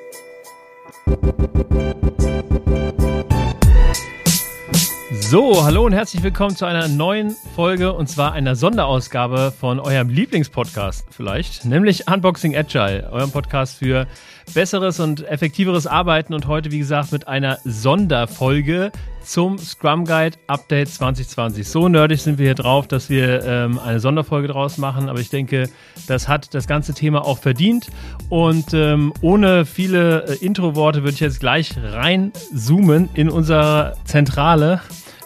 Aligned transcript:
So, 5.27 5.63
hallo 5.63 5.83
und 5.83 5.93
herzlich 5.93 6.21
willkommen 6.21 6.55
zu 6.55 6.65
einer 6.65 6.87
neuen 6.87 7.35
Folge 7.55 7.93
und 7.93 8.07
zwar 8.07 8.33
einer 8.33 8.55
Sonderausgabe 8.55 9.51
von 9.59 9.79
eurem 9.79 10.09
Lieblingspodcast 10.09 11.08
vielleicht, 11.09 11.65
nämlich 11.65 12.08
Unboxing 12.08 12.55
Agile, 12.55 13.09
eurem 13.12 13.31
Podcast 13.31 13.79
für 13.79 14.05
besseres 14.53 14.99
und 14.99 15.27
effektiveres 15.27 15.87
Arbeiten 15.87 16.35
und 16.35 16.45
heute, 16.45 16.72
wie 16.72 16.77
gesagt, 16.77 17.12
mit 17.12 17.27
einer 17.27 17.58
Sonderfolge 17.63 18.91
zum 19.23 19.58
Scrum 19.58 20.05
Guide 20.05 20.38
Update 20.45 20.90
2020. 20.90 21.67
So 21.67 21.89
nerdig 21.89 22.21
sind 22.21 22.38
wir 22.38 22.45
hier 22.45 22.55
drauf, 22.55 22.88
dass 22.88 23.09
wir 23.09 23.44
ähm, 23.45 23.80
eine 23.80 23.99
Sonderfolge 23.99 24.48
draus 24.48 24.78
machen, 24.78 25.09
aber 25.09 25.20
ich 25.20 25.31
denke, 25.31 25.70
das 26.05 26.28
hat 26.28 26.53
das 26.53 26.67
ganze 26.67 26.94
Thema 26.94 27.26
auch 27.26 27.39
verdient 27.39 27.88
und 28.30 28.76
ähm, 28.76 29.12
ohne 29.22 29.66
viele 29.66 30.28
äh, 30.28 30.45
Intro-Worte 30.45 31.00
würde 31.02 31.14
ich 31.14 31.20
jetzt 31.20 31.39
gleich 31.39 31.73
reinzoomen 31.76 33.09
in 33.16 33.31
unsere 33.31 33.98
Zentrale 34.05 34.81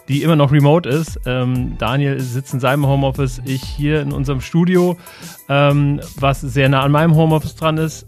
die 0.09 0.23
immer 0.23 0.35
noch 0.35 0.51
remote 0.51 0.89
ist. 0.89 1.19
Ähm, 1.25 1.77
Daniel 1.77 2.19
sitzt 2.19 2.53
in 2.53 2.59
seinem 2.59 2.85
Homeoffice, 2.85 3.41
ich 3.45 3.63
hier 3.63 4.01
in 4.01 4.11
unserem 4.11 4.41
Studio, 4.41 4.97
ähm, 5.47 6.01
was 6.15 6.41
sehr 6.41 6.67
nah 6.67 6.81
an 6.81 6.91
meinem 6.91 7.15
Homeoffice 7.15 7.55
dran 7.55 7.77
ist. 7.77 8.07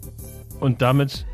Und 0.60 0.82
damit 0.82 1.24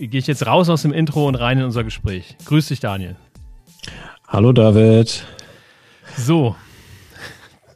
gehe 0.00 0.18
ich 0.18 0.26
jetzt 0.26 0.46
raus 0.46 0.70
aus 0.70 0.82
dem 0.82 0.92
Intro 0.92 1.28
und 1.28 1.34
rein 1.34 1.58
in 1.58 1.64
unser 1.64 1.84
Gespräch. 1.84 2.36
Grüß 2.46 2.68
dich, 2.68 2.80
Daniel. 2.80 3.16
Hallo, 4.26 4.52
David. 4.52 5.24
So, 6.16 6.56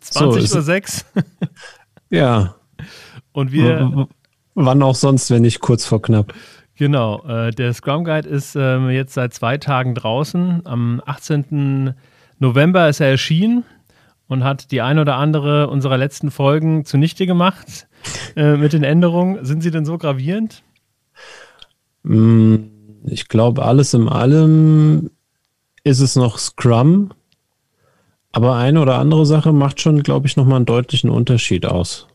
20.06 0.03 1.05
Uhr. 1.15 1.23
ja. 2.11 2.55
Und 3.33 3.53
wir. 3.53 4.09
Wann 4.55 4.83
auch 4.83 4.95
sonst, 4.95 5.31
wenn 5.31 5.43
nicht 5.43 5.61
kurz 5.61 5.87
vor 5.87 6.03
knapp. 6.03 6.35
Genau, 6.77 7.23
äh, 7.27 7.51
der 7.53 7.73
Scrum 7.73 8.05
Guide 8.05 8.29
ist 8.29 8.57
ähm, 8.57 8.91
jetzt 8.91 9.15
seit 9.15 9.33
zwei 9.33 9.57
Tagen 9.57 9.95
draußen. 9.95 10.63
Am 10.65 11.03
18. 11.05 11.95
November 12.43 12.89
ist 12.89 12.99
er 12.99 13.09
erschienen 13.09 13.65
und 14.27 14.43
hat 14.43 14.73
die 14.73 14.83
ein 14.83 14.99
oder 14.99 15.15
andere 15.15 15.71
unserer 15.71 15.97
letzten 15.97 16.33
Folgen 16.33 16.85
zunichte 16.85 17.25
gemacht 17.25 17.87
äh, 18.37 18.57
mit 18.57 18.73
den 18.73 18.83
Änderungen. 18.83 19.45
Sind 19.45 19.63
sie 19.63 19.71
denn 19.71 19.85
so 19.85 19.97
gravierend? 19.97 20.65
Mm, 22.03 22.57
ich 23.05 23.29
glaube, 23.29 23.65
alles 23.65 23.95
in 23.95 24.09
allem 24.09 25.11
ist 25.85 26.01
es 26.01 26.17
noch 26.17 26.39
Scrum, 26.39 27.13
aber 28.33 28.57
eine 28.57 28.81
oder 28.81 28.99
andere 28.99 29.25
Sache 29.25 29.53
macht 29.53 29.81
schon, 29.81 30.03
glaube 30.03 30.27
ich, 30.27 30.37
nochmal 30.37 30.57
einen 30.57 30.67
deutlichen 30.67 31.11
Unterschied 31.11 31.65
aus. 31.65 32.09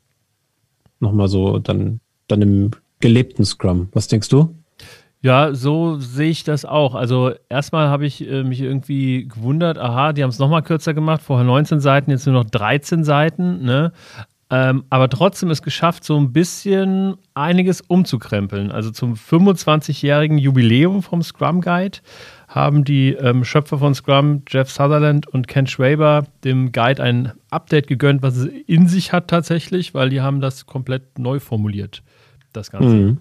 Nochmal 1.00 1.30
so 1.30 1.60
dann, 1.60 2.02
dann 2.28 2.42
im 2.42 2.72
gelebten 3.00 3.46
Scrum. 3.46 3.88
Was 3.94 4.10
denkst 4.10 4.28
du? 4.28 4.57
Ja, 5.22 5.54
so 5.54 6.00
sehe 6.00 6.30
ich 6.30 6.44
das 6.44 6.64
auch. 6.64 6.94
Also 6.94 7.34
erstmal 7.50 7.90
habe 7.90 8.06
ich 8.06 8.28
äh, 8.30 8.44
mich 8.44 8.62
irgendwie 8.62 9.28
gewundert, 9.28 9.78
aha, 9.78 10.14
die 10.14 10.24
haben 10.24 10.30
es 10.30 10.40
nochmal 10.40 10.62
kürzer 10.62 10.94
gemacht, 10.94 11.22
vorher 11.22 11.46
19 11.46 11.80
Seiten, 11.80 12.12
jetzt 12.12 12.28
nur 12.28 12.36
noch 12.36 12.50
13 12.50 13.04
Seiten, 13.04 13.64
ne? 13.64 13.92
Ähm, 14.50 14.86
aber 14.90 15.10
trotzdem 15.10 15.50
es 15.52 15.62
geschafft, 15.62 16.06
so 16.06 16.18
ein 16.18 16.32
bisschen 16.32 17.18
einiges 17.34 17.82
umzukrempeln. 17.82 18.72
Also 18.72 18.92
zum 18.92 19.16
25-jährigen 19.16 20.38
Jubiläum 20.38 21.04
vom 21.04 21.22
Scrum 21.22 21.60
Guide 21.60 21.98
haben 22.48 22.86
die 22.86 23.10
ähm, 23.12 23.44
Schöpfer 23.44 23.78
von 23.78 23.94
Scrum, 23.94 24.44
Jeff 24.48 24.70
Sutherland 24.70 25.28
und 25.28 25.50
Ken 25.50 25.68
Schwaber, 25.68 26.26
dem 26.46 26.72
Guide 26.72 27.04
ein 27.04 27.34
Update 27.50 27.88
gegönnt, 27.88 28.22
was 28.22 28.38
es 28.38 28.46
in 28.46 28.88
sich 28.88 29.12
hat 29.12 29.28
tatsächlich, 29.28 29.94
weil 29.94 30.10
die 30.10 30.22
haben 30.22 30.40
das 30.40 30.66
komplett 30.66 31.20
neu 31.20 31.42
formuliert, 31.42 32.02
das 32.54 32.72
Ganze. 32.72 32.88
Mhm. 32.88 33.18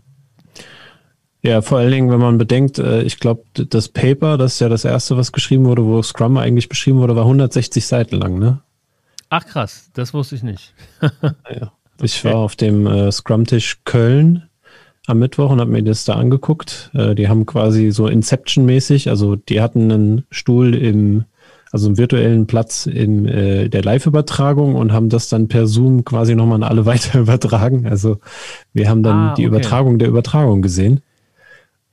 Ja, 1.46 1.62
vor 1.62 1.78
allen 1.78 1.92
Dingen, 1.92 2.10
wenn 2.10 2.18
man 2.18 2.38
bedenkt, 2.38 2.80
äh, 2.80 3.02
ich 3.02 3.20
glaube, 3.20 3.44
das 3.54 3.88
Paper, 3.88 4.36
das 4.36 4.54
ist 4.54 4.58
ja 4.58 4.68
das 4.68 4.84
erste, 4.84 5.16
was 5.16 5.30
geschrieben 5.30 5.64
wurde, 5.64 5.84
wo 5.84 6.02
Scrum 6.02 6.38
eigentlich 6.38 6.68
beschrieben 6.68 6.98
wurde, 6.98 7.14
war 7.14 7.22
160 7.22 7.86
Seiten 7.86 8.16
lang, 8.16 8.40
ne? 8.40 8.62
Ach 9.28 9.46
krass, 9.46 9.88
das 9.94 10.12
wusste 10.12 10.34
ich 10.34 10.42
nicht. 10.42 10.74
ja. 11.00 11.72
Ich 12.02 12.24
war 12.24 12.34
auf 12.34 12.56
dem 12.56 12.88
äh, 12.88 13.12
Scrum-Tisch 13.12 13.82
Köln 13.84 14.42
am 15.06 15.20
Mittwoch 15.20 15.50
und 15.50 15.60
habe 15.60 15.70
mir 15.70 15.84
das 15.84 16.04
da 16.04 16.14
angeguckt. 16.14 16.90
Äh, 16.94 17.14
die 17.14 17.28
haben 17.28 17.46
quasi 17.46 17.92
so 17.92 18.08
Inception-mäßig, 18.08 19.08
also 19.08 19.36
die 19.36 19.60
hatten 19.60 19.92
einen 19.92 20.26
Stuhl 20.32 20.74
im, 20.74 21.26
also 21.70 21.86
einen 21.86 21.96
virtuellen 21.96 22.48
Platz 22.48 22.86
in 22.86 23.24
äh, 23.24 23.68
der 23.68 23.84
Live-Übertragung 23.84 24.74
und 24.74 24.92
haben 24.92 25.10
das 25.10 25.28
dann 25.28 25.46
per 25.46 25.68
Zoom 25.68 26.04
quasi 26.04 26.34
nochmal 26.34 26.56
an 26.56 26.68
alle 26.68 26.86
weiter 26.86 27.20
übertragen. 27.20 27.86
Also 27.86 28.18
wir 28.72 28.88
haben 28.88 29.04
dann 29.04 29.28
ah, 29.28 29.34
die 29.34 29.44
Übertragung 29.44 30.00
der 30.00 30.08
Übertragung 30.08 30.60
gesehen 30.60 31.02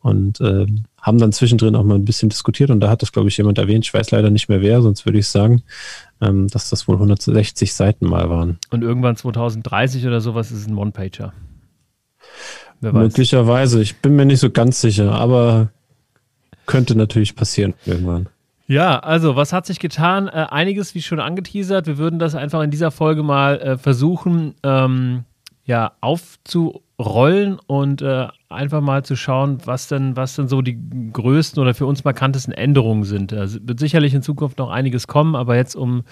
und 0.03 0.41
äh, 0.41 0.67
haben 1.01 1.17
dann 1.17 1.31
zwischendrin 1.31 1.75
auch 1.75 1.83
mal 1.83 1.95
ein 1.95 2.05
bisschen 2.05 2.29
diskutiert 2.29 2.69
und 2.69 2.81
da 2.81 2.89
hat 2.89 3.01
das, 3.01 3.13
glaube 3.13 3.29
ich, 3.29 3.37
jemand 3.37 3.57
erwähnt, 3.57 3.85
ich 3.85 3.93
weiß 3.93 4.11
leider 4.11 4.29
nicht 4.29 4.49
mehr 4.49 4.61
wer, 4.61 4.81
sonst 4.81 5.05
würde 5.05 5.17
ich 5.17 5.27
sagen, 5.27 5.63
ähm, 6.21 6.47
dass 6.49 6.69
das 6.69 6.87
wohl 6.87 6.95
160 6.95 7.73
Seiten 7.73 8.07
mal 8.07 8.29
waren. 8.29 8.59
Und 8.69 8.83
irgendwann 8.83 9.15
2030 9.15 10.05
oder 10.05 10.19
sowas 10.19 10.51
ist 10.51 10.59
es 10.59 10.67
ein 10.67 10.77
One-Pager. 10.77 11.33
Möglicherweise, 12.81 13.81
ich 13.81 13.97
bin 13.97 14.17
mir 14.17 14.25
nicht 14.25 14.41
so 14.41 14.49
ganz 14.49 14.81
sicher, 14.81 15.13
aber 15.13 15.69
könnte 16.65 16.97
natürlich 16.97 17.35
passieren 17.35 17.73
irgendwann. 17.85 18.27
Ja, 18.67 18.99
also 18.99 19.37
was 19.37 19.53
hat 19.53 19.65
sich 19.65 19.79
getan? 19.79 20.27
Äh, 20.27 20.47
einiges, 20.49 20.95
wie 20.95 21.01
schon 21.01 21.21
angeteasert. 21.21 21.87
Wir 21.87 21.97
würden 21.97 22.19
das 22.19 22.35
einfach 22.35 22.61
in 22.61 22.71
dieser 22.71 22.91
Folge 22.91 23.23
mal 23.23 23.59
äh, 23.61 23.77
versuchen, 23.77 24.55
ähm, 24.63 25.23
ja, 25.65 25.93
aufzurollen 26.01 27.59
und 27.67 28.01
äh, 28.01 28.27
einfach 28.53 28.81
mal 28.81 29.03
zu 29.03 29.15
schauen, 29.15 29.57
was 29.65 29.87
denn, 29.87 30.15
was 30.15 30.35
denn 30.35 30.47
so 30.47 30.61
die 30.61 30.79
größten 31.11 31.61
oder 31.61 31.73
für 31.73 31.85
uns 31.85 32.03
markantesten 32.03 32.53
Änderungen 32.53 33.03
sind. 33.03 33.31
Es 33.31 33.59
wird 33.67 33.79
sicherlich 33.79 34.13
in 34.13 34.21
Zukunft 34.21 34.57
noch 34.59 34.69
einiges 34.69 35.07
kommen, 35.07 35.35
aber 35.35 35.55
jetzt, 35.55 35.75
um, 35.75 36.03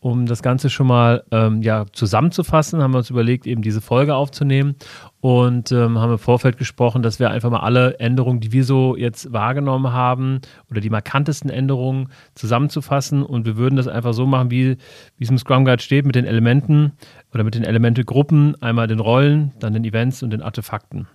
um 0.00 0.26
das 0.26 0.42
Ganze 0.42 0.70
schon 0.70 0.86
mal 0.86 1.24
ähm, 1.30 1.62
ja, 1.62 1.86
zusammenzufassen, 1.92 2.82
haben 2.82 2.92
wir 2.92 2.98
uns 2.98 3.10
überlegt, 3.10 3.46
eben 3.46 3.62
diese 3.62 3.80
Folge 3.80 4.14
aufzunehmen 4.14 4.76
und 5.20 5.70
ähm, 5.72 5.98
haben 5.98 6.12
im 6.12 6.18
Vorfeld 6.18 6.56
gesprochen, 6.56 7.02
dass 7.02 7.18
wir 7.18 7.30
einfach 7.30 7.50
mal 7.50 7.60
alle 7.60 7.98
Änderungen, 7.98 8.40
die 8.40 8.52
wir 8.52 8.64
so 8.64 8.96
jetzt 8.96 9.32
wahrgenommen 9.32 9.92
haben 9.92 10.40
oder 10.70 10.80
die 10.80 10.90
markantesten 10.90 11.50
Änderungen 11.50 12.08
zusammenzufassen 12.34 13.22
und 13.22 13.44
wir 13.44 13.56
würden 13.56 13.76
das 13.76 13.88
einfach 13.88 14.14
so 14.14 14.26
machen, 14.26 14.50
wie, 14.50 14.76
wie 15.18 15.24
es 15.24 15.30
im 15.30 15.38
Scrum 15.38 15.64
Guide 15.64 15.82
steht, 15.82 16.06
mit 16.06 16.14
den 16.14 16.24
Elementen 16.24 16.92
oder 17.34 17.44
mit 17.44 17.54
den 17.54 17.64
Elementegruppen, 17.64 18.60
einmal 18.62 18.86
den 18.86 19.00
Rollen, 19.00 19.52
dann 19.60 19.74
den 19.74 19.84
Events 19.84 20.22
und 20.22 20.30
den 20.30 20.42
Artefakten. 20.42 21.06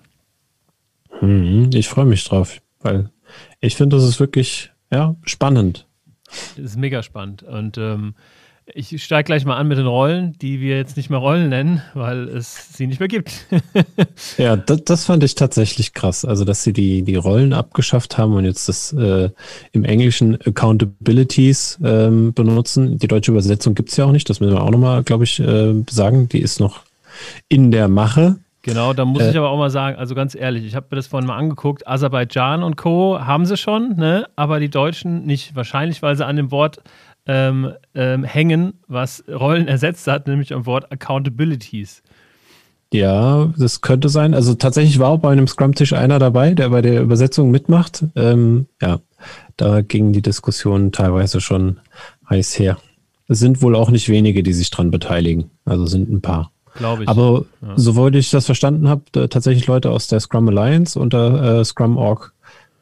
Mhm, 1.21 1.69
ich 1.73 1.87
freue 1.87 2.05
mich 2.05 2.23
drauf, 2.23 2.61
weil 2.81 3.09
ich 3.59 3.75
finde, 3.75 3.95
das 3.95 4.05
ist 4.05 4.19
wirklich 4.19 4.71
ja, 4.91 5.15
spannend. 5.23 5.87
Das 6.55 6.65
ist 6.65 6.77
mega 6.77 7.03
spannend. 7.03 7.43
Und 7.43 7.77
ähm, 7.77 8.15
ich 8.73 9.03
steige 9.03 9.25
gleich 9.25 9.45
mal 9.45 9.57
an 9.57 9.67
mit 9.67 9.77
den 9.77 9.85
Rollen, 9.85 10.33
die 10.39 10.59
wir 10.59 10.77
jetzt 10.77 10.97
nicht 10.97 11.11
mehr 11.11 11.19
Rollen 11.19 11.49
nennen, 11.49 11.83
weil 11.93 12.27
es 12.29 12.73
sie 12.73 12.87
nicht 12.87 12.99
mehr 12.99 13.07
gibt. 13.07 13.45
ja, 14.37 14.55
das, 14.55 14.83
das, 14.85 15.05
fand 15.05 15.23
ich 15.23 15.35
tatsächlich 15.35 15.93
krass. 15.93 16.25
Also, 16.25 16.45
dass 16.45 16.63
sie 16.63 16.73
die, 16.73 17.03
die 17.03 17.15
Rollen 17.15 17.53
abgeschafft 17.53 18.17
haben 18.17 18.33
und 18.33 18.43
jetzt 18.43 18.67
das 18.67 18.91
äh, 18.93 19.29
im 19.71 19.83
Englischen 19.83 20.41
Accountabilities 20.41 21.79
ähm, 21.83 22.33
benutzen. 22.33 22.97
Die 22.97 23.07
deutsche 23.07 23.31
Übersetzung 23.31 23.75
gibt 23.75 23.89
es 23.89 23.97
ja 23.97 24.05
auch 24.05 24.11
nicht. 24.11 24.29
Das 24.29 24.39
müssen 24.39 24.53
wir 24.53 24.63
auch 24.63 24.71
nochmal, 24.71 25.03
glaube 25.03 25.25
ich, 25.25 25.39
äh, 25.39 25.75
sagen. 25.89 26.27
Die 26.29 26.41
ist 26.41 26.59
noch 26.59 26.81
in 27.47 27.69
der 27.69 27.87
Mache. 27.87 28.37
Genau, 28.65 28.93
da 28.93 29.05
muss 29.05 29.21
äh, 29.21 29.29
ich 29.29 29.37
aber 29.37 29.51
auch 29.51 29.59
mal 29.59 29.69
sagen, 29.69 29.95
also 29.95 30.15
ganz 30.15 30.33
ehrlich, 30.33 30.65
ich 30.65 30.73
habe 30.73 30.87
mir 30.89 30.95
das 30.95 31.05
vorhin 31.05 31.27
mal 31.27 31.37
angeguckt, 31.37 31.87
Aserbaidschan 31.87 32.63
und 32.63 32.77
Co. 32.77 33.19
haben 33.19 33.45
sie 33.45 33.57
schon, 33.57 33.95
ne? 33.95 34.25
aber 34.35 34.59
die 34.59 34.71
Deutschen 34.71 35.23
nicht. 35.23 35.55
Wahrscheinlich, 35.55 36.01
weil 36.01 36.15
sie 36.15 36.25
an 36.25 36.35
dem 36.35 36.49
Wort 36.49 36.81
ähm, 37.27 37.73
ähm, 37.93 38.23
hängen, 38.23 38.73
was 38.87 39.23
Rollen 39.29 39.67
ersetzt 39.67 40.07
hat, 40.07 40.25
nämlich 40.25 40.51
am 40.51 40.66
Wort 40.66 40.91
Accountabilities. 40.91 42.01
Ja, 42.91 43.53
das 43.55 43.81
könnte 43.81 44.09
sein. 44.09 44.34
Also 44.34 44.55
tatsächlich 44.55 44.97
war 44.97 45.09
auch 45.09 45.19
bei 45.19 45.31
einem 45.31 45.47
Scrum-Tisch 45.47 45.93
einer 45.93 46.17
dabei, 46.17 46.55
der 46.55 46.69
bei 46.69 46.81
der 46.81 47.03
Übersetzung 47.03 47.51
mitmacht. 47.51 48.03
Ähm, 48.16 48.66
ja, 48.81 48.99
da 49.57 49.81
gingen 49.81 50.11
die 50.11 50.23
Diskussionen 50.23 50.91
teilweise 50.91 51.40
schon 51.40 51.79
heiß 52.31 52.57
her. 52.57 52.79
Es 53.28 53.37
sind 53.37 53.61
wohl 53.61 53.75
auch 53.75 53.91
nicht 53.91 54.09
wenige, 54.09 54.41
die 54.41 54.53
sich 54.53 54.72
dran 54.72 54.90
beteiligen. 54.90 55.51
Also 55.66 55.85
sind 55.85 56.09
ein 56.09 56.22
paar. 56.22 56.51
Glaube 56.75 57.03
ich. 57.03 57.09
Aber 57.09 57.45
ja. 57.61 57.73
soweit 57.75 58.16
ich 58.16 58.29
das 58.29 58.45
verstanden 58.45 58.87
habe, 58.87 59.29
tatsächlich 59.29 59.67
Leute 59.67 59.91
aus 59.91 60.07
der 60.07 60.19
Scrum 60.19 60.47
Alliance 60.49 60.99
und 60.99 61.13
der 61.13 61.59
äh, 61.59 61.66
Scrum 61.66 61.97
Org 61.97 62.33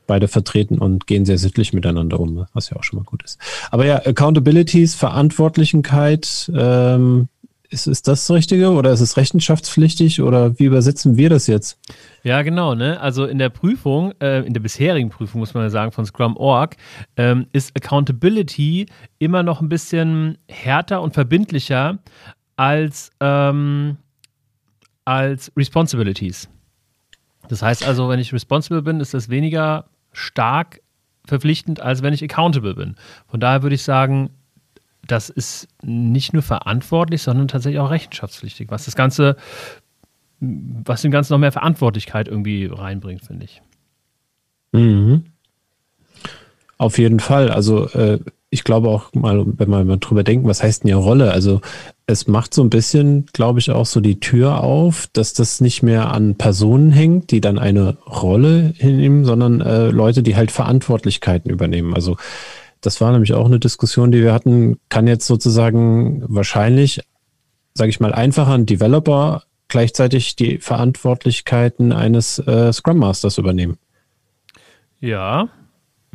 beide 0.08 0.28
vertreten 0.28 0.80
und 0.80 1.08
gehen 1.08 1.26
sehr 1.26 1.38
sittlich 1.38 1.74
miteinander 1.74 2.20
um, 2.20 2.46
was 2.54 2.70
ja 2.70 2.78
auch 2.78 2.84
schon 2.84 3.00
mal 3.00 3.06
gut 3.06 3.24
ist. 3.24 3.40
Aber 3.72 3.86
ja, 3.86 3.98
Accountabilities, 4.06 4.96
Verantwortlichkeit, 4.96 6.52
ähm, 6.54 7.30
ist, 7.74 7.88
ist 7.88 8.08
das 8.08 8.28
das 8.28 8.36
Richtige 8.36 8.72
oder 8.72 8.92
ist 8.92 9.02
es 9.02 9.18
rechenschaftspflichtig 9.18 10.22
oder 10.22 10.58
wie 10.60 10.66
übersetzen 10.66 11.18
wir 11.18 11.30
das 11.30 11.48
jetzt? 11.48 11.80
Ja, 12.24 12.42
genau. 12.44 12.76
Ne? 12.76 13.02
Also 13.02 13.26
in 13.26 13.40
der 13.40 13.50
Prüfung, 13.50 14.14
äh, 14.22 14.46
in 14.46 14.54
der 14.54 14.62
bisherigen 14.62 15.10
Prüfung, 15.10 15.40
muss 15.40 15.54
man 15.54 15.64
ja 15.64 15.70
sagen, 15.70 15.92
von 15.92 16.06
Scrum 16.06 16.38
Org, 16.38 16.78
ähm, 17.18 17.48
ist 17.52 17.76
Accountability 17.76 18.86
immer 19.18 19.44
noch 19.44 19.62
ein 19.62 19.70
bisschen 19.70 20.38
härter 20.48 21.02
und 21.02 21.14
verbindlicher 21.14 21.98
als, 22.56 23.12
ähm, 23.20 23.98
als 25.06 25.52
Responsibilities. 25.58 26.50
Das 27.50 27.62
heißt 27.62 27.86
also, 27.86 28.10
wenn 28.10 28.20
ich 28.20 28.34
responsible 28.34 28.82
bin, 28.82 29.00
ist 29.00 29.14
das 29.14 29.30
weniger 29.30 29.86
stark 30.14 30.82
verpflichtend, 31.26 31.80
als 31.80 32.02
wenn 32.02 32.14
ich 32.14 32.24
accountable 32.24 32.76
bin. 32.76 32.96
Von 33.28 33.40
daher 33.40 33.64
würde 33.64 33.76
ich 33.76 33.84
sagen, 33.84 34.30
das 35.08 35.30
ist 35.30 35.68
nicht 35.82 36.34
nur 36.34 36.44
verantwortlich, 36.44 37.22
sondern 37.22 37.48
tatsächlich 37.48 37.80
auch 37.80 37.92
rechenschaftspflichtig, 37.92 38.72
was 38.72 38.86
das 38.86 38.96
Ganze, 38.96 39.36
was 40.40 41.02
dem 41.02 41.12
Ganzen 41.12 41.34
noch 41.34 41.40
mehr 41.40 41.52
Verantwortlichkeit 41.52 42.28
irgendwie 42.28 42.66
reinbringt, 42.66 43.26
finde 43.26 43.46
ich. 43.46 43.62
Mhm. 44.72 45.26
Auf 46.78 46.98
jeden 46.98 47.20
Fall. 47.20 47.50
Also 47.50 47.88
äh, 47.90 48.20
ich 48.50 48.64
glaube 48.64 48.90
auch 48.90 49.14
mal, 49.14 49.46
wenn 49.46 49.70
wir 49.70 49.84
mal 49.84 49.98
drüber 49.98 50.24
denken, 50.24 50.48
was 50.48 50.64
heißt 50.64 50.84
denn 50.84 50.88
die 50.88 50.94
Rolle? 50.94 51.32
Also 51.32 51.62
es 52.06 52.28
macht 52.28 52.54
so 52.54 52.64
ein 52.64 52.70
bisschen, 52.70 53.28
glaube 53.34 53.60
ich, 53.60 53.72
auch 53.72 53.86
so 53.86 54.02
die 54.02 54.20
Tür 54.20 54.62
auf, 54.62 55.08
dass 55.14 55.34
das 55.34 55.62
nicht 55.62 55.84
mehr 55.84 56.12
an 56.12 56.36
Personen 56.36 56.92
hängt, 56.92 57.32
die 57.32 57.40
dann 57.40 57.58
eine 57.58 57.98
Rolle 58.06 58.74
hinnehmen, 58.78 59.24
sondern 59.24 59.62
äh, 59.62 59.88
Leute, 59.88 60.22
die 60.22 60.36
halt 60.36 60.52
Verantwortlichkeiten 60.52 61.50
übernehmen. 61.50 61.94
Also 61.94 62.18
das 62.82 63.00
war 63.00 63.12
nämlich 63.12 63.34
auch 63.34 63.46
eine 63.46 63.60
Diskussion, 63.60 64.12
die 64.12 64.22
wir 64.22 64.34
hatten, 64.34 64.80
kann 64.90 65.08
jetzt 65.08 65.26
sozusagen 65.26 66.24
wahrscheinlich, 66.28 67.02
sage 67.74 67.90
ich 67.90 68.02
mal, 68.02 68.14
einfacher 68.14 68.54
ein 68.54 68.66
Developer 68.66 69.44
gleichzeitig 69.70 70.36
die 70.36 70.60
Verantwortlichkeiten 70.60 71.94
eines 71.94 72.38
äh, 72.40 72.72
Scrum 72.72 72.98
Masters 72.98 73.38
übernehmen. 73.38 73.78
Ja, 75.00 75.50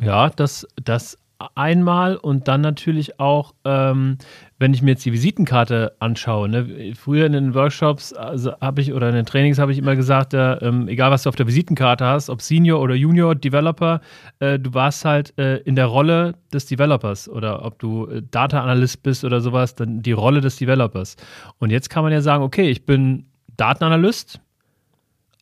ja, 0.01 0.29
das, 0.29 0.67
das 0.83 1.18
einmal 1.55 2.17
und 2.17 2.49
dann 2.49 2.59
natürlich 2.59 3.19
auch, 3.19 3.53
ähm, 3.63 4.17
wenn 4.57 4.73
ich 4.73 4.81
mir 4.81 4.91
jetzt 4.91 5.05
die 5.05 5.13
Visitenkarte 5.13 5.95
anschaue. 5.99 6.49
Ne? 6.49 6.93
Früher 6.95 7.25
in 7.25 7.31
den 7.31 7.53
Workshops 7.53 8.11
also 8.11 8.59
habe 8.59 8.81
ich 8.81 8.93
oder 8.93 9.07
in 9.07 9.15
den 9.15 9.25
Trainings 9.25 9.57
habe 9.57 9.71
ich 9.71 9.77
immer 9.77 9.95
gesagt, 9.95 10.33
äh, 10.33 10.55
ähm, 10.55 10.89
egal 10.89 11.11
was 11.11 11.23
du 11.23 11.29
auf 11.29 11.37
der 11.37 11.47
Visitenkarte 11.47 12.05
hast, 12.05 12.29
ob 12.29 12.41
Senior 12.41 12.81
oder 12.81 12.93
Junior 12.93 13.35
Developer, 13.35 14.01
äh, 14.39 14.59
du 14.59 14.73
warst 14.73 15.05
halt 15.05 15.37
äh, 15.37 15.57
in 15.59 15.75
der 15.75 15.85
Rolle 15.85 16.35
des 16.51 16.65
Developers 16.65 17.29
oder 17.29 17.63
ob 17.63 17.79
du 17.79 18.07
äh, 18.07 18.21
Data 18.29 18.61
Analyst 18.61 19.01
bist 19.03 19.23
oder 19.23 19.39
sowas, 19.39 19.75
dann 19.75 20.01
die 20.01 20.11
Rolle 20.11 20.41
des 20.41 20.57
Developers. 20.57 21.15
Und 21.57 21.69
jetzt 21.69 21.89
kann 21.89 22.03
man 22.03 22.11
ja 22.11 22.19
sagen, 22.19 22.43
okay, 22.43 22.69
ich 22.69 22.85
bin 22.85 23.27
Datenanalyst, 23.55 24.41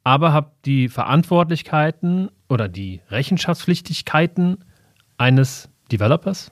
aber 0.04 0.32
habe 0.32 0.52
die 0.64 0.90
Verantwortlichkeiten 0.90 2.30
oder 2.50 2.68
die 2.68 3.02
Rechenschaftspflichtigkeiten 3.10 4.64
eines 5.18 5.70
Developers? 5.92 6.52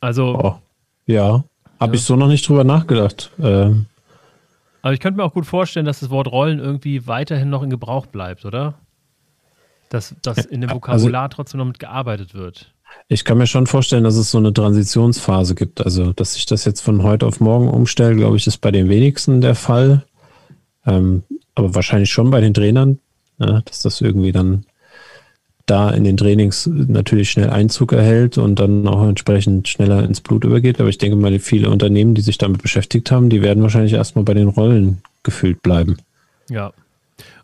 Also. 0.00 0.38
Oh, 0.38 0.58
ja, 1.06 1.44
habe 1.80 1.92
ja. 1.92 1.94
ich 1.94 2.02
so 2.02 2.16
noch 2.16 2.28
nicht 2.28 2.48
drüber 2.48 2.64
nachgedacht. 2.64 3.30
Ähm. 3.40 3.86
Aber 4.82 4.92
ich 4.92 5.00
könnte 5.00 5.16
mir 5.16 5.24
auch 5.24 5.32
gut 5.32 5.46
vorstellen, 5.46 5.86
dass 5.86 6.00
das 6.00 6.10
Wort 6.10 6.30
Rollen 6.30 6.58
irgendwie 6.58 7.06
weiterhin 7.06 7.48
noch 7.48 7.62
in 7.62 7.70
Gebrauch 7.70 8.06
bleibt, 8.06 8.44
oder? 8.44 8.74
Dass, 9.88 10.14
dass 10.22 10.44
in 10.44 10.60
dem 10.60 10.70
also 10.70 10.76
Vokabular 10.76 11.22
also, 11.22 11.36
trotzdem 11.36 11.58
noch 11.58 11.66
mit 11.66 11.78
gearbeitet 11.78 12.34
wird. 12.34 12.74
Ich 13.08 13.24
kann 13.24 13.38
mir 13.38 13.46
schon 13.46 13.66
vorstellen, 13.66 14.04
dass 14.04 14.16
es 14.16 14.30
so 14.30 14.38
eine 14.38 14.52
Transitionsphase 14.52 15.54
gibt. 15.54 15.84
Also, 15.84 16.12
dass 16.12 16.34
sich 16.34 16.46
das 16.46 16.64
jetzt 16.64 16.80
von 16.80 17.02
heute 17.02 17.26
auf 17.26 17.40
morgen 17.40 17.68
umstellt, 17.68 18.18
glaube 18.18 18.36
ich, 18.36 18.46
ist 18.46 18.58
bei 18.58 18.70
den 18.70 18.88
wenigsten 18.88 19.40
der 19.40 19.54
Fall. 19.54 20.04
Ähm, 20.86 21.22
aber 21.54 21.74
wahrscheinlich 21.74 22.10
schon 22.10 22.30
bei 22.30 22.40
den 22.40 22.52
Trainern, 22.54 22.98
ja, 23.38 23.62
dass 23.62 23.82
das 23.82 24.00
irgendwie 24.00 24.32
dann 24.32 24.66
da 25.66 25.90
in 25.90 26.04
den 26.04 26.16
Trainings 26.16 26.66
natürlich 26.66 27.30
schnell 27.30 27.50
Einzug 27.50 27.92
erhält 27.92 28.36
und 28.36 28.58
dann 28.58 28.86
auch 28.86 29.06
entsprechend 29.06 29.68
schneller 29.68 30.04
ins 30.04 30.20
Blut 30.20 30.44
übergeht. 30.44 30.78
Aber 30.80 30.88
ich 30.88 30.98
denke 30.98 31.16
mal, 31.16 31.38
viele 31.38 31.70
Unternehmen, 31.70 32.14
die 32.14 32.20
sich 32.20 32.38
damit 32.38 32.62
beschäftigt 32.62 33.10
haben, 33.10 33.30
die 33.30 33.42
werden 33.42 33.62
wahrscheinlich 33.62 33.94
erstmal 33.94 34.24
bei 34.24 34.34
den 34.34 34.48
Rollen 34.48 35.02
gefühlt 35.22 35.62
bleiben. 35.62 35.96
Ja. 36.50 36.72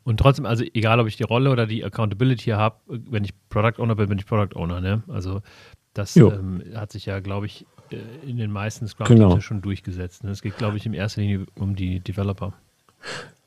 Und 0.05 0.19
trotzdem, 0.19 0.47
also 0.47 0.65
egal, 0.75 1.01
ob 1.01 1.07
ich 1.07 1.17
die 1.17 1.23
Rolle 1.23 1.51
oder 1.51 1.67
die 1.67 1.85
Accountability 1.85 2.51
habe, 2.51 2.77
wenn 2.87 3.25
ich 3.25 3.33
Product 3.49 3.81
Owner 3.83 3.95
bin, 3.95 4.09
bin 4.09 4.19
ich 4.19 4.27
Product 4.27 4.57
Owner. 4.57 4.81
Ne? 4.81 5.03
Also 5.09 5.41
das 5.95 6.17
ähm, 6.17 6.63
hat 6.75 6.93
sich 6.93 7.07
ja, 7.07 7.21
glaube 7.21 7.47
ich, 7.47 7.67
äh, 7.91 7.97
in 8.29 8.37
den 8.37 8.51
meisten 8.51 8.87
Scrum 8.87 9.07
genau. 9.07 9.41
schon 9.41 9.63
durchgesetzt. 9.63 10.25
Ne? 10.25 10.31
Es 10.31 10.43
geht, 10.43 10.57
glaube 10.59 10.77
ich, 10.77 10.87
in 10.87 10.95
erster 10.95 11.21
Linie 11.21 11.47
um 11.59 11.77
die 11.77 12.01
Developer. 12.01 12.53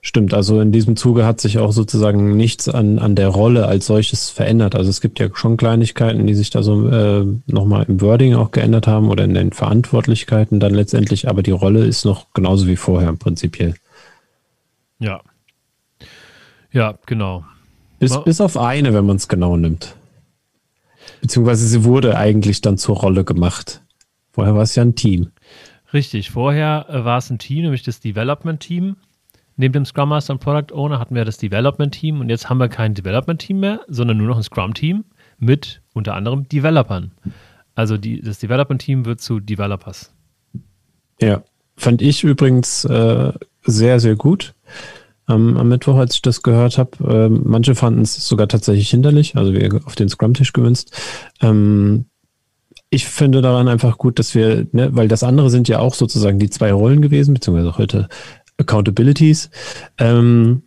Stimmt, 0.06 0.34
also 0.34 0.60
in 0.60 0.74
diesem 0.74 0.98
Zuge 0.98 1.26
hat 1.26 1.40
sich 1.40 1.60
auch 1.60 1.72
sozusagen 1.72 2.36
nichts 2.36 2.68
an, 2.68 3.00
an 3.00 3.16
der 3.16 3.30
Rolle 3.30 3.68
als 3.68 3.86
solches 3.86 4.30
verändert. 4.30 4.76
Also 4.76 4.90
es 4.90 5.00
gibt 5.00 5.18
ja 5.18 5.30
schon 5.34 5.56
Kleinigkeiten, 5.56 6.28
die 6.28 6.34
sich 6.34 6.50
da 6.50 6.62
so 6.62 6.90
äh, 6.90 7.26
nochmal 7.48 7.86
im 7.88 8.02
Wording 8.02 8.36
auch 8.36 8.52
geändert 8.52 8.86
haben 8.86 9.10
oder 9.10 9.24
in 9.24 9.34
den 9.34 9.54
Verantwortlichkeiten 9.54 10.60
dann 10.60 10.74
letztendlich, 10.74 11.30
aber 11.30 11.42
die 11.42 11.52
Rolle 11.52 11.86
ist 11.86 12.04
noch 12.04 12.34
genauso 12.34 12.68
wie 12.68 12.76
vorher 12.76 13.14
prinzipiell. 13.14 13.76
Ja. 15.00 15.22
Ja, 16.74 17.00
genau. 17.06 17.46
Bis, 18.00 18.22
bis 18.26 18.42
auf 18.42 18.58
eine, 18.58 18.94
wenn 18.94 19.06
man 19.06 19.16
es 19.16 19.30
genau 19.30 19.56
nimmt. 19.56 19.96
Beziehungsweise 21.22 21.66
sie 21.66 21.86
wurde 21.86 22.18
eigentlich 22.18 22.60
dann 22.60 22.78
zur 22.78 22.98
Rolle 22.98 23.24
gemacht. 23.24 23.82
Vorher 24.34 24.54
war 24.56 24.64
es 24.64 24.76
ja 24.76 24.84
ein 24.84 24.96
Team. 24.96 25.32
Richtig, 25.94 26.32
vorher 26.32 26.88
äh, 26.90 27.06
war 27.06 27.20
es 27.20 27.30
ein 27.30 27.40
Team, 27.40 27.62
nämlich 27.62 27.84
das 27.84 28.02
Development-Team. 28.02 28.98
Neben 29.56 29.74
dem 29.74 29.86
Scrum 29.86 30.10
Master 30.10 30.34
und 30.34 30.40
Product 30.40 30.74
Owner 30.74 31.00
hatten 31.00 31.16
wir 31.16 31.26
das 31.26 31.38
Development 31.38 31.94
Team 31.94 32.20
und 32.20 32.30
jetzt 32.30 32.50
haben 32.50 32.58
wir 32.58 32.70
kein 32.70 32.94
Development 32.94 33.40
Team 33.40 33.60
mehr, 33.60 33.82
sondern 33.88 34.18
nur 34.18 34.28
noch 34.28 34.38
ein 34.38 34.44
Scrum 34.44 34.74
Team 34.74 35.06
mit 35.38 35.82
unter 35.94 36.16
anderem 36.16 36.48
Developern. 36.48 37.12
Also 37.76 37.98
die, 37.98 38.22
das 38.22 38.40
Development 38.40 38.82
Team 38.82 39.06
wird 39.06 39.22
zu 39.22 39.40
Developers. 39.40 40.12
Ja, 41.22 41.44
fand 41.76 42.02
ich 42.02 42.24
übrigens 42.24 42.86
äh, 42.86 43.32
sehr, 43.64 44.00
sehr 44.00 44.16
gut. 44.16 44.54
Ähm, 45.30 45.58
am 45.58 45.70
Mittwoch, 45.70 45.96
als 45.96 46.16
ich 46.16 46.22
das 46.22 46.44
gehört 46.44 46.78
habe, 46.78 46.92
äh, 47.08 47.30
manche 47.30 47.76
fanden 47.76 48.02
es 48.02 48.28
sogar 48.28 48.48
tatsächlich 48.48 48.90
hinderlich, 48.90 49.36
also 49.38 49.54
wie 49.54 49.72
auf 49.86 49.96
den 49.96 50.10
Scrum-Tisch 50.10 50.52
gewünscht. 50.52 50.90
Ähm, 51.42 52.06
ich 52.90 53.08
finde 53.08 53.42
daran 53.42 53.68
einfach 53.68 53.98
gut, 53.98 54.20
dass 54.20 54.36
wir, 54.36 54.68
ne, 54.72 54.90
weil 54.96 55.08
das 55.08 55.24
andere 55.24 55.50
sind 55.50 55.68
ja 55.68 55.80
auch 55.80 55.96
sozusagen 55.96 56.40
die 56.40 56.50
zwei 56.50 56.72
Rollen 56.74 57.02
gewesen, 57.02 57.34
beziehungsweise 57.34 57.78
heute 57.78 58.08
Accountabilities. 58.58 59.50
Ähm, 59.98 60.64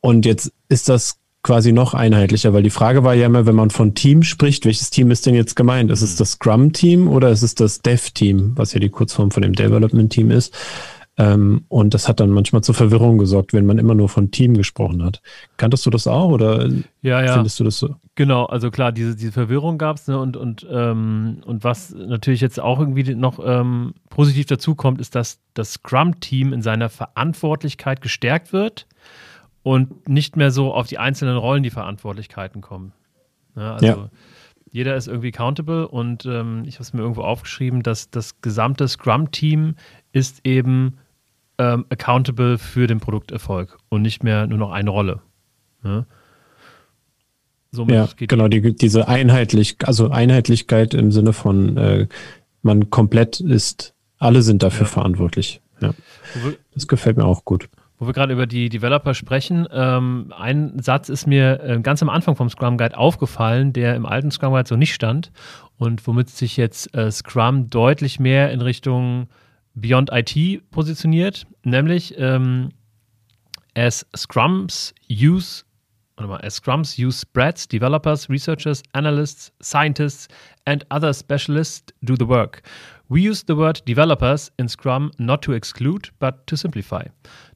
und 0.00 0.26
jetzt 0.26 0.52
ist 0.68 0.88
das 0.88 1.18
quasi 1.42 1.70
noch 1.70 1.94
einheitlicher, 1.94 2.52
weil 2.52 2.64
die 2.64 2.70
Frage 2.70 3.04
war 3.04 3.14
ja 3.14 3.26
immer, 3.26 3.46
wenn 3.46 3.54
man 3.54 3.70
von 3.70 3.94
Team 3.94 4.24
spricht, 4.24 4.64
welches 4.64 4.90
Team 4.90 5.12
ist 5.12 5.26
denn 5.26 5.34
jetzt 5.34 5.54
gemeint? 5.54 5.92
Ist 5.92 6.02
es 6.02 6.14
mhm. 6.14 6.18
das 6.18 6.32
Scrum-Team 6.32 7.08
oder 7.08 7.30
ist 7.30 7.42
es 7.42 7.54
das 7.54 7.82
Dev-Team, 7.82 8.52
was 8.56 8.72
ja 8.72 8.80
die 8.80 8.88
Kurzform 8.88 9.30
von 9.30 9.42
dem 9.42 9.52
Development-Team 9.52 10.32
ist? 10.32 10.52
Ähm, 11.18 11.64
und 11.68 11.94
das 11.94 12.08
hat 12.08 12.20
dann 12.20 12.28
manchmal 12.30 12.62
zur 12.62 12.74
Verwirrung 12.74 13.16
gesorgt, 13.16 13.54
wenn 13.54 13.64
man 13.64 13.78
immer 13.78 13.94
nur 13.94 14.10
von 14.10 14.30
Team 14.30 14.54
gesprochen 14.54 15.02
hat. 15.02 15.22
Kanntest 15.56 15.86
du 15.86 15.90
das 15.90 16.06
auch 16.06 16.28
oder 16.28 16.68
ja, 17.00 17.22
ja. 17.22 17.32
findest 17.32 17.58
du 17.58 17.64
das 17.64 17.78
so? 17.78 17.96
Genau, 18.16 18.44
also 18.44 18.70
klar, 18.70 18.92
diese, 18.92 19.16
diese 19.16 19.32
Verwirrung 19.32 19.78
gab 19.78 19.96
es 19.96 20.08
ne, 20.08 20.18
und, 20.18 20.36
und, 20.36 20.66
ähm, 20.70 21.42
und 21.46 21.64
was 21.64 21.94
natürlich 21.94 22.42
jetzt 22.42 22.60
auch 22.60 22.80
irgendwie 22.80 23.14
noch 23.14 23.38
ähm, 23.42 23.94
positiv 24.10 24.44
dazu 24.46 24.74
kommt, 24.74 25.00
ist, 25.00 25.14
dass 25.14 25.40
das 25.54 25.74
Scrum-Team 25.74 26.52
in 26.52 26.60
seiner 26.60 26.90
Verantwortlichkeit 26.90 28.02
gestärkt 28.02 28.52
wird 28.52 28.86
und 29.62 30.08
nicht 30.08 30.36
mehr 30.36 30.50
so 30.50 30.74
auf 30.74 30.86
die 30.86 30.98
einzelnen 30.98 31.38
Rollen 31.38 31.62
die 31.62 31.70
Verantwortlichkeiten 31.70 32.60
kommen. 32.60 32.92
Ja, 33.56 33.72
also 33.72 33.86
ja. 33.86 34.10
jeder 34.70 34.96
ist 34.96 35.08
irgendwie 35.08 35.28
accountable 35.28 35.88
und 35.88 36.26
ähm, 36.26 36.64
ich 36.66 36.74
habe 36.74 36.82
es 36.82 36.92
mir 36.92 37.00
irgendwo 37.00 37.22
aufgeschrieben, 37.22 37.82
dass 37.82 38.10
das 38.10 38.42
gesamte 38.42 38.86
Scrum-Team 38.86 39.76
ist 40.12 40.40
eben 40.44 40.98
ähm, 41.58 41.86
accountable 41.88 42.58
für 42.58 42.86
den 42.86 43.00
Produkterfolg 43.00 43.78
und 43.88 44.02
nicht 44.02 44.22
mehr 44.22 44.46
nur 44.46 44.58
noch 44.58 44.72
eine 44.72 44.90
Rolle. 44.90 45.20
Ja? 45.84 46.06
ja, 47.88 48.08
genau, 48.16 48.48
die, 48.48 48.74
diese 48.74 49.08
einheitlich, 49.08 49.76
also 49.84 50.08
Einheitlichkeit 50.10 50.94
im 50.94 51.12
Sinne 51.12 51.32
von 51.32 51.76
äh, 51.76 52.08
man 52.62 52.90
komplett 52.90 53.40
ist, 53.40 53.94
alle 54.18 54.42
sind 54.42 54.62
dafür 54.62 54.86
ja. 54.86 54.92
verantwortlich. 54.92 55.60
Ja. 55.80 55.92
Das 56.74 56.88
gefällt 56.88 57.16
mir 57.16 57.24
auch 57.24 57.44
gut. 57.44 57.68
Wo 57.98 58.06
wir 58.06 58.12
gerade 58.12 58.32
über 58.32 58.46
die 58.46 58.68
Developer 58.68 59.14
sprechen, 59.14 59.66
ähm, 59.72 60.32
ein 60.36 60.78
Satz 60.80 61.08
ist 61.08 61.26
mir 61.26 61.62
äh, 61.62 61.80
ganz 61.80 62.02
am 62.02 62.10
Anfang 62.10 62.36
vom 62.36 62.50
Scrum 62.50 62.76
Guide 62.76 62.96
aufgefallen, 62.96 63.72
der 63.72 63.94
im 63.94 64.04
alten 64.04 64.30
Scrum 64.30 64.52
Guide 64.52 64.68
so 64.68 64.76
nicht 64.76 64.94
stand 64.94 65.32
und 65.78 66.06
womit 66.06 66.28
sich 66.28 66.58
jetzt 66.58 66.94
äh, 66.94 67.10
Scrum 67.10 67.70
deutlich 67.70 68.20
mehr 68.20 68.52
in 68.52 68.60
Richtung 68.60 69.28
Beyond 69.76 70.10
IT 70.12 70.70
positioniert, 70.70 71.46
nämlich 71.62 72.14
ähm, 72.18 72.70
as 73.74 74.06
Scrums 74.16 74.94
use 75.08 75.64
warte 76.16 76.28
mal, 76.28 76.40
as 76.40 76.56
Scrums 76.56 76.98
use 76.98 77.20
spreads, 77.20 77.68
developers, 77.68 78.28
researchers, 78.28 78.82
analysts, 78.94 79.52
scientists 79.60 80.28
and 80.64 80.84
other 80.90 81.12
specialists 81.12 81.92
do 82.02 82.16
the 82.16 82.26
work. 82.26 82.62
We 83.08 83.20
use 83.20 83.44
the 83.46 83.56
word 83.56 83.86
developers 83.86 84.50
in 84.56 84.68
Scrum 84.68 85.12
not 85.18 85.42
to 85.42 85.52
exclude, 85.52 86.10
but 86.18 86.46
to 86.48 86.56
simplify. 86.56 87.04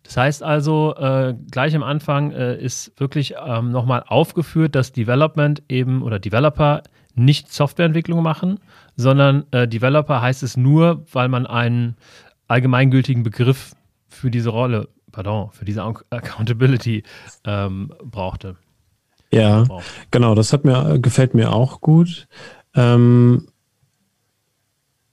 Das 0.04 0.16
heißt 0.16 0.42
also, 0.42 0.94
äh, 0.96 1.34
gleich 1.50 1.74
am 1.74 1.82
Anfang 1.82 2.30
äh, 2.32 2.56
ist 2.56 2.92
wirklich 3.00 3.34
ähm, 3.44 3.72
nochmal 3.72 4.04
aufgeführt, 4.06 4.74
dass 4.74 4.92
Development 4.92 5.62
eben 5.68 6.02
oder 6.02 6.20
Developer 6.20 6.82
nicht 7.14 7.52
Softwareentwicklung 7.52 8.22
machen, 8.22 8.60
sondern 9.00 9.44
äh, 9.50 9.66
Developer 9.66 10.20
heißt 10.20 10.42
es 10.42 10.56
nur, 10.56 11.04
weil 11.12 11.28
man 11.28 11.46
einen 11.46 11.96
allgemeingültigen 12.48 13.22
Begriff 13.22 13.74
für 14.08 14.30
diese 14.30 14.50
Rolle, 14.50 14.88
pardon, 15.12 15.50
für 15.52 15.64
diese 15.64 15.82
Accountability 16.10 17.02
ähm, 17.44 17.92
brauchte. 18.02 18.56
Ja, 19.32 19.62
Braucht. 19.62 19.84
genau, 20.10 20.34
das 20.34 20.52
hat 20.52 20.64
mir, 20.64 20.98
gefällt 20.98 21.34
mir 21.34 21.52
auch 21.52 21.80
gut. 21.80 22.26
Ähm, 22.74 23.46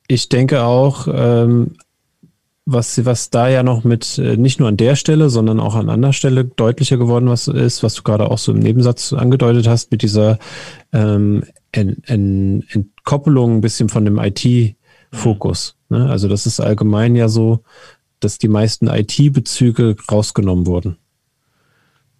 ich 0.07 0.29
denke 0.29 0.63
auch, 0.63 1.07
ähm, 1.11 1.75
was, 2.65 3.05
was 3.05 3.29
da 3.29 3.47
ja 3.47 3.63
noch 3.63 3.83
mit, 3.83 4.17
äh, 4.17 4.35
nicht 4.35 4.59
nur 4.59 4.67
an 4.67 4.77
der 4.77 4.95
Stelle, 4.95 5.29
sondern 5.29 5.59
auch 5.59 5.75
an 5.75 5.89
anderer 5.89 6.13
Stelle 6.13 6.43
deutlicher 6.43 6.97
geworden 6.97 7.29
was 7.29 7.47
ist, 7.47 7.81
was 7.83 7.93
du 7.93 8.03
gerade 8.03 8.29
auch 8.29 8.37
so 8.37 8.51
im 8.51 8.59
Nebensatz 8.59 9.13
angedeutet 9.13 9.67
hast, 9.67 9.91
mit 9.91 10.01
dieser 10.01 10.37
ähm, 10.91 11.43
Ent, 11.77 12.09
Ent, 12.09 12.65
Entkoppelung 12.73 13.57
ein 13.57 13.61
bisschen 13.61 13.89
von 13.89 14.03
dem 14.03 14.17
IT-Fokus. 14.17 15.77
Mhm. 15.89 15.97
Ne? 15.97 16.09
Also 16.09 16.27
das 16.27 16.45
ist 16.45 16.59
allgemein 16.59 17.15
ja 17.15 17.29
so, 17.29 17.63
dass 18.19 18.37
die 18.37 18.47
meisten 18.47 18.87
IT-Bezüge 18.87 19.95
rausgenommen 20.11 20.65
wurden. 20.65 20.97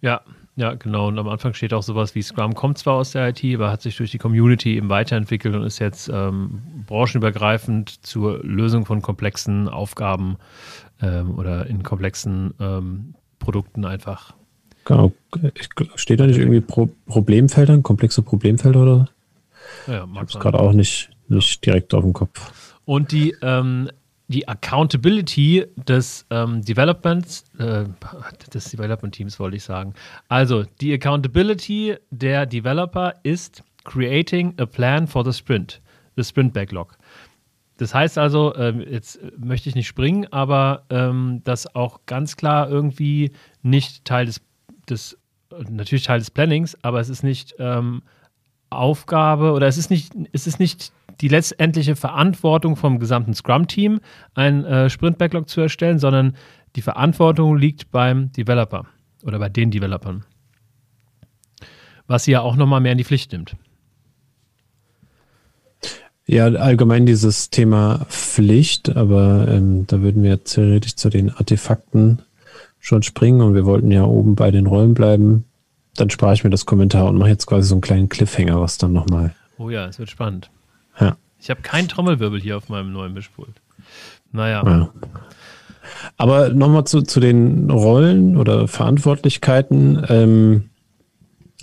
Ja, 0.00 0.20
ja, 0.54 0.74
genau. 0.74 1.08
Und 1.08 1.18
am 1.18 1.28
Anfang 1.28 1.54
steht 1.54 1.72
auch 1.72 1.82
sowas 1.84 2.14
wie 2.14 2.22
Scrum 2.22 2.54
kommt 2.54 2.78
zwar 2.78 2.94
aus 2.94 3.12
der 3.12 3.28
IT, 3.28 3.44
aber 3.54 3.70
hat 3.70 3.82
sich 3.82 3.96
durch 3.96 4.10
die 4.10 4.18
Community 4.18 4.76
eben 4.76 4.88
weiterentwickelt 4.88 5.54
und 5.54 5.62
ist 5.62 5.78
jetzt 5.78 6.10
ähm, 6.12 6.62
branchenübergreifend 6.86 8.04
zur 8.04 8.42
Lösung 8.44 8.84
von 8.84 9.00
komplexen 9.00 9.68
Aufgaben 9.68 10.36
ähm, 11.00 11.38
oder 11.38 11.66
in 11.66 11.82
komplexen 11.82 12.54
ähm, 12.58 13.14
Produkten 13.38 13.84
einfach. 13.84 14.34
Genau. 14.84 15.12
Steht 15.94 16.18
da 16.18 16.26
nicht 16.26 16.38
irgendwie 16.38 16.60
Pro 16.60 16.88
Problemfeldern, 17.06 17.82
komplexe 17.82 18.22
Problemfelder 18.22 18.82
oder? 18.82 19.08
Ja, 19.86 20.06
ich 20.26 20.38
gerade 20.38 20.58
auch 20.58 20.72
nicht, 20.72 21.10
nicht 21.28 21.64
direkt 21.64 21.94
auf 21.94 22.02
dem 22.02 22.12
Kopf. 22.12 22.74
Und 22.84 23.12
die 23.12 23.34
ähm, 23.42 23.90
die 24.28 24.46
Accountability 24.46 25.64
des 25.76 26.26
ähm, 26.30 26.62
Developments, 26.62 27.44
äh, 27.58 27.86
des 28.52 28.70
Development 28.70 29.14
Teams 29.14 29.40
wollte 29.40 29.56
ich 29.56 29.64
sagen. 29.64 29.94
Also 30.28 30.64
die 30.82 30.92
Accountability 30.92 31.96
der 32.10 32.44
Developer 32.44 33.14
ist 33.22 33.64
creating 33.84 34.54
a 34.58 34.66
plan 34.66 35.06
for 35.06 35.24
the 35.24 35.32
sprint, 35.32 35.80
the 36.16 36.22
sprint 36.22 36.52
backlog. 36.52 36.98
Das 37.78 37.94
heißt 37.94 38.18
also, 38.18 38.54
ähm, 38.56 38.80
jetzt 38.80 39.18
möchte 39.38 39.68
ich 39.70 39.74
nicht 39.74 39.86
springen, 39.86 40.26
aber 40.30 40.84
ähm, 40.90 41.40
das 41.44 41.74
auch 41.74 42.00
ganz 42.04 42.36
klar 42.36 42.68
irgendwie 42.68 43.32
nicht 43.62 44.04
Teil 44.04 44.26
des, 44.26 44.42
des, 44.90 45.16
natürlich 45.70 46.04
Teil 46.04 46.18
des 46.18 46.30
Plannings, 46.30 46.76
aber 46.82 47.00
es 47.00 47.08
ist 47.08 47.22
nicht 47.22 47.54
ähm, 47.58 48.02
Aufgabe 48.70 49.52
oder 49.52 49.66
es 49.66 49.78
ist 49.78 49.90
nicht, 49.90 50.12
es 50.32 50.46
ist 50.46 50.60
nicht 50.60 50.92
die 51.20 51.28
letztendliche 51.28 51.96
Verantwortung 51.96 52.76
vom 52.76 52.98
gesamten 52.98 53.34
Scrum-Team, 53.34 54.00
einen 54.34 54.64
äh, 54.64 54.90
Sprint-Backlog 54.90 55.48
zu 55.48 55.60
erstellen, 55.60 55.98
sondern 55.98 56.36
die 56.76 56.82
Verantwortung 56.82 57.56
liegt 57.56 57.90
beim 57.90 58.30
Developer 58.32 58.86
oder 59.24 59.38
bei 59.38 59.48
den 59.48 59.70
Developern. 59.70 60.24
Was 62.06 62.24
sie 62.24 62.32
ja 62.32 62.40
auch 62.40 62.56
nochmal 62.56 62.80
mehr 62.80 62.92
in 62.92 62.98
die 62.98 63.04
Pflicht 63.04 63.32
nimmt. 63.32 63.56
Ja, 66.26 66.44
allgemein 66.44 67.06
dieses 67.06 67.48
Thema 67.48 68.04
Pflicht, 68.10 68.94
aber 68.94 69.48
ähm, 69.48 69.86
da 69.86 70.02
würden 70.02 70.22
wir 70.22 70.44
theoretisch 70.44 70.94
zu 70.94 71.08
den 71.08 71.30
Artefakten 71.30 72.18
schon 72.78 73.02
springen 73.02 73.40
und 73.40 73.54
wir 73.54 73.64
wollten 73.64 73.90
ja 73.90 74.04
oben 74.04 74.36
bei 74.36 74.50
den 74.50 74.66
Rollen 74.66 74.92
bleiben. 74.92 75.44
Dann 75.98 76.10
spare 76.10 76.34
ich 76.34 76.44
mir 76.44 76.50
das 76.50 76.64
Kommentar 76.64 77.06
und 77.06 77.18
mache 77.18 77.30
jetzt 77.30 77.46
quasi 77.46 77.68
so 77.68 77.74
einen 77.74 77.80
kleinen 77.80 78.08
Cliffhanger, 78.08 78.60
was 78.60 78.78
dann 78.78 78.92
nochmal. 78.92 79.34
Oh 79.58 79.68
ja, 79.68 79.86
es 79.86 79.98
wird 79.98 80.10
spannend. 80.10 80.50
Ja. 81.00 81.16
Ich 81.40 81.50
habe 81.50 81.62
keinen 81.62 81.88
Trommelwirbel 81.88 82.40
hier 82.40 82.56
auf 82.56 82.68
meinem 82.68 82.92
neuen 82.92 83.14
Mischpult. 83.14 83.60
Naja. 84.30 84.62
Ja. 84.64 84.92
Aber 86.16 86.50
nochmal 86.50 86.84
zu, 86.84 87.02
zu 87.02 87.18
den 87.18 87.70
Rollen 87.70 88.36
oder 88.36 88.68
Verantwortlichkeiten. 88.68 90.04
Ähm, 90.08 90.70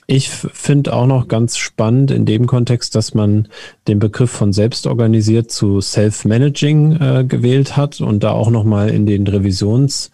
ich 0.08 0.30
finde 0.30 0.94
auch 0.94 1.08
noch 1.08 1.28
ganz 1.28 1.58
spannend 1.58 2.12
in 2.12 2.26
dem 2.26 2.46
Kontext, 2.46 2.94
dass 2.96 3.14
man 3.14 3.48
den 3.88 4.00
Begriff 4.00 4.32
von 4.32 4.54
selbstorganisiert 4.54 5.50
zu 5.50 5.82
Self-Managing 5.82 7.02
äh, 7.02 7.26
gewählt 7.26 7.76
hat 7.76 8.02
und 8.02 8.24
da 8.24 8.32
auch 8.32 8.50
nochmal 8.50 8.90
in 8.90 9.06
den 9.06 9.26
Revisions- 9.28 10.12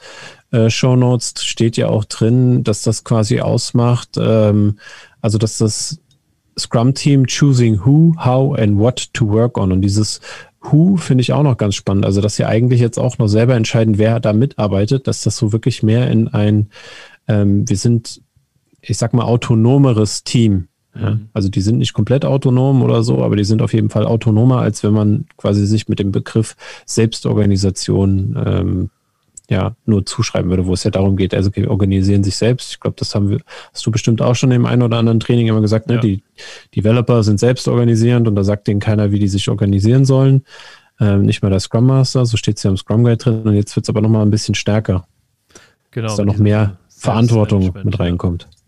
äh, 0.51 0.69
Shownotes 0.69 1.43
steht 1.43 1.77
ja 1.77 1.87
auch 1.87 2.05
drin, 2.05 2.63
dass 2.63 2.83
das 2.83 3.03
quasi 3.03 3.39
ausmacht, 3.39 4.17
ähm, 4.17 4.77
also 5.21 5.37
dass 5.37 5.57
das 5.57 5.99
Scrum 6.57 6.93
Team 6.93 7.25
choosing 7.27 7.79
who, 7.85 8.13
how 8.17 8.57
and 8.57 8.77
what 8.77 9.13
to 9.13 9.27
work 9.27 9.57
on. 9.57 9.71
Und 9.71 9.81
dieses 9.81 10.19
Who 10.61 10.97
finde 10.97 11.21
ich 11.23 11.33
auch 11.33 11.43
noch 11.43 11.57
ganz 11.57 11.75
spannend. 11.75 12.05
Also, 12.05 12.21
dass 12.21 12.35
sie 12.35 12.45
eigentlich 12.45 12.79
jetzt 12.79 12.99
auch 12.99 13.17
noch 13.17 13.27
selber 13.27 13.55
entscheiden, 13.55 13.97
wer 13.97 14.19
da 14.19 14.31
mitarbeitet, 14.33 15.07
dass 15.07 15.23
das 15.23 15.37
so 15.37 15.51
wirklich 15.51 15.81
mehr 15.81 16.11
in 16.11 16.27
ein, 16.27 16.69
ähm, 17.27 17.67
wir 17.67 17.77
sind, 17.77 18.21
ich 18.81 18.97
sag 18.97 19.13
mal, 19.13 19.23
autonomeres 19.23 20.23
Team. 20.23 20.67
Ja? 20.95 21.11
Mhm. 21.11 21.29
Also 21.33 21.49
die 21.49 21.61
sind 21.61 21.79
nicht 21.79 21.93
komplett 21.93 22.25
autonom 22.25 22.83
oder 22.83 23.01
so, 23.03 23.23
aber 23.23 23.35
die 23.35 23.43
sind 23.43 23.61
auf 23.61 23.73
jeden 23.73 23.89
Fall 23.89 24.05
autonomer, 24.05 24.59
als 24.59 24.83
wenn 24.83 24.93
man 24.93 25.25
quasi 25.37 25.65
sich 25.65 25.87
mit 25.87 25.99
dem 25.99 26.11
Begriff 26.11 26.55
Selbstorganisation 26.85 28.37
ähm, 28.45 28.89
ja 29.51 29.75
nur 29.85 30.05
zuschreiben 30.05 30.49
würde, 30.49 30.65
wo 30.65 30.73
es 30.73 30.83
ja 30.83 30.91
darum 30.91 31.17
geht, 31.17 31.33
also 31.33 31.49
okay, 31.49 31.67
organisieren 31.67 32.23
sich 32.23 32.37
selbst. 32.37 32.71
Ich 32.71 32.79
glaube, 32.79 32.95
das 32.97 33.13
haben 33.13 33.29
wir, 33.29 33.39
hast 33.73 33.85
du 33.85 33.91
bestimmt 33.91 34.21
auch 34.21 34.33
schon 34.33 34.49
im 34.51 34.65
einen 34.65 34.81
oder 34.81 34.97
anderen 34.97 35.19
Training 35.19 35.47
immer 35.47 35.61
gesagt, 35.61 35.87
ne? 35.87 35.95
Ja. 35.95 36.01
Die 36.01 36.23
Developer 36.75 37.21
sind 37.21 37.39
selbst 37.39 37.67
organisierend 37.67 38.27
und 38.27 38.35
da 38.35 38.43
sagt 38.43 38.67
denen 38.67 38.79
keiner, 38.79 39.11
wie 39.11 39.19
die 39.19 39.27
sich 39.27 39.49
organisieren 39.49 40.05
sollen. 40.05 40.43
Ähm, 40.99 41.23
nicht 41.23 41.43
mal 41.43 41.49
der 41.49 41.59
Scrum 41.59 41.85
Master, 41.85 42.25
so 42.25 42.37
steht 42.37 42.57
es 42.57 42.63
ja 42.63 42.71
im 42.71 42.77
Scrum 42.77 43.03
Guide 43.03 43.17
drin 43.17 43.41
und 43.43 43.55
jetzt 43.55 43.75
wird 43.75 43.85
es 43.85 43.89
aber 43.89 44.01
nochmal 44.01 44.25
ein 44.25 44.31
bisschen 44.31 44.55
stärker. 44.55 45.05
Genau. 45.91 46.07
Dass 46.07 46.15
da 46.15 46.23
noch 46.23 46.37
mehr 46.37 46.77
Verantwortung 46.89 47.73
mit 47.83 47.99
reinkommt. 47.99 48.47
Ja. 48.53 48.60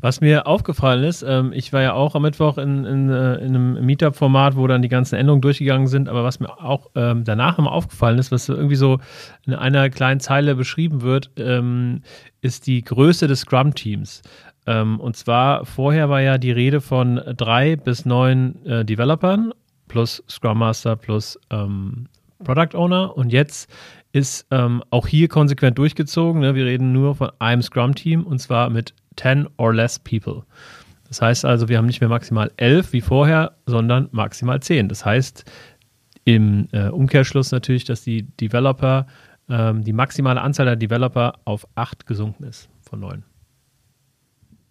Was 0.00 0.20
mir 0.20 0.46
aufgefallen 0.46 1.04
ist, 1.04 1.22
ähm, 1.22 1.52
ich 1.52 1.72
war 1.72 1.82
ja 1.82 1.92
auch 1.92 2.14
am 2.14 2.22
Mittwoch 2.22 2.56
in, 2.58 2.84
in, 2.84 3.10
äh, 3.10 3.34
in 3.36 3.54
einem 3.54 3.84
Meetup-Format, 3.84 4.56
wo 4.56 4.66
dann 4.66 4.82
die 4.82 4.88
ganzen 4.88 5.16
Änderungen 5.16 5.42
durchgegangen 5.42 5.88
sind, 5.88 6.08
aber 6.08 6.24
was 6.24 6.40
mir 6.40 6.48
auch 6.62 6.90
ähm, 6.94 7.24
danach 7.24 7.58
immer 7.58 7.72
aufgefallen 7.72 8.18
ist, 8.18 8.32
was 8.32 8.48
irgendwie 8.48 8.76
so 8.76 8.98
in 9.46 9.54
einer 9.54 9.90
kleinen 9.90 10.20
Zeile 10.20 10.54
beschrieben 10.54 11.02
wird, 11.02 11.30
ähm, 11.36 12.02
ist 12.40 12.66
die 12.66 12.82
Größe 12.82 13.26
des 13.26 13.40
Scrum-Teams. 13.40 14.22
Ähm, 14.66 15.00
und 15.00 15.16
zwar 15.16 15.66
vorher 15.66 16.08
war 16.08 16.20
ja 16.20 16.38
die 16.38 16.52
Rede 16.52 16.80
von 16.80 17.20
drei 17.36 17.76
bis 17.76 18.06
neun 18.06 18.64
äh, 18.64 18.84
Developern 18.84 19.52
plus 19.88 20.22
Scrum 20.28 20.58
Master 20.58 20.96
plus 20.96 21.38
ähm, 21.50 22.06
Product 22.44 22.74
Owner 22.74 23.16
und 23.16 23.32
jetzt 23.32 23.70
ist 24.12 24.46
ähm, 24.50 24.82
auch 24.90 25.06
hier 25.06 25.28
konsequent 25.28 25.78
durchgezogen. 25.78 26.40
Ne? 26.40 26.54
Wir 26.54 26.66
reden 26.66 26.92
nur 26.92 27.14
von 27.14 27.30
einem 27.38 27.62
Scrum-Team 27.62 28.24
und 28.24 28.38
zwar 28.38 28.70
mit 28.70 28.94
10 29.16 29.48
or 29.56 29.74
less 29.74 29.98
people. 29.98 30.42
Das 31.08 31.20
heißt 31.20 31.44
also, 31.44 31.68
wir 31.68 31.76
haben 31.76 31.86
nicht 31.86 32.00
mehr 32.00 32.08
maximal 32.08 32.52
11 32.56 32.92
wie 32.92 33.00
vorher, 33.00 33.56
sondern 33.66 34.08
maximal 34.12 34.60
10. 34.60 34.88
Das 34.88 35.04
heißt 35.04 35.44
im 36.24 36.68
äh, 36.72 36.88
Umkehrschluss 36.88 37.50
natürlich, 37.50 37.84
dass 37.84 38.02
die 38.02 38.22
Developer, 38.22 39.06
ähm, 39.48 39.82
die 39.82 39.92
maximale 39.92 40.40
Anzahl 40.40 40.66
der 40.66 40.76
Developer 40.76 41.34
auf 41.44 41.66
8 41.74 42.06
gesunken 42.06 42.44
ist 42.44 42.68
von 42.80 43.00
9. 43.00 43.24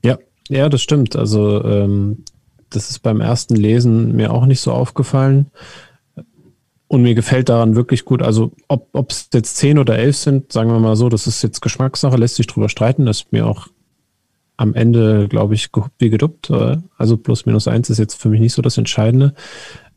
Ja, 0.06 0.18
ja, 0.48 0.70
das 0.70 0.82
stimmt. 0.82 1.18
Also 1.18 1.64
ähm, 1.66 2.24
das 2.70 2.90
ist 2.90 3.00
beim 3.00 3.20
ersten 3.20 3.56
Lesen 3.56 4.16
mir 4.16 4.32
auch 4.32 4.46
nicht 4.46 4.62
so 4.62 4.72
aufgefallen. 4.72 5.52
Und 6.88 7.04
mir 7.04 7.14
gefällt 7.14 7.50
daran 7.50 7.76
wirklich 7.76 8.04
gut, 8.04 8.24
also 8.24 8.52
ob 8.68 9.12
es 9.12 9.30
jetzt 9.32 9.58
10 9.58 9.78
oder 9.78 10.00
11 10.00 10.18
sind, 10.18 10.52
sagen 10.52 10.72
wir 10.72 10.80
mal 10.80 10.96
so, 10.96 11.08
das 11.08 11.28
ist 11.28 11.44
jetzt 11.44 11.62
Geschmackssache, 11.62 12.18
lässt 12.18 12.36
sich 12.36 12.48
drüber 12.48 12.68
streiten, 12.68 13.06
das 13.06 13.18
ist 13.18 13.32
mir 13.32 13.46
auch 13.46 13.68
am 14.60 14.74
Ende, 14.74 15.30
glaube 15.30 15.56
ich, 15.56 15.70
wie 16.00 16.10
geduppt. 16.10 16.50
Äh, 16.50 16.78
also 16.98 17.16
plus 17.16 17.46
minus 17.46 17.68
eins 17.70 17.90
ist 17.90 17.98
jetzt 17.98 18.22
für 18.22 18.28
mich 18.28 18.42
nicht 18.42 18.54
so 18.54 18.62
das 18.62 18.78
Entscheidende. 18.78 19.34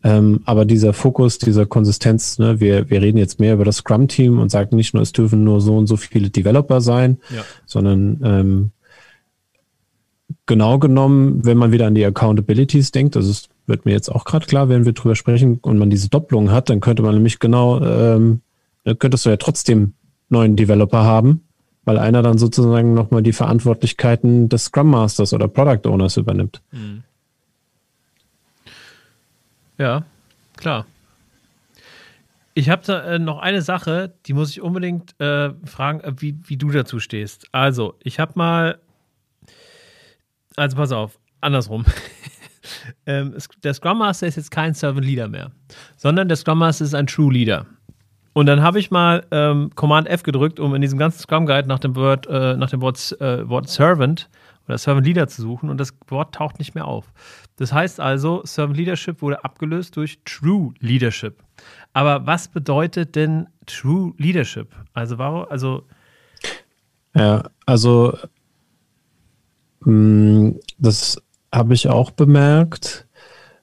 Ähm, 0.05 0.41
aber 0.45 0.65
dieser 0.65 0.93
Fokus, 0.93 1.39
dieser 1.39 1.67
Konsistenz, 1.67 2.39
ne, 2.39 2.61
wir, 2.61 2.89
wir 2.89 3.03
reden 3.03 3.19
jetzt 3.19 3.41
mehr 3.41 3.55
über 3.55 3.65
das 3.65 3.79
Scrum-Team 3.79 4.39
und 4.39 4.51
sagen 4.51 4.77
nicht 4.77 4.95
nur, 4.95 5.03
es 5.03 5.11
dürfen 5.11 5.43
nur 5.43 5.61
so 5.61 5.77
und 5.77 5.89
so 5.89 5.97
viele 5.97 6.31
Developer 6.31 6.81
sein, 6.81 7.19
ja. 7.35 7.43
sondern 7.67 8.21
ähm, 8.25 8.71
genau 10.47 10.79
genommen, 10.79 11.45
wenn 11.45 11.59
man 11.59 11.73
wieder 11.73 11.89
an 11.89 11.97
die 11.97 12.05
Accountabilities 12.05 12.93
denkt, 12.93 13.17
also 13.17 13.31
es 13.31 13.49
wird 13.67 13.85
mir 13.85 13.93
jetzt 13.93 14.11
auch 14.11 14.25
gerade 14.25 14.47
klar, 14.47 14.69
wenn 14.69 14.85
wir 14.85 14.93
drüber 14.93 15.17
sprechen 15.17 15.59
und 15.63 15.79
man 15.79 15.91
diese 15.91 16.09
Doppelung 16.09 16.53
hat, 16.53 16.71
dann 16.71 16.81
könnte 16.81 17.03
man 17.03 17.15
nämlich 17.15 17.41
genau, 17.41 17.81
ähm, 17.81 18.43
könntest 18.99 19.27
du 19.27 19.31
ja 19.31 19.37
trotzdem 19.37 19.95
neuen 20.29 20.57
Developer 20.57 21.05
haben, 21.05 21.43
weil 21.85 21.99
einer 21.99 22.23
dann 22.23 22.39
sozusagen 22.39 22.95
nochmal 22.95 23.23
die 23.23 23.33
Verantwortlichkeiten 23.33 24.49
des 24.49 24.67
Scrum 24.67 24.91
Masters 24.91 25.33
oder 25.33 25.49
Product 25.49 25.89
Owners 25.89 26.17
übernimmt. 26.17 26.63
Mhm. 26.71 27.03
Ja, 29.79 30.05
klar. 30.57 30.87
Ich 32.55 32.69
habe 32.69 32.83
da 32.85 33.03
äh, 33.03 33.19
noch 33.19 33.39
eine 33.39 33.63
Sache, 33.63 34.13
die 34.27 34.35
muss 34.35 34.51
ich 34.51 34.61
unbedingt 34.61 35.19
äh, 35.21 35.51
fragen, 35.65 36.01
äh, 36.01 36.13
wie, 36.19 36.37
wie 36.45 36.57
du 36.57 36.71
dazu 36.71 37.01
stehst. 37.01 37.47
Also, 37.53 37.95
ich 38.03 38.21
habe 38.21 38.33
mal, 38.37 38.79
also 40.57 40.77
pass 40.77 40.93
auf, 40.93 41.19
andersrum. 41.41 41.85
ähm, 43.07 43.35
der 43.65 43.75
Scrum 43.75 43.99
Master 43.99 44.27
ist 44.27 44.37
jetzt 44.37 44.51
kein 44.51 44.75
Servant 44.75 45.07
Leader 45.07 45.29
mehr, 45.29 45.51
sondern 45.97 46.29
der 46.29 46.37
Scrum 46.37 46.59
Master 46.59 46.85
ist 46.85 46.95
ein 46.95 47.07
True 47.07 47.33
Leader. 47.33 47.67
Und 48.35 48.47
dann 48.47 48.63
habe 48.63 48.79
ich 48.79 48.91
mal 48.91 49.27
ähm, 49.31 49.71
Command 49.75 50.09
F 50.09 50.23
gedrückt, 50.23 50.59
um 50.59 50.75
in 50.75 50.81
diesem 50.81 50.99
ganzen 50.99 51.21
Scrum 51.21 51.47
Guide 51.47 51.69
nach 51.69 51.79
dem 51.79 51.95
Wort, 51.97 52.27
äh, 52.27 52.57
nach 52.57 52.71
dem 52.71 52.81
Wort, 52.81 53.21
äh, 53.21 53.49
Wort 53.49 53.69
Servant 53.69 54.31
oder 54.67 54.79
Servant 54.79 55.07
Leader 55.07 55.29
zu 55.29 55.43
suchen 55.43 55.69
und 55.69 55.79
das 55.79 55.95
Wort 56.09 56.35
taucht 56.35 56.59
nicht 56.59 56.75
mehr 56.75 56.87
auf. 56.87 57.13
Das 57.57 57.73
heißt 57.73 58.01
also, 58.01 58.43
Servant 58.45 58.77
Leadership 58.77 59.21
wurde 59.21 59.45
abgelöst 59.45 59.97
durch 59.97 60.21
True 60.25 60.73
Leadership. 60.81 61.43
Aber 61.93 62.27
was 62.27 62.49
bedeutet 62.49 63.15
denn 63.17 63.49
True 63.67 64.15
Leadership? 64.17 64.75
Also 64.95 65.19
warum, 65.19 65.47
also 65.51 65.85
ja, 67.15 67.43
also 67.67 68.17
mh, 69.81 69.93
mm, 69.93 70.61
das 70.79 71.21
habe 71.55 71.75
ich 71.75 71.89
auch 71.89 72.11
bemerkt. 72.11 73.07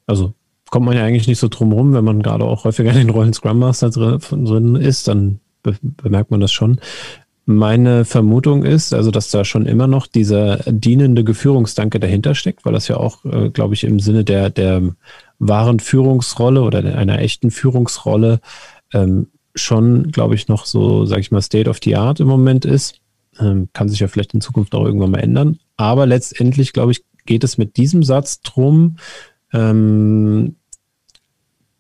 Also 0.06 0.34
kommt 0.70 0.86
man 0.86 0.96
ja 0.96 1.04
eigentlich 1.04 1.28
nicht 1.28 1.40
so 1.40 1.48
drum 1.48 1.72
rum, 1.72 1.94
wenn 1.94 2.04
man 2.04 2.22
gerade 2.22 2.46
auch 2.46 2.64
häufiger 2.64 2.92
in 2.92 2.98
den 2.98 3.10
Rollen 3.10 3.34
Scrum 3.34 3.60
Master 3.60 3.90
drin, 3.90 4.76
ist, 4.76 5.08
dann 5.08 5.40
be 5.64 5.76
bemerkt 5.82 6.32
man 6.32 6.40
das 6.40 6.52
schon. 6.52 6.80
Meine 7.46 8.06
Vermutung 8.06 8.64
ist, 8.64 8.94
also, 8.94 9.10
dass 9.10 9.32
da 9.32 9.44
schon 9.44 9.66
immer 9.66 9.88
noch 9.88 10.06
dieser 10.06 10.58
dienende 10.68 11.24
Geführungsdanke 11.24 12.00
dahinter 12.00 12.36
steckt, 12.36 12.64
weil 12.64 12.74
das 12.74 12.88
ja 12.88 12.98
auch, 12.98 13.26
äh, 13.26 13.50
glaube 13.50 13.74
ich, 13.74 13.84
im 13.84 14.00
Sinne 14.00 14.24
der, 14.24 14.52
der 14.52 14.84
wahren 15.40 15.80
Führungsrolle 15.80 16.62
oder 16.62 16.80
einer 16.96 17.20
echten 17.20 17.50
Führungsrolle 17.50 18.40
ähm, 18.94 19.28
schon, 19.56 20.12
glaube 20.12 20.36
ich, 20.36 20.48
noch 20.48 20.66
so, 20.66 21.06
sage 21.06 21.22
ich 21.22 21.32
mal, 21.32 21.42
State 21.42 21.70
of 21.70 21.80
the 21.84 21.96
Art 21.96 22.20
im 22.20 22.28
Moment 22.28 22.66
ist. 22.66 23.00
Ähm, 23.40 23.70
kann 23.74 23.90
sich 23.90 24.00
ja 24.00 24.08
vielleicht 24.08 24.34
in 24.34 24.42
Zukunft 24.42 24.76
auch 24.76 24.86
irgendwann 24.86 25.12
mal 25.12 25.20
ändern. 25.20 25.58
Aber 25.76 26.06
letztendlich, 26.06 26.74
glaube 26.74 26.92
ich, 26.92 27.04
geht 27.26 27.44
es 27.44 27.58
mit 27.58 27.78
diesem 27.78 28.04
Satz 28.04 28.42
drum, 28.42 28.98
ähm, 29.54 30.56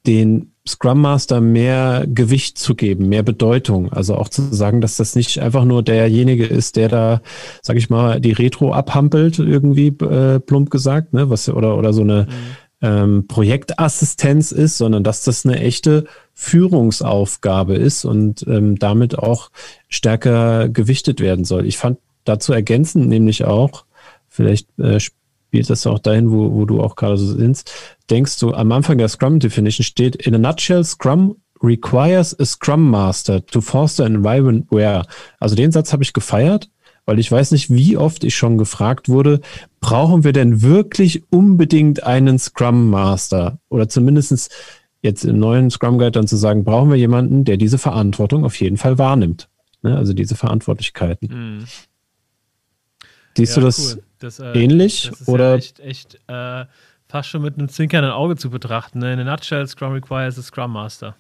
den 0.06 0.53
Scrum 0.68 1.01
Master 1.01 1.41
mehr 1.41 2.06
Gewicht 2.08 2.58
zu 2.58 2.75
geben, 2.75 3.10
mehr 3.10 3.24
Bedeutung. 3.24 3.91
Also 3.91 4.15
auch 4.15 4.29
zu 4.29 4.53
sagen, 4.53 4.82
dass 4.82 4.98
das 4.98 5.15
nicht 5.15 5.39
einfach 5.39 5.65
nur 5.65 5.82
derjenige 5.82 6.46
ist, 6.46 6.75
der 6.75 6.89
da, 6.89 7.22
sag 7.62 7.77
ich 7.77 7.89
mal, 7.89 8.22
die 8.22 8.34
Retro 8.34 8.72
abhampelt, 8.72 9.39
irgendwie 9.39 9.88
äh, 9.88 10.39
plump 10.39 10.70
gesagt, 10.70 11.13
ne, 11.13 11.29
was 11.29 11.50
oder 11.50 11.75
oder 11.75 11.91
so 11.91 12.01
eine 12.01 12.27
mhm. 12.29 12.88
ähm, 12.88 13.27
Projektassistenz 13.27 14.51
ist, 14.51 14.77
sondern 14.77 15.03
dass 15.03 15.24
das 15.24 15.46
eine 15.46 15.60
echte 15.60 16.06
Führungsaufgabe 16.34 17.75
ist 17.75 18.06
und 18.06 18.46
ähm, 18.48 18.77
damit 18.77 19.18
auch 19.18 19.50
stärker 19.88 20.70
gewichtet 20.70 21.20
werden 21.20 21.46
soll. 21.46 21.65
Ich 21.65 21.77
fand 21.77 21.98
dazu 22.25 22.53
ergänzend 22.53 23.08
nämlich 23.08 23.44
auch, 23.44 23.86
vielleicht 24.27 24.68
äh, 24.77 25.00
spielt 25.50 25.70
das 25.72 25.88
auch 25.88 25.98
dahin, 25.98 26.29
wo, 26.29 26.53
wo 26.53 26.65
du 26.65 26.79
auch 26.79 26.96
gerade 26.96 27.18
so 27.18 27.25
sind, 27.25 27.63
denkst 28.12 28.39
du, 28.39 28.53
am 28.53 28.72
Anfang 28.72 29.00
der 29.00 29.10
Scrum 29.10 29.39
Definition 29.39 29.84
steht, 29.84 30.15
in 30.15 30.36
a 30.36 30.38
nutshell, 30.38 30.84
Scrum 30.84 31.38
requires 31.63 32.39
a 32.39 32.46
Scrum 32.46 32.88
Master 32.88 33.44
to 33.44 33.60
foster 33.60 34.06
an 34.06 34.13
environment 34.13 34.68
where. 34.70 35.03
Also 35.39 35.56
den 35.56 35.72
Satz 35.72 35.91
habe 35.91 36.03
ich 36.03 36.13
gefeiert, 36.13 36.70
weil 37.06 37.18
ich 37.18 37.32
weiß 37.32 37.50
nicht, 37.50 37.72
wie 37.72 37.98
oft 37.98 38.24
ich 38.24 38.36
schon 38.36 38.60
gefragt 38.60 39.10
wurde, 39.10 39.41
brauchen 39.79 40.24
wir 40.24 40.34
denn 40.34 40.62
wirklich 40.62 41.24
unbedingt 41.32 42.03
einen 42.03 42.38
Scrum 42.38 42.91
Master? 42.91 43.58
Oder 43.70 43.89
zumindestens 43.89 44.50
jetzt 45.01 45.25
im 45.25 45.39
neuen 45.39 45.72
Scrum 45.72 45.98
Guide 45.98 46.12
dann 46.12 46.27
zu 46.27 46.38
sagen, 46.38 46.63
brauchen 46.63 46.91
wir 46.91 46.98
jemanden, 46.98 47.44
der 47.44 47.58
diese 47.58 47.79
Verantwortung 47.79 48.46
auf 48.46 48.60
jeden 48.60 48.77
Fall 48.77 49.00
wahrnimmt. 49.00 49.50
Ne? 49.82 49.98
Also 49.98 50.13
diese 50.13 50.36
Verantwortlichkeiten. 50.36 51.29
Mhm. 51.58 51.65
Siehst 53.36 53.56
ja, 53.56 53.62
du 53.62 53.65
das, 53.65 53.96
cool. 53.96 54.03
Das 54.19 54.39
äh, 54.39 54.51
ähnlich? 54.53 55.09
Das 55.09 55.27
oder? 55.27 55.51
Ja 55.51 55.55
echt, 55.55 55.79
echt 55.79 56.19
äh, 56.27 56.65
fast 57.07 57.29
schon 57.29 57.41
mit 57.41 57.57
einem 57.57 57.69
zwinkernden 57.69 58.11
Auge 58.11 58.35
zu 58.35 58.49
betrachten. 58.49 58.99
Ne? 58.99 59.13
In 59.13 59.19
a 59.19 59.23
nutshell, 59.23 59.67
Scrum 59.67 59.93
requires 59.93 60.38
a 60.38 60.41
Scrum 60.41 60.71
Master. 60.71 61.15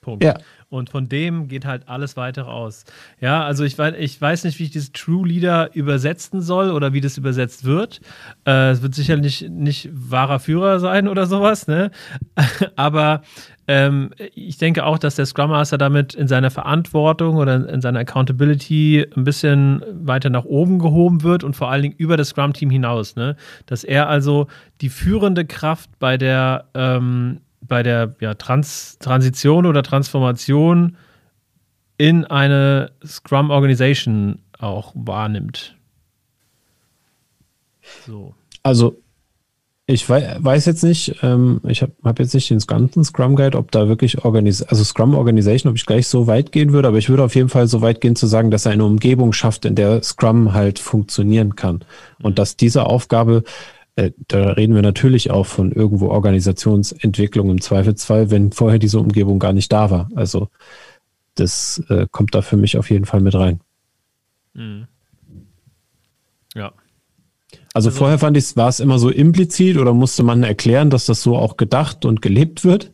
Punkt. 0.00 0.24
Ja. 0.24 0.38
Und 0.70 0.90
von 0.90 1.08
dem 1.08 1.48
geht 1.48 1.64
halt 1.64 1.88
alles 1.88 2.16
weitere 2.16 2.48
aus. 2.48 2.84
Ja, 3.20 3.44
also 3.44 3.64
ich 3.64 3.76
weiß, 3.76 3.94
ich 3.98 4.20
weiß 4.20 4.44
nicht, 4.44 4.58
wie 4.58 4.64
ich 4.64 4.70
dieses 4.70 4.92
True 4.92 5.26
Leader 5.26 5.74
übersetzen 5.74 6.40
soll 6.42 6.70
oder 6.70 6.92
wie 6.92 7.00
das 7.00 7.16
übersetzt 7.16 7.64
wird. 7.64 8.00
Äh, 8.46 8.70
es 8.70 8.82
wird 8.82 8.94
sicherlich 8.94 9.42
nicht, 9.42 9.50
nicht 9.50 9.90
wahrer 9.92 10.40
Führer 10.40 10.78
sein 10.78 11.08
oder 11.08 11.26
sowas, 11.26 11.66
ne? 11.66 11.90
Aber 12.76 13.22
ähm, 13.68 14.10
ich 14.34 14.56
denke 14.56 14.86
auch, 14.86 14.98
dass 14.98 15.16
der 15.16 15.26
Scrum 15.26 15.50
Master 15.50 15.76
damit 15.76 16.14
in 16.14 16.26
seiner 16.26 16.50
Verantwortung 16.50 17.36
oder 17.36 17.68
in 17.68 17.82
seiner 17.82 18.00
Accountability 18.00 19.06
ein 19.14 19.24
bisschen 19.24 19.84
weiter 19.92 20.30
nach 20.30 20.46
oben 20.46 20.78
gehoben 20.78 21.22
wird 21.22 21.44
und 21.44 21.54
vor 21.54 21.70
allen 21.70 21.82
Dingen 21.82 21.94
über 21.98 22.16
das 22.16 22.30
Scrum-Team 22.30 22.70
hinaus. 22.70 23.14
Ne? 23.14 23.36
Dass 23.66 23.84
er 23.84 24.08
also 24.08 24.46
die 24.80 24.88
führende 24.88 25.44
Kraft 25.44 25.90
bei 25.98 26.16
der, 26.16 26.64
ähm, 26.72 27.42
bei 27.60 27.82
der 27.82 28.14
ja, 28.20 28.32
Trans 28.32 28.98
Transition 29.00 29.66
oder 29.66 29.82
Transformation 29.82 30.96
in 31.98 32.24
eine 32.24 32.92
Scrum-Organisation 33.04 34.38
auch 34.58 34.92
wahrnimmt. 34.94 35.76
So. 38.06 38.34
Also 38.62 38.98
ich 39.90 40.06
weiß 40.06 40.66
jetzt 40.66 40.84
nicht, 40.84 41.16
ähm, 41.22 41.62
ich 41.66 41.80
habe 41.80 41.92
hab 42.04 42.18
jetzt 42.18 42.34
nicht 42.34 42.50
den 42.50 42.58
ganzen 42.58 43.04
Scrum 43.04 43.36
Guide, 43.36 43.56
ob 43.56 43.70
da 43.70 43.88
wirklich 43.88 44.22
Organis 44.22 44.62
also 44.62 44.84
Scrum 44.84 45.14
Organization, 45.14 45.70
ob 45.70 45.76
ich 45.76 45.86
gleich 45.86 46.06
so 46.08 46.26
weit 46.26 46.52
gehen 46.52 46.74
würde, 46.74 46.88
aber 46.88 46.98
ich 46.98 47.08
würde 47.08 47.24
auf 47.24 47.34
jeden 47.34 47.48
Fall 47.48 47.66
so 47.68 47.80
weit 47.80 48.02
gehen 48.02 48.14
zu 48.14 48.26
sagen, 48.26 48.50
dass 48.50 48.66
er 48.66 48.72
eine 48.72 48.84
Umgebung 48.84 49.32
schafft, 49.32 49.64
in 49.64 49.76
der 49.76 50.02
Scrum 50.02 50.52
halt 50.52 50.78
funktionieren 50.78 51.56
kann. 51.56 51.86
Und 52.22 52.38
dass 52.38 52.54
diese 52.54 52.84
Aufgabe, 52.84 53.44
äh, 53.96 54.10
da 54.28 54.50
reden 54.50 54.74
wir 54.74 54.82
natürlich 54.82 55.30
auch 55.30 55.46
von 55.46 55.72
irgendwo 55.72 56.08
Organisationsentwicklung 56.08 57.48
im 57.48 57.62
Zweifelsfall, 57.62 58.30
wenn 58.30 58.52
vorher 58.52 58.78
diese 58.78 59.00
Umgebung 59.00 59.38
gar 59.38 59.54
nicht 59.54 59.72
da 59.72 59.90
war. 59.90 60.10
Also 60.14 60.48
das 61.34 61.82
äh, 61.88 62.06
kommt 62.10 62.34
da 62.34 62.42
für 62.42 62.58
mich 62.58 62.76
auf 62.76 62.90
jeden 62.90 63.06
Fall 63.06 63.22
mit 63.22 63.34
rein. 63.34 63.60
Mhm. 64.52 64.86
Also, 67.78 67.90
also 67.90 67.98
vorher 67.98 68.18
fand 68.18 68.36
ich, 68.36 68.56
war 68.56 68.68
es 68.68 68.80
immer 68.80 68.98
so 68.98 69.08
implizit 69.08 69.76
oder 69.76 69.94
musste 69.94 70.24
man 70.24 70.42
erklären, 70.42 70.90
dass 70.90 71.06
das 71.06 71.22
so 71.22 71.36
auch 71.36 71.56
gedacht 71.56 72.04
und 72.04 72.20
gelebt 72.20 72.64
wird. 72.64 72.92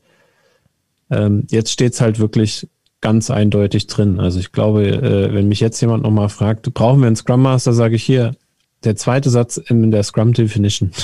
Ähm, 1.11 1.47
jetzt 1.49 1.71
steht 1.71 1.95
es 1.95 2.03
halt 2.03 2.19
wirklich 2.19 2.69
ganz 3.01 3.31
eindeutig 3.31 3.87
drin. 3.87 4.21
Also 4.21 4.41
ich 4.41 4.53
glaube, 4.53 4.87
äh, 4.87 5.33
wenn 5.33 5.49
mich 5.49 5.61
jetzt 5.61 5.81
jemand 5.81 6.03
nochmal 6.03 6.29
fragt, 6.29 6.75
brauchen 6.75 7.01
wir 7.01 7.07
einen 7.07 7.17
Scrum 7.17 7.41
Master, 7.41 7.73
sage 7.73 7.97
ich 7.97 8.03
hier, 8.05 8.37
der 8.85 8.95
zweite 8.95 9.31
Satz 9.31 9.57
in 9.57 9.91
der 9.91 10.03
Scrum 10.03 10.33
Definition. 10.35 10.91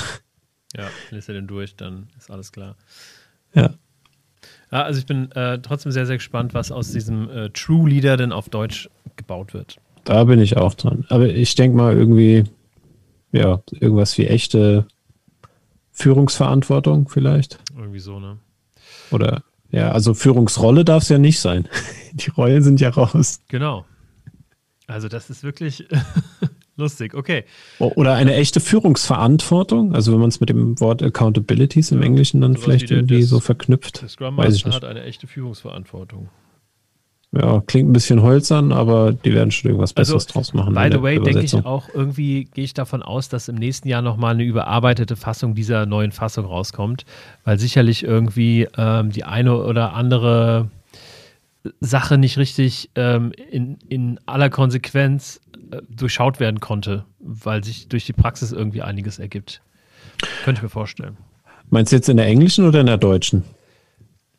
Ja, 0.77 0.85
liest 1.09 1.27
er 1.27 1.35
den 1.35 1.47
durch, 1.47 1.75
dann 1.75 2.07
ist 2.17 2.31
alles 2.31 2.53
klar. 2.53 2.77
Ja. 3.53 3.71
Ja, 4.71 4.83
also 4.83 4.99
ich 4.99 5.05
bin 5.05 5.29
äh, 5.31 5.59
trotzdem 5.59 5.91
sehr, 5.91 6.05
sehr 6.05 6.15
gespannt, 6.15 6.53
was 6.53 6.71
aus 6.71 6.93
diesem 6.93 7.29
äh, 7.29 7.49
True 7.49 7.89
Leader 7.89 8.15
denn 8.15 8.31
auf 8.31 8.47
Deutsch 8.47 8.89
gebaut 9.17 9.53
wird. 9.53 9.79
Da 10.05 10.23
bin 10.23 10.39
ich 10.39 10.55
auch 10.55 10.73
dran. 10.73 11.03
Aber 11.09 11.27
ich 11.27 11.55
denke 11.55 11.75
mal 11.75 11.93
irgendwie, 11.97 12.45
ja, 13.31 13.61
irgendwas 13.71 14.17
wie 14.17 14.27
echte 14.27 14.85
Führungsverantwortung 15.91 17.09
vielleicht. 17.09 17.59
Irgendwie 17.77 17.99
so, 17.99 18.19
ne? 18.19 18.37
Oder, 19.11 19.43
ja, 19.71 19.91
also 19.91 20.13
Führungsrolle 20.13 20.85
darf 20.85 21.03
es 21.03 21.09
ja 21.09 21.17
nicht 21.17 21.39
sein. 21.39 21.67
Die 22.13 22.29
Rollen 22.31 22.63
sind 22.63 22.81
ja 22.81 22.89
raus. 22.89 23.41
Genau. 23.47 23.85
Also 24.87 25.07
das 25.07 25.29
ist 25.29 25.43
wirklich 25.43 25.87
lustig, 26.75 27.13
okay. 27.13 27.45
Oder 27.79 28.15
eine 28.15 28.35
echte 28.35 28.59
Führungsverantwortung, 28.59 29.95
also 29.95 30.11
wenn 30.11 30.19
man 30.19 30.29
es 30.29 30.39
mit 30.41 30.49
dem 30.49 30.79
Wort 30.81 31.01
Accountabilities 31.01 31.91
im 31.91 31.99
ja, 31.99 32.05
Englischen 32.05 32.41
dann 32.41 32.57
vielleicht 32.57 32.91
irgendwie 32.91 33.21
das, 33.21 33.29
so 33.29 33.39
verknüpft. 33.39 34.01
Der 34.01 34.09
Scrum 34.09 34.35
Master 34.35 34.71
hat 34.71 34.83
eine 34.83 35.03
echte 35.03 35.27
Führungsverantwortung. 35.27 36.29
Ja, 37.33 37.61
klingt 37.65 37.89
ein 37.89 37.93
bisschen 37.93 38.21
holzern, 38.21 38.73
aber 38.73 39.13
die 39.13 39.33
werden 39.33 39.51
schon 39.51 39.69
irgendwas 39.71 39.95
also, 39.95 40.15
Besseres 40.15 40.27
also, 40.27 40.33
draus 40.33 40.53
machen. 40.53 40.73
By 40.73 40.89
the 40.91 41.01
way, 41.01 41.17
denke 41.17 41.41
ich 41.41 41.53
auch 41.53 41.87
irgendwie, 41.93 42.43
gehe 42.43 42.65
ich 42.65 42.73
davon 42.73 43.01
aus, 43.01 43.29
dass 43.29 43.47
im 43.47 43.55
nächsten 43.55 43.87
Jahr 43.87 44.01
nochmal 44.01 44.33
eine 44.33 44.43
überarbeitete 44.43 45.15
Fassung 45.15 45.55
dieser 45.55 45.85
neuen 45.85 46.11
Fassung 46.11 46.45
rauskommt, 46.45 47.05
weil 47.45 47.57
sicherlich 47.57 48.03
irgendwie 48.03 48.67
ähm, 48.77 49.11
die 49.11 49.23
eine 49.23 49.55
oder 49.63 49.93
andere 49.93 50.69
Sache 51.79 52.17
nicht 52.17 52.37
richtig 52.37 52.89
ähm, 52.95 53.31
in, 53.49 53.77
in 53.87 54.19
aller 54.25 54.49
Konsequenz 54.49 55.39
äh, 55.71 55.81
durchschaut 55.89 56.41
werden 56.41 56.59
konnte, 56.59 57.05
weil 57.19 57.63
sich 57.63 57.87
durch 57.87 58.05
die 58.05 58.13
Praxis 58.13 58.51
irgendwie 58.51 58.81
einiges 58.81 59.19
ergibt. 59.19 59.61
Könnte 60.43 60.59
ich 60.59 60.63
mir 60.63 60.69
vorstellen. 60.69 61.15
Meinst 61.69 61.93
du 61.93 61.95
jetzt 61.95 62.09
in 62.09 62.17
der 62.17 62.25
englischen 62.25 62.67
oder 62.67 62.81
in 62.81 62.87
der 62.87 62.97
deutschen? 62.97 63.43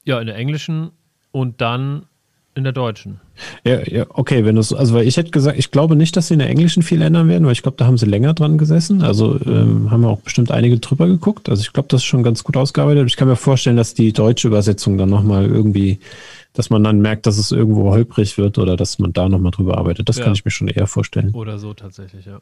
Ja, 0.05 0.21
in 0.21 0.27
der 0.27 0.37
englischen 0.37 0.91
und 1.31 1.63
dann 1.63 2.07
in 2.55 2.65
der 2.65 2.73
deutschen. 2.73 3.21
Ja, 3.65 3.81
ja, 3.87 4.05
okay, 4.11 4.45
wenn 4.45 4.57
du 4.57 4.61
also 4.61 4.95
weil 4.95 5.07
ich 5.07 5.17
hätte 5.17 5.31
gesagt, 5.31 5.59
ich 5.59 5.71
glaube 5.71 5.97
nicht, 5.97 6.17
dass 6.17 6.29
sie 6.29 6.35
in 6.35 6.41
der 6.41 6.51
englischen 6.51 6.83
viel 6.83 7.01
ändern 7.01 7.29
werden, 7.29 7.47
weil 7.47 7.53
ich 7.53 7.63
glaube, 7.63 7.79
da 7.79 7.87
haben 7.87 7.97
sie 7.97 8.07
länger 8.07 8.35
dran 8.35 8.59
gesessen. 8.59 9.03
Also 9.03 9.41
ähm, 9.47 9.91
haben 9.91 10.03
wir 10.03 10.09
auch 10.09 10.21
bestimmt 10.21 10.51
einige 10.51 10.79
drüber 10.79 11.07
geguckt. 11.07 11.49
Also 11.49 11.63
ich 11.63 11.73
glaube, 11.73 11.89
das 11.89 12.03
ist 12.03 12.05
schon 12.05 12.23
ganz 12.23 12.45
gut 12.45 12.57
ausgearbeitet. 12.57 13.07
Ich 13.07 13.17
kann 13.17 13.29
mir 13.29 13.37
vorstellen, 13.37 13.77
dass 13.77 13.95
die 13.95 14.13
deutsche 14.13 14.49
Übersetzung 14.49 14.99
dann 14.99 15.09
nochmal 15.09 15.47
irgendwie, 15.47 15.99
dass 16.53 16.69
man 16.69 16.85
dann 16.85 17.01
merkt, 17.01 17.27
dass 17.27 17.39
es 17.39 17.53
irgendwo 17.53 17.91
holprig 17.91 18.37
wird 18.37 18.59
oder 18.59 18.77
dass 18.77 18.99
man 18.99 19.15
da 19.15 19.31
nochmal 19.31 19.53
drüber 19.53 19.79
arbeitet. 19.79 20.09
Das 20.11 20.19
ja. 20.19 20.25
kann 20.25 20.35
ich 20.35 20.45
mir 20.45 20.51
schon 20.51 20.69
eher 20.69 20.87
vorstellen. 20.87 21.31
Oder 21.33 21.59
so 21.59 21.73
tatsächlich, 21.73 22.27
ja. 22.27 22.41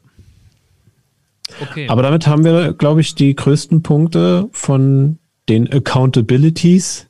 Okay. 1.61 1.87
Aber 1.87 2.01
damit 2.01 2.27
haben 2.27 2.43
wir, 2.43 2.73
glaube 2.73 3.01
ich, 3.01 3.15
die 3.15 3.33
größten 3.35 3.81
Punkte 3.81 4.49
von 4.51 5.19
den 5.49 5.71
Accountabilities 5.71 7.07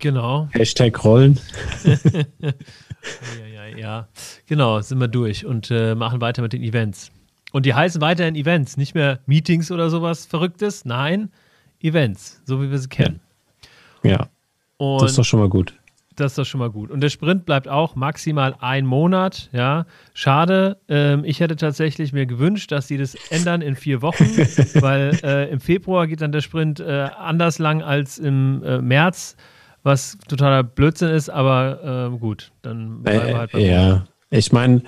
Genau. 0.00 0.48
Hashtag 0.52 1.04
Rollen. 1.04 1.38
ja, 1.84 1.94
ja, 3.54 3.78
ja. 3.78 4.08
Genau, 4.46 4.80
sind 4.80 4.98
wir 4.98 5.08
durch 5.08 5.46
und 5.46 5.70
äh, 5.70 5.94
machen 5.94 6.20
weiter 6.20 6.42
mit 6.42 6.52
den 6.52 6.62
Events. 6.62 7.10
Und 7.52 7.66
die 7.66 7.74
heißen 7.74 8.00
weiterhin 8.00 8.34
Events, 8.34 8.76
nicht 8.76 8.94
mehr 8.94 9.20
Meetings 9.26 9.70
oder 9.70 9.90
sowas 9.90 10.26
Verrücktes. 10.26 10.84
Nein, 10.84 11.30
Events, 11.80 12.42
so 12.44 12.62
wie 12.62 12.70
wir 12.70 12.78
sie 12.78 12.88
kennen. 12.88 13.20
Ja. 14.02 14.10
ja. 14.10 14.28
Und 14.78 15.02
das 15.02 15.12
ist 15.12 15.18
doch 15.18 15.24
schon 15.24 15.40
mal 15.40 15.48
gut. 15.48 15.74
Das 16.16 16.32
ist 16.32 16.38
doch 16.38 16.44
schon 16.44 16.58
mal 16.58 16.70
gut. 16.70 16.90
Und 16.90 17.00
der 17.00 17.08
Sprint 17.08 17.46
bleibt 17.46 17.68
auch 17.68 17.94
maximal 17.94 18.54
ein 18.60 18.84
Monat. 18.84 19.48
Ja, 19.52 19.86
schade. 20.12 20.76
Ähm, 20.88 21.24
ich 21.24 21.40
hätte 21.40 21.56
tatsächlich 21.56 22.12
mir 22.12 22.26
gewünscht, 22.26 22.72
dass 22.72 22.88
sie 22.88 22.98
das 22.98 23.14
ändern 23.30 23.62
in 23.62 23.74
vier 23.74 24.02
Wochen, 24.02 24.24
weil 24.80 25.18
äh, 25.22 25.50
im 25.50 25.60
Februar 25.60 26.06
geht 26.06 26.20
dann 26.20 26.32
der 26.32 26.40
Sprint 26.40 26.80
äh, 26.80 27.08
anders 27.16 27.58
lang 27.58 27.82
als 27.82 28.18
im 28.18 28.62
äh, 28.64 28.82
März, 28.82 29.36
was 29.82 30.18
totaler 30.28 30.62
Blödsinn 30.62 31.10
ist. 31.10 31.28
Aber 31.28 32.10
äh, 32.12 32.18
gut, 32.18 32.52
dann 32.62 33.02
bleiben 33.02 33.26
wir 33.26 33.38
halt 33.38 33.52
bei 33.52 33.60
Ja, 33.60 34.06
ich 34.30 34.52
meine, 34.52 34.82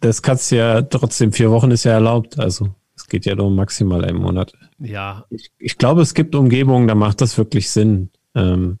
das 0.00 0.22
kannst 0.22 0.50
du 0.50 0.56
ja 0.56 0.82
trotzdem, 0.82 1.32
vier 1.32 1.50
Wochen 1.50 1.70
ist 1.70 1.84
ja 1.84 1.92
erlaubt. 1.92 2.38
Also 2.38 2.74
es 2.96 3.06
geht 3.06 3.26
ja 3.26 3.34
nur 3.34 3.50
maximal 3.50 4.04
einen 4.04 4.18
Monat. 4.18 4.52
Ja. 4.78 5.24
Ich, 5.30 5.50
ich 5.58 5.78
glaube, 5.78 6.02
es 6.02 6.14
gibt 6.14 6.34
Umgebungen, 6.34 6.88
da 6.88 6.94
macht 6.94 7.20
das 7.20 7.38
wirklich 7.38 7.70
Sinn. 7.70 8.10
Ähm, 8.34 8.78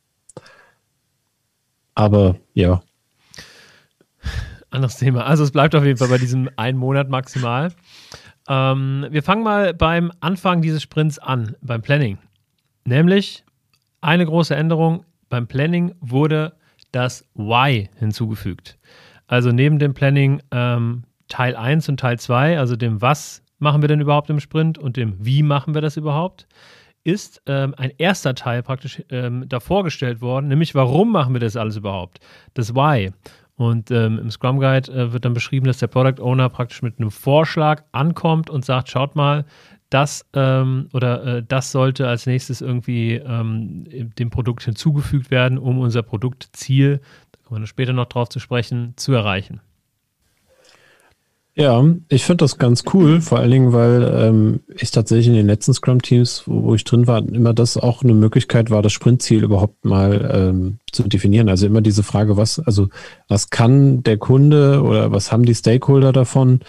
aber 1.94 2.36
ja. 2.54 2.82
Anderes 4.70 4.96
Thema. 4.96 5.24
Also 5.26 5.42
es 5.42 5.50
bleibt 5.50 5.74
auf 5.74 5.84
jeden 5.84 5.98
Fall 5.98 6.08
bei 6.08 6.18
diesem 6.18 6.48
einen 6.56 6.78
Monat 6.78 7.08
maximal. 7.08 7.72
Ähm, 8.48 9.06
wir 9.10 9.22
fangen 9.22 9.42
mal 9.42 9.74
beim 9.74 10.12
Anfang 10.20 10.62
dieses 10.62 10.82
Sprints 10.82 11.18
an, 11.18 11.56
beim 11.60 11.82
Planning. 11.82 12.18
Nämlich 12.84 13.44
eine 14.00 14.26
große 14.26 14.54
Änderung. 14.54 15.04
Beim 15.30 15.46
Planning 15.46 15.94
wurde 16.00 16.52
das 16.92 17.24
Why 17.34 17.88
hinzugefügt. 17.98 18.78
Also 19.26 19.52
neben 19.52 19.78
dem 19.78 19.94
Planning 19.94 20.42
ähm, 20.50 21.04
Teil 21.28 21.56
1 21.56 21.88
und 21.88 22.00
Teil 22.00 22.18
2, 22.18 22.58
also 22.58 22.76
dem 22.76 23.00
Was 23.00 23.42
machen 23.58 23.80
wir 23.80 23.88
denn 23.88 24.00
überhaupt 24.00 24.28
im 24.28 24.40
Sprint 24.40 24.76
und 24.76 24.96
dem 24.96 25.14
Wie 25.24 25.42
machen 25.42 25.72
wir 25.74 25.80
das 25.80 25.96
überhaupt, 25.96 26.46
ist 27.04 27.40
ähm, 27.46 27.74
ein 27.78 27.92
erster 27.96 28.34
Teil 28.34 28.62
praktisch 28.62 29.02
ähm, 29.10 29.48
davor 29.48 29.84
gestellt 29.84 30.20
worden, 30.20 30.48
nämlich 30.48 30.74
warum 30.74 31.12
machen 31.12 31.32
wir 31.32 31.40
das 31.40 31.56
alles 31.56 31.76
überhaupt? 31.76 32.18
Das 32.54 32.74
Why. 32.74 33.12
Und 33.54 33.90
ähm, 33.90 34.18
im 34.18 34.30
Scrum 34.30 34.58
Guide 34.58 34.90
äh, 34.90 35.12
wird 35.12 35.24
dann 35.24 35.34
beschrieben, 35.34 35.66
dass 35.66 35.78
der 35.78 35.86
Product 35.86 36.22
Owner 36.22 36.48
praktisch 36.48 36.82
mit 36.82 36.98
einem 36.98 37.10
Vorschlag 37.10 37.84
ankommt 37.92 38.50
und 38.50 38.64
sagt, 38.64 38.88
schaut 38.88 39.16
mal, 39.16 39.44
das 39.90 40.24
ähm, 40.34 40.88
oder 40.92 41.24
äh, 41.24 41.42
das 41.46 41.72
sollte 41.72 42.08
als 42.08 42.26
nächstes 42.26 42.60
irgendwie 42.60 43.14
ähm, 43.14 43.84
dem 44.18 44.30
Produkt 44.30 44.64
hinzugefügt 44.64 45.30
werden, 45.30 45.58
um 45.58 45.78
unser 45.78 46.02
Produktziel 46.02 47.00
kommen 47.50 47.62
wir 47.62 47.66
später 47.66 47.92
noch 47.92 48.06
drauf 48.06 48.28
zu 48.28 48.38
sprechen, 48.38 48.94
zu 48.94 49.12
erreichen. 49.12 49.60
Ja, 51.56 51.84
ich 52.08 52.24
finde 52.24 52.44
das 52.44 52.58
ganz 52.58 52.84
cool, 52.94 53.20
vor 53.20 53.40
allen 53.40 53.50
Dingen, 53.50 53.72
weil 53.72 54.08
ähm, 54.14 54.60
ich 54.68 54.92
tatsächlich 54.92 55.26
in 55.26 55.34
den 55.34 55.48
letzten 55.48 55.74
Scrum-Teams, 55.74 56.44
wo, 56.46 56.62
wo, 56.62 56.74
ich 56.76 56.84
drin 56.84 57.08
war, 57.08 57.18
immer 57.18 57.52
das 57.52 57.76
auch 57.76 58.04
eine 58.04 58.14
Möglichkeit 58.14 58.70
war, 58.70 58.82
das 58.82 58.92
Sprintziel 58.92 59.42
überhaupt 59.42 59.84
mal 59.84 60.30
ähm, 60.32 60.78
zu 60.92 61.02
definieren. 61.02 61.48
Also 61.48 61.66
immer 61.66 61.80
diese 61.80 62.04
Frage, 62.04 62.36
was, 62.36 62.60
also 62.60 62.88
was 63.26 63.50
kann 63.50 64.04
der 64.04 64.16
Kunde 64.16 64.80
oder 64.80 65.10
was 65.10 65.32
haben 65.32 65.44
die 65.44 65.54
Stakeholder 65.54 66.12
davon, 66.12 66.60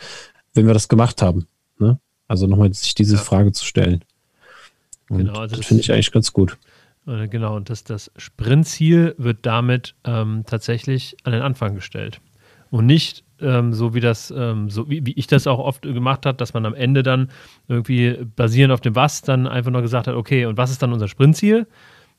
wenn 0.56 0.66
wir 0.66 0.74
das 0.74 0.90
gemacht 0.90 1.22
haben? 1.22 1.46
Also 2.32 2.48
nochmal 2.48 2.74
sich 2.74 2.96
diese 2.96 3.18
ja. 3.18 3.22
Frage 3.22 3.52
zu 3.52 3.66
stellen. 3.66 4.06
Und 5.10 5.18
genau, 5.18 5.40
also 5.42 5.58
das 5.58 5.66
finde 5.66 5.82
ich 5.82 5.92
eigentlich 5.92 6.14
ganz 6.14 6.32
gut. 6.32 6.58
Äh, 7.06 7.28
genau, 7.28 7.58
und 7.58 7.70
das, 7.70 7.84
das 7.84 8.10
Sprintziel 8.16 9.16
wird 9.18 9.40
damit 9.42 9.96
ähm, 10.06 10.46
tatsächlich 10.48 11.18
an 11.26 11.34
den 11.34 11.42
Anfang 11.42 11.76
gestellt. 11.76 12.22
Und 12.70 12.86
nicht 12.86 13.26
ähm, 13.42 13.74
so 13.74 13.94
wie 13.94 14.00
das, 14.00 14.32
ähm, 14.32 14.70
so 14.70 14.90
wie, 14.90 15.06
wie, 15.06 15.12
ich 15.12 15.28
das 15.28 15.46
auch 15.46 15.60
oft 15.60 15.82
gemacht 15.82 16.26
habe, 16.26 16.38
dass 16.38 16.54
man 16.54 16.66
am 16.66 16.74
Ende 16.74 17.04
dann 17.04 17.32
irgendwie 17.68 18.18
basierend 18.38 18.74
auf 18.74 18.80
dem 18.80 18.96
Was 18.96 19.22
dann 19.22 19.46
einfach 19.46 19.72
nur 19.72 19.82
gesagt 19.82 20.08
hat, 20.08 20.16
okay, 20.16 20.46
und 20.46 20.56
was 20.56 20.72
ist 20.72 20.82
dann 20.82 20.94
unser 20.94 21.10
Sprintziel? 21.10 21.68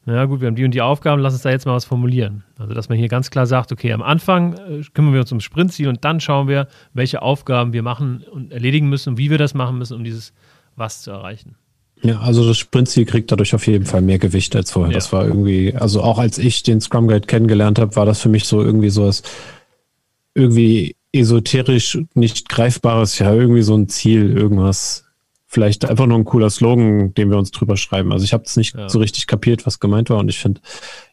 Ja 0.04 0.24
gut, 0.24 0.40
wir 0.40 0.48
haben 0.48 0.56
die 0.56 0.64
und 0.64 0.72
die 0.72 0.80
Aufgaben, 0.80 1.22
lass 1.22 1.32
uns 1.32 1.42
da 1.42 1.50
jetzt 1.50 1.64
mal 1.64 1.74
was 1.74 1.84
formulieren. 1.84 2.42
Also 2.58 2.74
dass 2.74 2.88
man 2.88 2.98
hier 2.98 3.08
ganz 3.08 3.30
klar 3.30 3.46
sagt, 3.46 3.70
okay, 3.70 3.92
am 3.92 4.02
Anfang 4.02 4.54
äh, 4.54 4.82
kümmern 4.94 5.12
wir 5.12 5.20
uns 5.20 5.30
ums 5.30 5.44
Sprintziel 5.44 5.88
und 5.88 6.04
dann 6.04 6.18
schauen 6.20 6.48
wir, 6.48 6.66
welche 6.92 7.22
Aufgaben 7.22 7.72
wir 7.72 7.82
machen 7.82 8.24
und 8.30 8.52
erledigen 8.52 8.88
müssen 8.88 9.10
und 9.10 9.18
wie 9.18 9.30
wir 9.30 9.38
das 9.38 9.54
machen 9.54 9.78
müssen, 9.78 9.94
um 9.94 10.02
dieses 10.02 10.32
Was 10.74 11.02
zu 11.02 11.12
erreichen. 11.12 11.56
Ja, 12.02 12.18
also 12.20 12.46
das 12.46 12.58
Sprintziel 12.58 13.04
kriegt 13.04 13.30
dadurch 13.30 13.54
auf 13.54 13.66
jeden 13.68 13.86
Fall 13.86 14.02
mehr 14.02 14.18
Gewicht 14.18 14.56
als 14.56 14.72
vorher. 14.72 14.90
Ja. 14.92 14.98
Das 14.98 15.12
war 15.12 15.24
irgendwie, 15.24 15.74
also 15.74 16.02
auch 16.02 16.18
als 16.18 16.38
ich 16.38 16.64
den 16.64 16.80
Scrum 16.80 17.06
Guide 17.06 17.28
kennengelernt 17.28 17.78
habe, 17.78 17.94
war 17.94 18.06
das 18.06 18.20
für 18.20 18.28
mich 18.28 18.44
so 18.44 18.60
irgendwie 18.60 18.90
so 18.90 19.06
was 19.06 19.22
irgendwie 20.34 20.96
esoterisch 21.12 21.98
nicht 22.14 22.48
greifbares, 22.48 23.18
ja, 23.18 23.32
irgendwie 23.32 23.62
so 23.62 23.76
ein 23.76 23.88
Ziel, 23.88 24.36
irgendwas. 24.36 25.04
Vielleicht 25.52 25.84
einfach 25.84 26.06
nur 26.06 26.16
ein 26.16 26.24
cooler 26.24 26.48
Slogan, 26.48 27.12
den 27.12 27.28
wir 27.28 27.36
uns 27.36 27.50
drüber 27.50 27.76
schreiben. 27.76 28.10
Also 28.10 28.24
ich 28.24 28.32
habe 28.32 28.44
es 28.44 28.56
nicht 28.56 28.74
ja. 28.74 28.88
so 28.88 28.98
richtig 28.98 29.26
kapiert, 29.26 29.66
was 29.66 29.80
gemeint 29.80 30.08
war 30.08 30.16
und 30.16 30.30
ich 30.30 30.38
finde, 30.38 30.62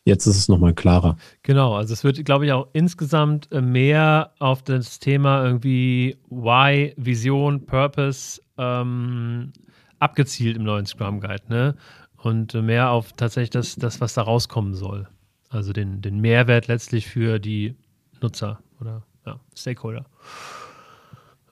jetzt 0.05 0.25
ist 0.27 0.37
es 0.37 0.47
nochmal 0.47 0.73
klarer. 0.73 1.17
Genau, 1.43 1.75
also 1.75 1.91
es 1.91 2.05
wird, 2.05 2.23
glaube 2.23 2.45
ich, 2.45 2.53
auch 2.53 2.69
insgesamt 2.71 3.51
äh, 3.51 3.59
mehr 3.59 4.31
auf 4.39 4.63
das 4.63 4.99
Thema 4.99 5.43
irgendwie 5.43 6.15
Why, 6.29 6.93
Vision, 6.95 7.65
Purpose 7.65 8.41
ähm, 8.57 9.51
abgezielt 9.99 10.55
im 10.55 10.63
neuen 10.63 10.85
Scrum 10.85 11.19
Guide, 11.19 11.43
ne? 11.49 11.75
Und 12.15 12.53
mehr 12.53 12.91
auf 12.91 13.11
tatsächlich 13.11 13.49
das, 13.49 13.75
das 13.75 13.99
was 13.99 14.13
da 14.13 14.21
rauskommen 14.21 14.73
soll. 14.73 15.09
Also 15.49 15.73
den, 15.73 15.99
den 15.99 16.21
Mehrwert 16.21 16.67
letztlich 16.67 17.07
für 17.07 17.39
die 17.39 17.75
Nutzer 18.21 18.61
oder 18.79 19.03
ja, 19.25 19.37
Stakeholder. 19.53 20.05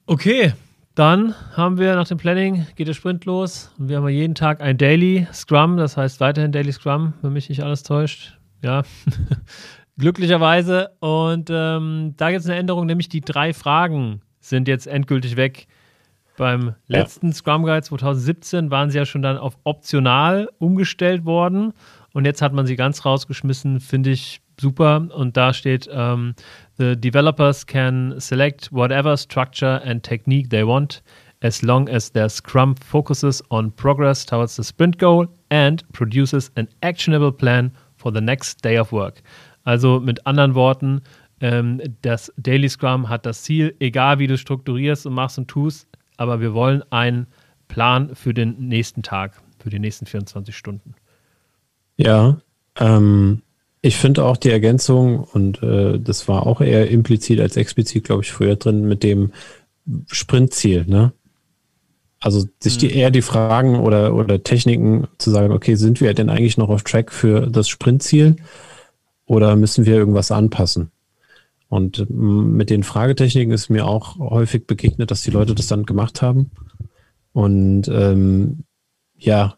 Okay, 0.06 0.54
dann 0.98 1.36
haben 1.56 1.78
wir 1.78 1.96
nach 1.96 2.08
dem 2.08 2.18
Planning, 2.18 2.66
geht 2.76 2.88
der 2.88 2.96
Sprint 2.96 3.26
los 3.26 3.72
und 3.78 3.88
wir 3.88 3.98
haben 3.98 4.10
jeden 4.10 4.34
Tag 4.34 4.62
ein 4.62 4.80
Daily 4.80 5.28
Scrum, 5.32 5.78
das 5.78 5.96
heißt 5.96 6.20
weiterhin 6.20 6.52
Daily 6.52 6.72
Scrum, 6.72 7.14
wenn 7.22 7.34
mich 7.34 7.50
nicht 7.50 7.62
alles 7.64 7.84
täuscht. 7.84 8.40
Ja, 8.64 8.82
glücklicherweise. 10.00 10.90
Und 11.00 11.52
ähm, 11.54 12.16
da 12.18 12.32
gibt 12.32 12.42
es 12.42 12.50
eine 12.50 12.58
Änderung, 12.58 12.88
nämlich 12.88 13.10
die 13.10 13.22
drei 13.22 13.54
Fragen 13.54 14.22
sind 14.40 14.68
jetzt 14.68 14.88
endgültig 14.88 15.36
weg. 15.36 15.68
Beim 16.36 16.74
letzten 16.88 17.28
ja. 17.28 17.34
Scrum 17.34 17.64
Guide 17.64 17.84
2017 17.84 18.72
waren 18.72 18.90
sie 18.90 18.98
ja 18.98 19.06
schon 19.06 19.22
dann 19.22 19.38
auf 19.38 19.56
optional 19.66 20.50
umgestellt 20.58 21.26
worden. 21.26 21.74
Und 22.12 22.26
jetzt 22.26 22.42
hat 22.42 22.54
man 22.54 22.66
sie 22.66 22.76
ganz 22.76 23.06
rausgeschmissen, 23.06 23.82
finde 23.82 24.10
ich 24.10 24.42
super. 24.60 25.08
Und 25.16 25.38
da 25.38 25.54
steht, 25.54 25.88
um, 25.88 25.96
ähm, 25.98 26.36
the 26.78 26.96
developers 26.96 27.66
can 27.66 28.20
select 28.20 28.72
whatever 28.72 29.18
structure 29.18 29.82
and 29.84 30.04
technique 30.04 30.50
they 30.50 30.66
want, 30.66 31.02
as 31.42 31.62
long 31.62 31.88
as 31.90 32.12
their 32.12 32.30
Scrum 32.30 32.76
focuses 32.76 33.44
on 33.50 33.72
progress 33.72 34.26
towards 34.26 34.56
the 34.56 34.64
sprint 34.64 34.98
goal 34.98 35.28
and 35.50 35.84
produces 35.92 36.52
an 36.56 36.68
actionable 36.82 37.32
plan 37.32 37.72
for 37.96 38.12
the 38.12 38.22
next 38.22 38.64
day 38.64 38.78
of 38.78 38.92
work. 38.92 39.22
Also 39.64 40.00
mit 40.00 40.26
anderen 40.26 40.56
Worten, 40.56 41.02
ähm, 41.42 41.82
das 42.02 42.32
Daily 42.38 42.70
Scrum 42.70 43.10
hat 43.10 43.26
das 43.26 43.44
Ziel, 43.44 43.76
egal 43.80 44.20
wie 44.20 44.28
du 44.28 44.38
strukturierst 44.38 45.06
und 45.06 45.14
machst 45.14 45.38
und 45.38 45.48
tust, 45.48 45.88
aber 46.18 46.40
wir 46.42 46.54
wollen 46.54 46.84
einen 46.92 47.28
Plan 47.68 48.16
für 48.16 48.34
den 48.34 48.56
nächsten 48.58 49.04
Tag, 49.04 49.42
für 49.60 49.70
die 49.70 49.80
nächsten 49.80 50.06
24 50.06 50.56
Stunden. 50.56 50.96
Ja, 51.98 52.38
ähm, 52.80 53.42
ich 53.88 53.98
finde 53.98 54.26
auch 54.26 54.38
die 54.38 54.50
Ergänzung, 54.50 55.24
und 55.24 55.64
äh, 55.64 55.98
das 56.00 56.28
war 56.28 56.46
auch 56.46 56.60
eher 56.62 56.90
implizit 56.90 57.40
als 57.40 57.56
explizit, 57.56 58.04
glaube 58.04 58.24
ich, 58.24 58.32
früher 58.32 58.58
drin, 58.58 58.88
mit 58.88 59.02
dem 59.02 59.32
Sprintziel, 60.08 60.86
ne? 60.86 61.14
Also 62.20 62.46
sich 62.60 62.78
die, 62.78 62.88
mhm. 62.88 62.94
eher 62.94 63.12
die 63.12 63.22
Fragen 63.22 63.80
oder, 63.80 64.16
oder 64.16 64.44
Techniken 64.44 65.08
zu 65.20 65.30
sagen, 65.30 65.54
okay, 65.54 65.76
sind 65.76 66.02
wir 66.02 66.14
denn 66.14 66.30
eigentlich 66.30 66.58
noch 66.58 66.70
auf 66.70 66.84
Track 66.84 67.12
für 67.12 67.48
das 67.48 67.70
Sprintziel 67.70 68.38
oder 69.26 69.56
müssen 69.56 69.86
wir 69.86 69.96
irgendwas 69.96 70.32
anpassen? 70.32 70.92
Und 71.70 72.10
mit 72.10 72.70
den 72.70 72.84
Fragetechniken 72.84 73.54
ist 73.54 73.70
mir 73.70 73.86
auch 73.86 74.18
häufig 74.18 74.66
begegnet, 74.66 75.12
dass 75.12 75.22
die 75.22 75.32
Leute 75.32 75.54
das 75.54 75.68
dann 75.68 75.86
gemacht 75.86 76.22
haben. 76.22 76.50
Und 77.34 77.88
ähm, 77.88 78.64
ja, 79.16 79.57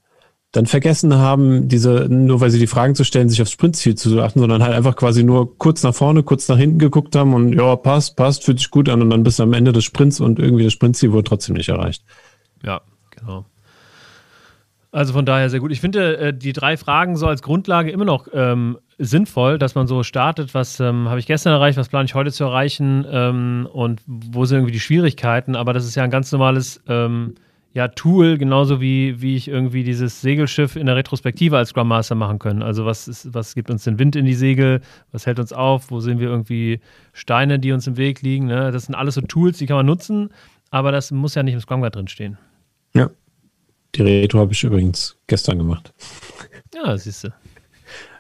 dann 0.52 0.66
vergessen 0.66 1.14
haben, 1.16 1.68
diese, 1.68 2.08
nur 2.10 2.42
weil 2.42 2.50
sie 2.50 2.58
die 2.58 2.68
Fragen 2.68 2.96
zu 2.96 3.04
stellen, 3.04 3.30
sich 3.30 3.42
aufs 3.42 3.52
Sprintziel 3.52 3.96
zu 3.96 4.20
achten, 4.22 4.40
sondern 4.40 4.64
halt 4.64 4.74
einfach 4.74 4.96
quasi 4.96 5.24
nur 5.24 5.58
kurz 5.60 5.84
nach 5.84 5.94
vorne, 5.94 6.24
kurz 6.24 6.48
nach 6.48 6.58
hinten 6.58 6.80
geguckt 6.80 7.16
haben 7.16 7.36
und 7.36 7.54
ja, 7.54 7.76
passt, 7.76 8.16
passt, 8.16 8.46
fühlt 8.46 8.58
sich 8.58 8.72
gut 8.72 8.90
an 8.90 9.02
und 9.02 9.12
dann 9.12 9.22
bis 9.22 9.40
am 9.40 9.54
Ende 9.54 9.74
des 9.74 9.84
Sprints 9.84 10.20
und 10.20 10.40
irgendwie 10.40 10.64
das 10.64 10.74
Sprintziel 10.74 11.12
wurde 11.12 11.26
trotzdem 11.26 11.56
nicht 11.56 11.70
erreicht. 11.70 12.04
Ja, 12.64 12.82
genau. 13.12 13.46
Also 14.92 15.14
von 15.14 15.26
daher 15.26 15.52
sehr 15.52 15.60
gut. 15.60 15.72
Ich 15.72 15.82
finde 15.82 16.18
äh, 16.18 16.34
die 16.34 16.52
drei 16.52 16.76
Fragen 16.76 17.16
so 17.16 17.28
als 17.28 17.44
Grundlage 17.44 17.92
immer 17.92 18.06
noch 18.06 18.28
ähm, 18.34 18.80
sinnvoll, 18.98 19.60
dass 19.60 19.76
man 19.76 19.86
so 19.86 20.02
startet, 20.02 20.56
was 20.56 20.80
ähm, 20.80 21.10
habe 21.10 21.20
ich 21.20 21.28
gestern 21.28 21.54
erreicht, 21.54 21.78
was 21.78 21.90
plane 21.90 22.06
ich 22.06 22.16
heute 22.16 22.32
zu 22.32 22.46
erreichen 22.46 23.06
ähm, 23.10 23.68
und 23.72 24.02
wo 24.08 24.46
sind 24.46 24.58
irgendwie 24.58 24.72
die 24.72 24.80
Schwierigkeiten. 24.80 25.56
Aber 25.56 25.74
das 25.74 25.86
ist 25.86 25.94
ja 25.94 26.04
ein 26.04 26.10
ganz 26.10 26.32
normales, 26.32 26.82
ähm, 26.88 27.36
ja, 27.74 27.88
Tool, 27.88 28.38
genauso 28.38 28.82
wie, 28.82 29.22
wie 29.22 29.36
ich 29.36 29.48
irgendwie 29.48 29.84
dieses 29.84 30.22
Segelschiff 30.22 30.76
in 30.76 30.88
der 30.88 30.96
Retrospektive 30.96 31.58
als 31.58 31.70
Scrum 31.70 31.88
Master 31.88 32.16
machen 32.16 32.40
können. 32.40 32.64
Also 32.64 32.86
was, 32.86 33.08
ist, 33.08 33.34
was 33.34 33.54
gibt 33.54 33.70
uns 33.70 33.84
den 33.84 34.00
Wind 34.00 34.16
in 34.16 34.26
die 34.26 34.34
Segel, 34.34 34.82
was 35.12 35.28
hält 35.28 35.40
uns 35.40 35.54
auf, 35.54 35.92
wo 35.92 36.00
sehen 36.00 36.20
wir 36.20 36.30
irgendwie 36.30 36.80
Steine, 37.14 37.60
die 37.60 37.72
uns 37.72 37.86
im 37.86 37.98
Weg 37.98 38.22
liegen. 38.22 38.48
Ne? 38.48 38.72
Das 38.72 38.86
sind 38.86 38.96
alles 38.96 39.16
so 39.16 39.22
Tools, 39.22 39.60
die 39.60 39.68
kann 39.68 39.78
man 39.78 39.86
nutzen, 39.86 40.30
aber 40.72 40.92
das 40.92 41.12
muss 41.12 41.36
ja 41.36 41.44
nicht 41.44 41.54
im 41.54 41.60
Scrum 41.60 41.82
Guide 41.82 41.92
drin 41.92 42.08
stehen. 42.08 42.38
Ja. 42.96 43.10
Die 43.96 44.02
Retro 44.04 44.40
habe 44.40 44.54
ich 44.54 44.64
übrigens 44.64 45.18
gestern 45.28 45.58
gemacht. 45.58 45.94
Ja, 46.74 46.98
siehst 46.98 47.24
du. 47.24 47.30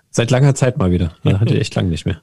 Seit 0.09 0.31
langer 0.31 0.55
Zeit 0.55 0.77
mal 0.77 0.91
wieder. 0.91 1.15
Da 1.23 1.39
hatte 1.39 1.53
ich 1.53 1.59
echt 1.59 1.75
lange 1.75 1.89
nicht 1.89 2.05
mehr. 2.05 2.21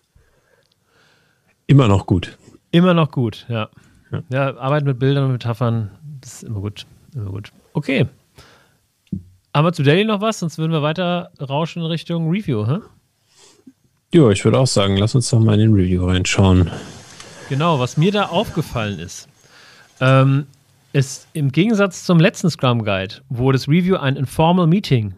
Immer 1.69 1.87
noch 1.89 2.07
gut. 2.07 2.37
Immer 2.73 2.95
noch 2.95 3.11
gut, 3.11 3.47
ja. 3.49 3.69
Ja, 4.11 4.23
ja 4.31 4.57
Arbeit 4.57 4.85
mit 4.85 4.99
Bildern 4.99 5.25
und 5.25 5.33
Metaphern, 5.33 5.91
das 6.21 6.35
ist 6.35 6.43
immer 6.45 6.61
gut. 6.61 6.87
Immer 7.17 7.31
gut. 7.31 7.51
Okay. 7.73 8.07
Haben 9.55 9.65
wir 9.65 9.73
zu 9.73 9.83
Daily 9.83 10.05
noch 10.05 10.21
was? 10.21 10.39
Sonst 10.39 10.59
würden 10.59 10.73
wir 10.73 10.83
weiter 10.83 11.31
rauschen 11.41 11.81
in 11.81 11.87
Richtung 11.87 12.29
Review, 12.29 12.67
hä? 12.67 12.79
Ja, 14.13 14.31
ich 14.31 14.45
würde 14.45 14.59
auch 14.59 14.67
sagen, 14.67 14.99
lass 14.99 15.15
uns 15.15 15.31
doch 15.31 15.41
mal 15.41 15.55
in 15.55 15.61
den 15.61 15.73
Review 15.73 16.05
reinschauen. 16.07 16.71
Genau, 17.49 17.81
was 17.81 17.97
mir 17.97 18.13
da 18.13 18.27
aufgefallen 18.27 18.99
ist, 18.99 19.29
ähm, 20.01 20.47
ist 20.93 21.27
im 21.33 21.53
Gegensatz 21.53 22.05
zum 22.05 22.21
letzten 22.21 22.51
Scrum 22.51 22.85
Guide, 22.85 23.17
wo 23.29 23.51
das 23.51 23.67
Review 23.67 23.97
ein 23.97 24.17
Informal 24.17 24.67
Meeting 24.67 25.15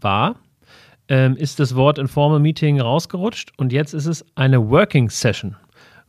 war, 0.00 0.36
ähm, 1.08 1.36
ist 1.36 1.60
das 1.60 1.74
Wort 1.74 1.98
Informal 1.98 2.40
Meeting 2.40 2.80
rausgerutscht 2.80 3.52
und 3.58 3.72
jetzt 3.72 3.92
ist 3.92 4.06
es 4.06 4.24
eine 4.36 4.70
Working 4.70 5.10
Session. 5.10 5.56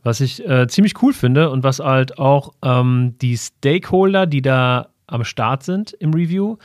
Was 0.02 0.20
ich 0.20 0.46
äh, 0.46 0.68
ziemlich 0.68 1.02
cool 1.02 1.12
finde 1.12 1.50
und 1.50 1.62
was 1.62 1.80
halt 1.80 2.18
auch 2.18 2.52
ähm, 2.62 3.14
die 3.20 3.36
Stakeholder, 3.36 4.26
die 4.26 4.42
da 4.42 4.88
am 5.06 5.24
Start 5.24 5.62
sind 5.62 5.92
im 5.92 6.12
Review, 6.12 6.56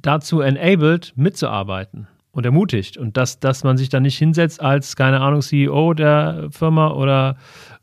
dazu 0.00 0.40
enabled, 0.40 1.12
mitzuarbeiten 1.16 2.08
und 2.32 2.44
ermutigt. 2.44 2.96
Und 2.96 3.16
dass, 3.16 3.40
dass 3.40 3.64
man 3.64 3.76
sich 3.76 3.88
dann 3.88 4.02
nicht 4.02 4.18
hinsetzt 4.18 4.60
als, 4.60 4.96
keine 4.96 5.20
Ahnung, 5.20 5.40
CEO 5.40 5.94
der 5.94 6.48
Firma 6.50 6.90
oder, 6.90 7.36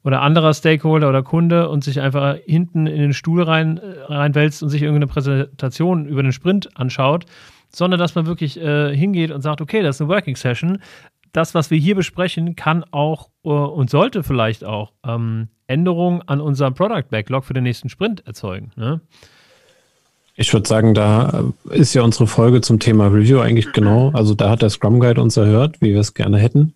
oder 0.03 0.21
anderer 0.21 0.53
Stakeholder 0.53 1.09
oder 1.09 1.23
Kunde 1.23 1.69
und 1.69 1.83
sich 1.83 2.01
einfach 2.01 2.37
hinten 2.45 2.85
in 2.87 2.99
den 2.99 3.13
Stuhl 3.13 3.41
rein, 3.41 3.79
reinwälzt 4.07 4.61
und 4.61 4.69
sich 4.69 4.83
irgendeine 4.83 5.07
Präsentation 5.07 6.05
über 6.05 6.21
den 6.21 6.31
Sprint 6.31 6.77
anschaut, 6.77 7.25
sondern 7.69 7.99
dass 7.99 8.13
man 8.13 8.27
wirklich 8.27 8.59
äh, 8.59 8.95
hingeht 8.95 9.31
und 9.31 9.41
sagt, 9.41 9.61
okay, 9.61 9.81
das 9.81 9.95
ist 9.95 10.01
eine 10.01 10.09
Working 10.09 10.35
Session 10.35 10.79
das, 11.33 11.55
was 11.55 11.71
wir 11.71 11.77
hier 11.77 11.95
besprechen, 11.95 12.55
kann 12.55 12.85
auch 12.91 13.29
äh, 13.43 13.49
und 13.49 13.89
sollte 13.89 14.23
vielleicht 14.23 14.63
auch 14.63 14.93
ähm, 15.05 15.49
Änderungen 15.67 16.21
an 16.27 16.39
unserem 16.39 16.75
Product 16.75 17.09
Backlog 17.09 17.43
für 17.43 17.53
den 17.53 17.63
nächsten 17.63 17.89
Sprint 17.89 18.25
erzeugen. 18.25 18.71
Ne? 18.75 19.01
Ich 20.35 20.51
würde 20.51 20.67
sagen, 20.67 20.93
da 20.93 21.51
ist 21.69 21.93
ja 21.93 22.01
unsere 22.01 22.27
Folge 22.27 22.61
zum 22.61 22.79
Thema 22.79 23.07
Review 23.07 23.39
eigentlich 23.39 23.71
genau. 23.71 24.09
Also 24.13 24.33
da 24.33 24.49
hat 24.49 24.61
der 24.61 24.69
Scrum 24.69 24.99
Guide 24.99 25.21
uns 25.21 25.37
erhört, 25.37 25.81
wie 25.81 25.93
wir 25.93 25.99
es 25.99 26.13
gerne 26.13 26.37
hätten. 26.39 26.73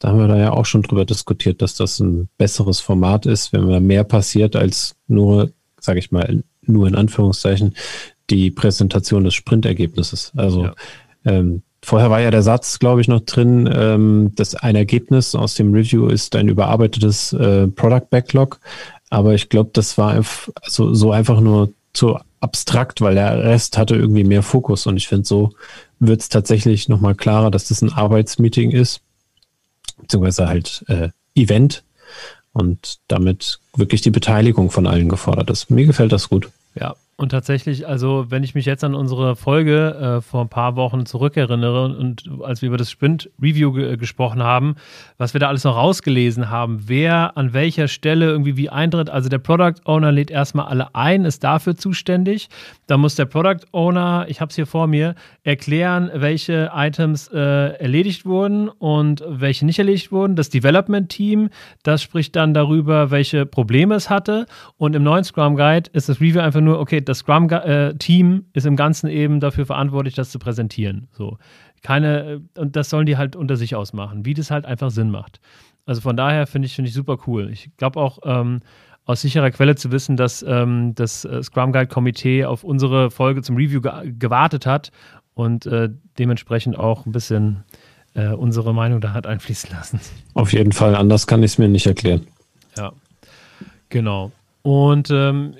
Da 0.00 0.08
haben 0.08 0.18
wir 0.18 0.28
da 0.28 0.36
ja 0.36 0.52
auch 0.52 0.66
schon 0.66 0.82
drüber 0.82 1.04
diskutiert, 1.04 1.62
dass 1.62 1.76
das 1.76 2.00
ein 2.00 2.28
besseres 2.36 2.80
Format 2.80 3.26
ist, 3.26 3.52
wenn 3.52 3.68
da 3.68 3.78
mehr 3.80 4.04
passiert 4.04 4.56
als 4.56 4.96
nur, 5.06 5.52
sage 5.80 6.00
ich 6.00 6.10
mal, 6.10 6.42
nur 6.62 6.88
in 6.88 6.96
Anführungszeichen, 6.96 7.74
die 8.28 8.50
Präsentation 8.50 9.24
des 9.24 9.34
Sprintergebnisses. 9.34 10.32
Also 10.34 10.64
ja. 10.64 10.74
ähm, 11.24 11.62
Vorher 11.84 12.08
war 12.08 12.20
ja 12.22 12.30
der 12.30 12.42
Satz, 12.42 12.78
glaube 12.78 13.02
ich, 13.02 13.08
noch 13.08 13.20
drin, 13.20 13.68
ähm, 13.70 14.32
dass 14.36 14.54
ein 14.54 14.74
Ergebnis 14.74 15.34
aus 15.34 15.54
dem 15.54 15.74
Review 15.74 16.06
ist 16.06 16.34
ein 16.34 16.48
überarbeitetes 16.48 17.34
äh, 17.34 17.68
Product 17.68 18.06
Backlog. 18.08 18.58
Aber 19.10 19.34
ich 19.34 19.50
glaube, 19.50 19.68
das 19.74 19.98
war 19.98 20.14
also 20.62 20.94
so 20.94 21.12
einfach 21.12 21.40
nur 21.40 21.74
zu 21.94 22.18
abstrakt, 22.40 23.00
weil 23.00 23.14
der 23.14 23.42
Rest 23.42 23.78
hatte 23.78 23.96
irgendwie 23.96 24.24
mehr 24.24 24.42
Fokus. 24.42 24.86
Und 24.86 24.96
ich 24.98 25.08
finde, 25.08 25.24
so 25.24 25.54
wird 25.98 26.20
es 26.20 26.28
tatsächlich 26.28 26.88
nochmal 26.88 27.14
klarer, 27.14 27.50
dass 27.50 27.68
das 27.68 27.80
ein 27.80 27.92
Arbeitsmeeting 27.92 28.70
ist, 28.70 29.00
beziehungsweise 29.98 30.48
halt 30.48 30.84
äh, 30.88 31.08
Event 31.34 31.84
und 32.52 32.98
damit 33.08 33.60
wirklich 33.74 34.02
die 34.02 34.10
Beteiligung 34.10 34.70
von 34.70 34.86
allen 34.86 35.08
gefordert 35.08 35.50
ist. 35.50 35.70
Mir 35.70 35.86
gefällt 35.86 36.12
das 36.12 36.28
gut. 36.28 36.50
Ja, 36.78 36.94
und 37.16 37.28
tatsächlich, 37.28 37.86
also 37.86 38.26
wenn 38.30 38.42
ich 38.42 38.56
mich 38.56 38.66
jetzt 38.66 38.82
an 38.82 38.94
unsere 38.94 39.36
Folge 39.36 39.94
äh, 39.94 40.20
vor 40.20 40.40
ein 40.40 40.48
paar 40.48 40.74
Wochen 40.74 41.06
zurückerinnere 41.06 41.96
und 41.96 42.28
als 42.42 42.60
wir 42.60 42.66
über 42.66 42.76
das 42.76 42.90
Sprint-Review 42.90 43.72
ge 43.72 43.92
äh, 43.92 43.96
gesprochen 43.96 44.42
haben, 44.42 44.74
was 45.16 45.32
wir 45.32 45.38
da 45.38 45.46
alles 45.46 45.62
noch 45.62 45.76
rausgelesen 45.76 46.50
haben, 46.50 46.88
wer 46.88 47.36
an 47.36 47.52
welcher 47.52 47.86
Stelle 47.86 48.26
irgendwie 48.26 48.56
wie 48.56 48.68
eintritt. 48.68 49.10
Also 49.10 49.28
der 49.28 49.38
Product 49.38 49.80
Owner 49.84 50.10
lädt 50.10 50.32
erstmal 50.32 50.66
alle 50.66 50.92
ein, 50.96 51.24
ist 51.24 51.44
dafür 51.44 51.76
zuständig. 51.76 52.48
Da 52.86 52.96
muss 52.96 53.14
der 53.14 53.24
Product 53.24 53.66
Owner, 53.72 54.26
ich 54.28 54.40
habe 54.40 54.50
es 54.50 54.56
hier 54.56 54.66
vor 54.66 54.86
mir, 54.86 55.14
erklären, 55.42 56.10
welche 56.14 56.70
Items 56.74 57.28
äh, 57.28 57.38
erledigt 57.38 58.26
wurden 58.26 58.68
und 58.68 59.24
welche 59.26 59.64
nicht 59.64 59.78
erledigt 59.78 60.12
wurden. 60.12 60.36
Das 60.36 60.50
Development 60.50 61.08
Team, 61.08 61.48
das 61.82 62.02
spricht 62.02 62.36
dann 62.36 62.52
darüber, 62.54 63.10
welche 63.10 63.46
Probleme 63.46 63.94
es 63.94 64.10
hatte. 64.10 64.46
Und 64.76 64.94
im 64.94 65.02
neuen 65.02 65.24
Scrum 65.24 65.56
Guide 65.56 65.90
ist 65.92 66.08
das 66.08 66.20
Review 66.20 66.40
einfach 66.40 66.60
nur, 66.60 66.78
okay, 66.78 67.00
das 67.00 67.18
Scrum-Team 67.18 68.46
ist 68.52 68.66
im 68.66 68.76
Ganzen 68.76 69.08
eben 69.08 69.40
dafür 69.40 69.66
verantwortlich, 69.66 70.14
das 70.14 70.30
zu 70.30 70.38
präsentieren. 70.38 71.08
So. 71.12 71.38
Keine, 71.82 72.40
äh, 72.56 72.60
und 72.60 72.76
das 72.76 72.90
sollen 72.90 73.06
die 73.06 73.16
halt 73.16 73.36
unter 73.36 73.56
sich 73.56 73.74
ausmachen, 73.74 74.24
wie 74.24 74.34
das 74.34 74.50
halt 74.50 74.66
einfach 74.66 74.90
Sinn 74.90 75.10
macht. 75.10 75.40
Also 75.86 76.00
von 76.00 76.16
daher 76.16 76.46
finde 76.46 76.66
ich, 76.66 76.74
finde 76.74 76.88
ich 76.88 76.94
super 76.94 77.18
cool. 77.26 77.50
Ich 77.50 77.70
glaube 77.76 78.00
auch, 78.00 78.18
ähm, 78.24 78.60
aus 79.06 79.20
sicherer 79.20 79.50
Quelle 79.50 79.76
zu 79.76 79.92
wissen, 79.92 80.16
dass 80.16 80.44
ähm, 80.46 80.94
das 80.94 81.24
äh, 81.24 81.42
Scrum 81.42 81.72
Guide 81.72 81.88
Komitee 81.88 82.44
auf 82.44 82.64
unsere 82.64 83.10
Folge 83.10 83.42
zum 83.42 83.56
Review 83.56 83.80
ge 83.80 84.12
gewartet 84.18 84.66
hat 84.66 84.90
und 85.34 85.66
äh, 85.66 85.90
dementsprechend 86.18 86.78
auch 86.78 87.06
ein 87.06 87.12
bisschen 87.12 87.64
äh, 88.14 88.28
unsere 88.28 88.72
Meinung 88.72 89.00
da 89.00 89.12
hat 89.12 89.26
einfließen 89.26 89.70
lassen. 89.70 90.00
Auf 90.34 90.52
jeden 90.52 90.72
Fall, 90.72 90.94
anders 90.94 91.26
kann 91.26 91.42
ich 91.42 91.52
es 91.52 91.58
mir 91.58 91.68
nicht 91.68 91.86
erklären. 91.86 92.26
Ja, 92.76 92.92
genau. 93.88 94.32
Und 94.62 95.10
ähm, 95.10 95.54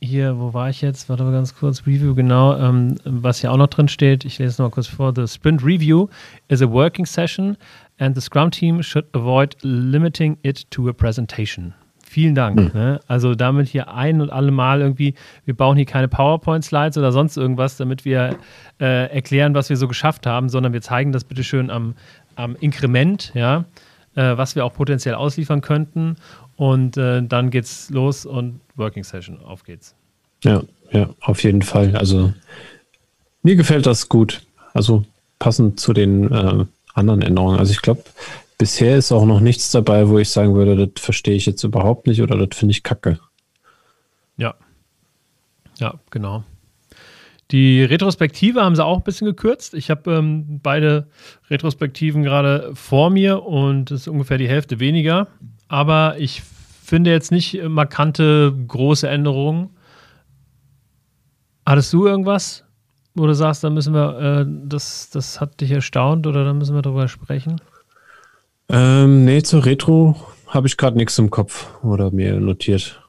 hier, 0.00 0.38
wo 0.38 0.52
war 0.52 0.70
ich 0.70 0.80
jetzt? 0.82 1.08
Warte 1.08 1.24
mal 1.24 1.32
ganz 1.32 1.54
kurz. 1.54 1.86
Review, 1.86 2.14
genau. 2.14 2.56
Ähm, 2.56 2.96
was 3.04 3.40
hier 3.40 3.50
auch 3.50 3.56
noch 3.56 3.68
drin 3.68 3.88
steht, 3.88 4.24
ich 4.24 4.38
lese 4.38 4.50
es 4.50 4.58
mal 4.58 4.70
kurz 4.70 4.86
vor. 4.86 5.12
The 5.14 5.26
Sprint 5.26 5.64
Review 5.64 6.08
is 6.48 6.62
a 6.62 6.70
working 6.70 7.06
session 7.06 7.56
and 7.98 8.14
the 8.14 8.20
Scrum 8.20 8.50
Team 8.50 8.82
should 8.82 9.06
avoid 9.12 9.56
limiting 9.62 10.38
it 10.42 10.70
to 10.70 10.88
a 10.88 10.92
presentation. 10.92 11.74
Vielen 12.08 12.34
Dank. 12.34 12.58
Hm. 12.58 12.70
Ne? 12.72 13.00
Also 13.06 13.34
damit 13.34 13.68
hier 13.68 13.92
ein 13.92 14.22
und 14.22 14.30
alle 14.30 14.50
Mal 14.50 14.80
irgendwie, 14.80 15.14
wir 15.44 15.54
bauen 15.54 15.76
hier 15.76 15.84
keine 15.84 16.08
PowerPoint-Slides 16.08 16.96
oder 16.96 17.12
sonst 17.12 17.36
irgendwas, 17.36 17.76
damit 17.76 18.06
wir 18.06 18.38
äh, 18.80 19.12
erklären, 19.14 19.54
was 19.54 19.68
wir 19.68 19.76
so 19.76 19.86
geschafft 19.88 20.26
haben, 20.26 20.48
sondern 20.48 20.72
wir 20.72 20.80
zeigen 20.80 21.12
das 21.12 21.24
bitte 21.24 21.44
schön 21.44 21.70
am, 21.70 21.94
am 22.34 22.56
Inkrement, 22.56 23.32
ja, 23.34 23.66
äh, 24.14 24.38
was 24.38 24.56
wir 24.56 24.64
auch 24.64 24.72
potenziell 24.72 25.14
ausliefern 25.14 25.60
könnten. 25.60 26.16
Und 26.56 26.96
äh, 26.96 27.22
dann 27.22 27.50
geht's 27.50 27.90
los 27.90 28.24
und 28.24 28.60
Working 28.76 29.04
Session, 29.04 29.40
auf 29.44 29.64
geht's. 29.64 29.94
Ja, 30.42 30.62
ja, 30.90 31.10
auf 31.20 31.42
jeden 31.42 31.62
Fall. 31.62 31.94
Also 31.94 32.32
mir 33.42 33.56
gefällt 33.56 33.84
das 33.84 34.08
gut. 34.08 34.40
Also 34.72 35.04
passend 35.38 35.78
zu 35.78 35.92
den 35.92 36.32
äh, 36.32 36.64
anderen 36.94 37.20
Änderungen. 37.20 37.58
Also 37.58 37.72
ich 37.72 37.82
glaube, 37.82 38.02
bisher 38.58 38.96
ist 38.96 39.12
auch 39.12 39.24
noch 39.24 39.40
nichts 39.40 39.70
dabei, 39.70 40.08
wo 40.08 40.18
ich 40.18 40.28
sagen 40.28 40.54
würde, 40.54 40.88
das 40.88 41.02
verstehe 41.02 41.36
ich 41.36 41.46
jetzt 41.46 41.62
überhaupt 41.62 42.06
nicht 42.06 42.20
oder 42.20 42.44
das 42.44 42.58
finde 42.58 42.72
ich 42.72 42.82
kacke. 42.82 43.20
Ja. 44.36 44.54
Ja, 45.78 45.94
genau. 46.10 46.44
Die 47.50 47.82
Retrospektive 47.82 48.62
haben 48.62 48.76
sie 48.76 48.84
auch 48.84 48.98
ein 48.98 49.04
bisschen 49.04 49.26
gekürzt. 49.26 49.72
Ich 49.72 49.88
habe 49.88 50.12
ähm, 50.12 50.60
beide 50.62 51.08
Retrospektiven 51.48 52.22
gerade 52.22 52.72
vor 52.74 53.08
mir 53.08 53.42
und 53.44 53.90
es 53.90 54.02
ist 54.02 54.08
ungefähr 54.08 54.36
die 54.36 54.48
Hälfte 54.48 54.80
weniger. 54.80 55.28
Aber 55.68 56.16
ich 56.18 56.42
finde 56.42 57.10
jetzt 57.10 57.32
nicht 57.32 57.62
markante 57.62 58.54
große 58.66 59.08
Änderungen. 59.08 59.70
Hattest 61.64 61.92
du 61.92 62.06
irgendwas, 62.06 62.64
wo 63.14 63.26
du 63.26 63.34
sagst, 63.34 63.64
da 63.64 63.70
müssen 63.70 63.94
wir, 63.94 64.18
äh, 64.18 64.46
das, 64.66 65.08
das 65.10 65.40
hat 65.40 65.60
dich 65.60 65.70
erstaunt 65.70 66.26
oder 66.26 66.44
da 66.44 66.52
müssen 66.52 66.74
wir 66.74 66.82
drüber 66.82 67.08
sprechen? 67.08 67.60
Ähm, 68.70 69.24
nee, 69.24 69.42
zur 69.42 69.64
Retro 69.64 70.16
habe 70.46 70.66
ich 70.66 70.76
gerade 70.76 70.96
nichts 70.96 71.18
im 71.18 71.30
Kopf 71.30 71.68
oder 71.82 72.10
mir 72.10 72.38
notiert. 72.40 73.02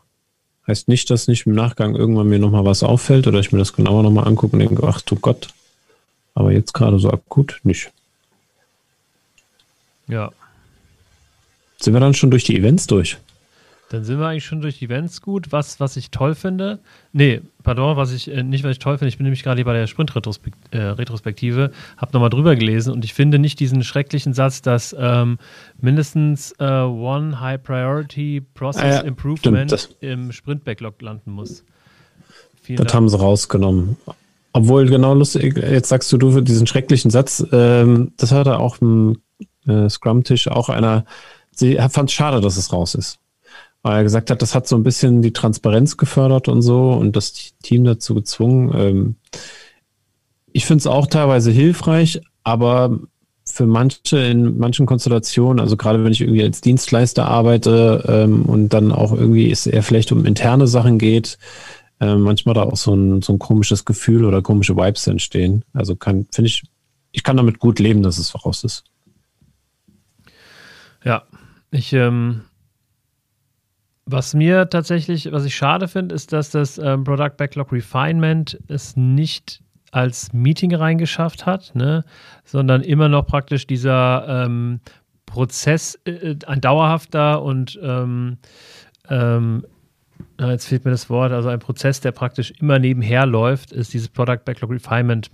Heißt 0.67 0.87
nicht, 0.87 1.09
dass 1.09 1.27
nicht 1.27 1.45
im 1.45 1.53
Nachgang 1.53 1.95
irgendwann 1.95 2.29
mir 2.29 2.39
nochmal 2.39 2.65
was 2.65 2.83
auffällt 2.83 3.27
oder 3.27 3.39
ich 3.39 3.51
mir 3.51 3.59
das 3.59 3.73
genauer 3.73 4.03
nochmal 4.03 4.27
angucke 4.27 4.53
und 4.53 4.59
denke, 4.59 4.87
ach 4.87 5.01
du 5.01 5.15
Gott. 5.15 5.49
Aber 6.33 6.51
jetzt 6.51 6.73
gerade 6.73 6.99
so 6.99 7.09
akut 7.09 7.59
nicht. 7.63 7.91
Ja, 10.07 10.31
sind 11.81 11.93
wir 11.93 11.99
dann 12.01 12.13
schon 12.13 12.29
durch 12.29 12.43
die 12.43 12.57
Events 12.57 12.87
durch? 12.87 13.17
Dann 13.89 14.03
sind 14.03 14.19
wir 14.19 14.27
eigentlich 14.27 14.45
schon 14.45 14.61
durch 14.61 14.77
die 14.77 14.85
Events 14.85 15.19
gut. 15.19 15.51
Was, 15.51 15.79
was 15.79 15.97
ich 15.97 16.11
toll 16.11 16.35
finde, 16.35 16.79
nee, 17.11 17.41
pardon, 17.63 17.97
was 17.97 18.13
ich 18.13 18.31
äh, 18.31 18.43
nicht, 18.43 18.63
was 18.63 18.73
ich 18.73 18.79
toll 18.79 18.99
finde, 18.99 19.09
ich 19.09 19.17
bin 19.17 19.23
nämlich 19.23 19.41
gerade 19.41 19.57
hier 19.57 19.65
bei 19.65 19.73
der 19.73 19.87
Sprint-Retrospektive, 19.87 21.63
äh, 21.63 21.97
habe 21.97 22.13
nochmal 22.13 22.29
drüber 22.29 22.55
gelesen 22.55 22.93
und 22.93 23.03
ich 23.03 23.15
finde 23.15 23.39
nicht 23.39 23.59
diesen 23.59 23.83
schrecklichen 23.83 24.33
Satz, 24.33 24.61
dass 24.61 24.95
ähm, 24.97 25.39
mindestens 25.81 26.53
äh, 26.59 26.65
One 26.65 27.39
High 27.39 27.61
Priority 27.63 28.41
Process 28.53 28.83
ah, 28.83 28.89
ja, 28.89 28.99
Improvement 28.99 29.89
im 30.01 30.31
Sprint-Backlog 30.31 31.01
landen 31.01 31.31
muss. 31.31 31.63
das 32.67 32.75
Dank. 32.75 32.93
haben 32.93 33.09
sie 33.09 33.19
rausgenommen. 33.19 33.97
Obwohl, 34.53 34.87
genau 34.87 35.15
lustig, 35.15 35.57
jetzt 35.57 35.89
sagst 35.89 36.11
du 36.11 36.17
du 36.17 36.41
diesen 36.41 36.67
schrecklichen 36.67 37.09
Satz, 37.09 37.43
ähm, 37.51 38.11
das 38.17 38.31
hatte 38.31 38.59
auch 38.59 38.81
im 38.81 39.17
äh, 39.67 39.89
Scrum-Tisch 39.89 40.47
auch 40.47 40.69
einer, 40.69 41.05
sie 41.51 41.79
fand 41.89 42.09
es 42.09 42.13
schade, 42.13 42.39
dass 42.39 42.55
es 42.55 42.71
raus 42.71 42.93
ist. 42.93 43.19
Weil 43.81 43.97
er 43.97 44.03
gesagt 44.03 44.29
hat, 44.29 44.41
das 44.41 44.55
hat 44.55 44.67
so 44.67 44.75
ein 44.75 44.83
bisschen 44.83 45.21
die 45.21 45.33
Transparenz 45.33 45.97
gefördert 45.97 46.47
und 46.47 46.61
so 46.61 46.91
und 46.91 47.15
das 47.15 47.53
Team 47.63 47.85
dazu 47.85 48.13
gezwungen. 48.13 48.71
Ähm, 48.75 49.15
ich 50.51 50.65
finde 50.65 50.79
es 50.79 50.87
auch 50.87 51.07
teilweise 51.07 51.51
hilfreich, 51.51 52.21
aber 52.43 52.99
für 53.45 53.65
manche, 53.65 54.17
in 54.17 54.57
manchen 54.57 54.85
Konstellationen, 54.85 55.59
also 55.59 55.75
gerade 55.77 56.03
wenn 56.03 56.11
ich 56.11 56.21
irgendwie 56.21 56.43
als 56.43 56.61
Dienstleister 56.61 57.25
arbeite 57.25 58.03
ähm, 58.07 58.43
und 58.43 58.69
dann 58.69 58.91
auch 58.91 59.11
irgendwie 59.11 59.51
es 59.51 59.65
eher 59.67 59.83
vielleicht 59.83 60.11
um 60.11 60.25
interne 60.25 60.67
Sachen 60.67 60.99
geht, 60.99 61.37
äh, 61.99 62.15
manchmal 62.15 62.55
da 62.55 62.63
auch 62.63 62.77
so 62.77 62.93
ein, 62.93 63.21
so 63.21 63.33
ein 63.33 63.39
komisches 63.39 63.85
Gefühl 63.85 64.25
oder 64.25 64.41
komische 64.41 64.77
Vibes 64.77 65.07
entstehen. 65.07 65.65
Also 65.73 65.95
kann, 65.95 66.27
finde 66.31 66.47
ich, 66.47 66.63
ich 67.11 67.23
kann 67.23 67.37
damit 67.37 67.59
gut 67.59 67.79
leben, 67.79 68.03
dass 68.03 68.17
es 68.17 68.29
voraus 68.29 68.63
ist. 68.63 68.83
Ja, 71.03 71.23
ich, 71.71 71.93
ähm, 71.93 72.43
was 74.11 74.33
mir 74.33 74.69
tatsächlich, 74.69 75.31
was 75.31 75.45
ich 75.45 75.55
schade 75.55 75.87
finde, 75.87 76.15
ist, 76.15 76.33
dass 76.33 76.49
das 76.49 76.77
ähm, 76.77 77.03
Product 77.03 77.35
Backlog 77.37 77.71
Refinement 77.71 78.59
es 78.67 78.95
nicht 78.95 79.61
als 79.91 80.33
Meeting 80.33 80.73
reingeschafft 80.73 81.45
hat, 81.45 81.73
ne? 81.75 82.03
sondern 82.43 82.81
immer 82.81 83.09
noch 83.09 83.25
praktisch 83.25 83.67
dieser 83.67 84.45
ähm, 84.45 84.79
Prozess, 85.25 85.99
äh, 86.05 86.35
ein 86.47 86.61
dauerhafter 86.61 87.41
und 87.41 87.79
ähm, 87.81 88.37
ähm, 89.09 89.65
jetzt 90.39 90.67
fehlt 90.67 90.85
mir 90.85 90.91
das 90.91 91.09
Wort, 91.09 91.31
also 91.31 91.49
ein 91.49 91.59
Prozess, 91.59 92.01
der 92.01 92.11
praktisch 92.11 92.51
immer 92.59 92.79
nebenher 92.79 93.25
läuft, 93.25 93.71
ist 93.71 93.93
dieses 93.93 94.09
Product 94.09 94.39
Backlog 94.45 94.71
Refinement, 94.71 95.29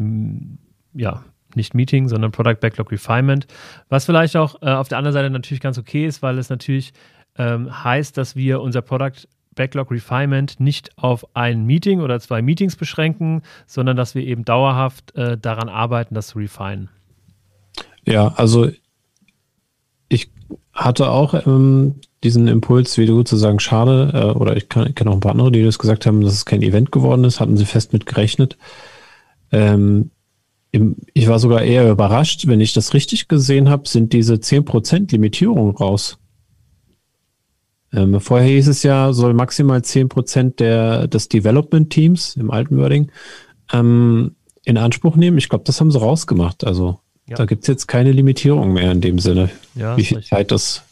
ja, 0.94 1.24
nicht 1.56 1.74
Meeting, 1.74 2.10
sondern 2.10 2.32
Product 2.32 2.58
Backlog 2.60 2.92
Refinement, 2.92 3.48
was 3.90 4.06
vielleicht 4.06 4.36
auch 4.36 4.62
äh, 4.62 4.70
auf 4.70 4.88
der 4.88 4.98
anderen 4.98 5.14
Seite 5.14 5.30
natürlich 5.30 5.62
ganz 5.62 5.78
okay 5.78 6.06
ist, 6.06 6.22
weil 6.22 6.38
es 6.38 6.50
natürlich 6.50 6.94
ähm, 7.38 7.84
heißt, 7.84 8.18
dass 8.18 8.36
wir 8.36 8.62
unser 8.62 8.82
Product 8.82 9.28
Backlog 9.56 9.90
Refinement 9.90 10.60
nicht 10.60 10.98
auf 10.98 11.26
ein 11.34 11.66
Meeting 11.66 12.02
oder 12.02 12.20
zwei 12.20 12.42
Meetings 12.42 12.76
beschränken, 12.76 13.42
sondern 13.66 13.96
dass 13.96 14.14
wir 14.14 14.24
eben 14.24 14.44
dauerhaft 14.44 15.16
äh, 15.16 15.38
daran 15.38 15.70
arbeiten, 15.70 16.14
das 16.14 16.28
zu 16.28 16.40
refinen. 16.40 16.90
Ja, 18.06 18.34
also 18.36 18.70
ich 20.10 20.30
hatte 20.74 21.10
auch 21.10 21.34
ähm, 21.48 21.96
diesen 22.24 22.48
Impuls, 22.48 22.98
wie 22.98 23.06
du 23.06 23.24
zu 23.24 23.38
sagen, 23.38 23.60
schade, 23.60 24.12
äh, 24.14 24.38
oder 24.38 24.58
ich 24.58 24.70
kenne 24.70 24.94
auch 25.10 25.14
ein 25.14 25.20
paar 25.20 25.32
andere, 25.32 25.52
die 25.52 25.64
das 25.64 25.80
gesagt 25.80 26.06
haben, 26.06 26.22
dass 26.22 26.34
es 26.34 26.46
kein 26.46 26.62
Event 26.62 26.92
geworden 26.92 27.24
ist, 27.24 27.40
hatten 27.40 27.58
sie 27.58 27.66
fest 27.66 27.94
mit 27.94 28.06
gerechnet. 28.06 28.58
Ähm, 29.52 30.12
ich 31.14 31.30
war 31.30 31.40
sogar 31.40 31.62
eher 31.62 31.90
überrascht, 31.90 32.48
wenn 32.48 32.60
ich 32.60 32.74
das 32.74 32.94
richtig 32.94 33.30
gesehen 33.30 33.70
habe, 33.70 33.88
sind 33.88 34.12
diese 34.12 34.34
10% 34.34 35.10
Limitierung 35.12 35.76
raus. 35.78 36.18
Ähm, 37.96 38.20
vorher 38.20 38.48
hieß 38.48 38.68
es 38.68 38.84
ja, 38.84 39.14
soll 39.14 39.34
maximal 39.34 39.80
10% 39.80 40.58
der, 40.58 41.08
des 41.08 41.30
Development-Teams 41.30 42.36
im 42.36 42.52
alten 42.52 42.78
Wording 42.78 43.12
ähm, 43.72 44.36
in 44.64 44.78
Anspruch 44.78 45.16
nehmen. 45.16 45.38
Ich 45.38 45.50
glaube, 45.50 45.64
das 45.64 45.80
haben 45.80 45.92
sie 45.92 46.00
rausgemacht. 46.00 46.66
Also 46.66 47.00
ja. 47.28 47.36
da 47.38 47.46
gibt 47.46 47.64
es 47.64 47.68
jetzt 47.68 47.88
keine 47.88 48.12
Limitierung 48.12 48.74
mehr 48.74 48.92
in 48.92 49.02
dem 49.02 49.20
Sinne, 49.20 49.50
ja, 49.76 49.96
wie 49.98 50.04
viel 50.04 50.18
richtig. 50.18 50.30
Zeit 50.30 50.52
das 50.52 50.84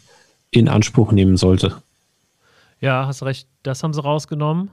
in 0.52 0.70
Anspruch 0.70 1.12
nehmen 1.12 1.36
sollte. 1.38 1.76
Ja, 2.80 3.08
hast 3.08 3.24
recht. 3.24 3.48
Das 3.64 3.84
haben 3.84 3.94
sie 3.94 4.02
rausgenommen. 4.02 4.70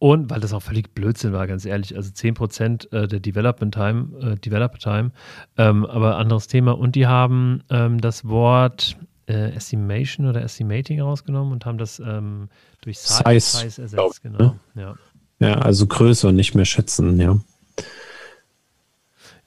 Und 0.00 0.30
weil 0.30 0.40
das 0.40 0.52
auch 0.52 0.62
völlig 0.62 0.94
Blödsinn 0.94 1.32
war, 1.32 1.46
ganz 1.48 1.64
ehrlich, 1.64 1.96
also 1.96 2.10
10% 2.10 2.92
äh, 2.92 3.08
der 3.08 3.18
Development 3.18 3.74
Time, 3.74 4.08
äh, 4.20 4.36
Developer 4.36 4.78
Time, 4.78 5.10
ähm, 5.56 5.84
aber 5.84 6.18
anderes 6.18 6.46
Thema. 6.46 6.72
Und 6.78 6.94
die 6.94 7.08
haben 7.08 7.64
ähm, 7.68 8.00
das 8.00 8.24
Wort, 8.24 8.96
äh, 9.28 9.52
Estimation 9.52 10.26
oder 10.26 10.42
Estimating 10.42 11.00
rausgenommen 11.00 11.52
und 11.52 11.66
haben 11.66 11.78
das 11.78 12.00
ähm, 12.00 12.48
durch 12.80 12.98
Size, 12.98 13.40
Size, 13.40 13.82
ersetzt. 13.82 14.22
Genau. 14.22 14.38
Ne? 14.38 14.54
Ja. 14.74 14.94
ja, 15.40 15.54
also 15.54 15.86
Größe 15.86 16.28
und 16.28 16.36
nicht 16.36 16.54
mehr 16.54 16.64
schätzen, 16.64 17.20
ja. 17.20 17.38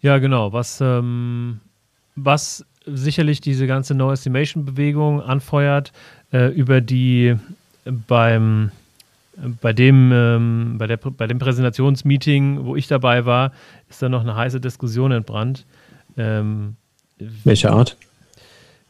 Ja, 0.01 0.17
genau. 0.17 0.53
Was, 0.53 0.79
ähm, 0.81 1.59
was 2.15 2.65
sicherlich 2.85 3.41
diese 3.41 3.67
ganze 3.67 3.93
No 3.93 4.11
Estimation-Bewegung 4.11 5.21
anfeuert, 5.21 5.91
äh, 6.31 6.47
über 6.47 6.81
die 6.81 7.35
beim 7.85 8.71
bei 9.61 9.73
dem, 9.73 10.11
ähm, 10.13 10.75
bei, 10.77 10.87
der, 10.87 10.97
bei 10.97 11.25
dem 11.25 11.39
Präsentationsmeeting, 11.39 12.65
wo 12.65 12.75
ich 12.75 12.87
dabei 12.87 13.25
war, 13.25 13.53
ist 13.89 14.01
da 14.01 14.09
noch 14.09 14.21
eine 14.21 14.35
heiße 14.35 14.59
Diskussion 14.59 15.11
entbrannt. 15.11 15.65
Ähm, 16.17 16.75
Welche 17.43 17.71
Art? 17.71 17.97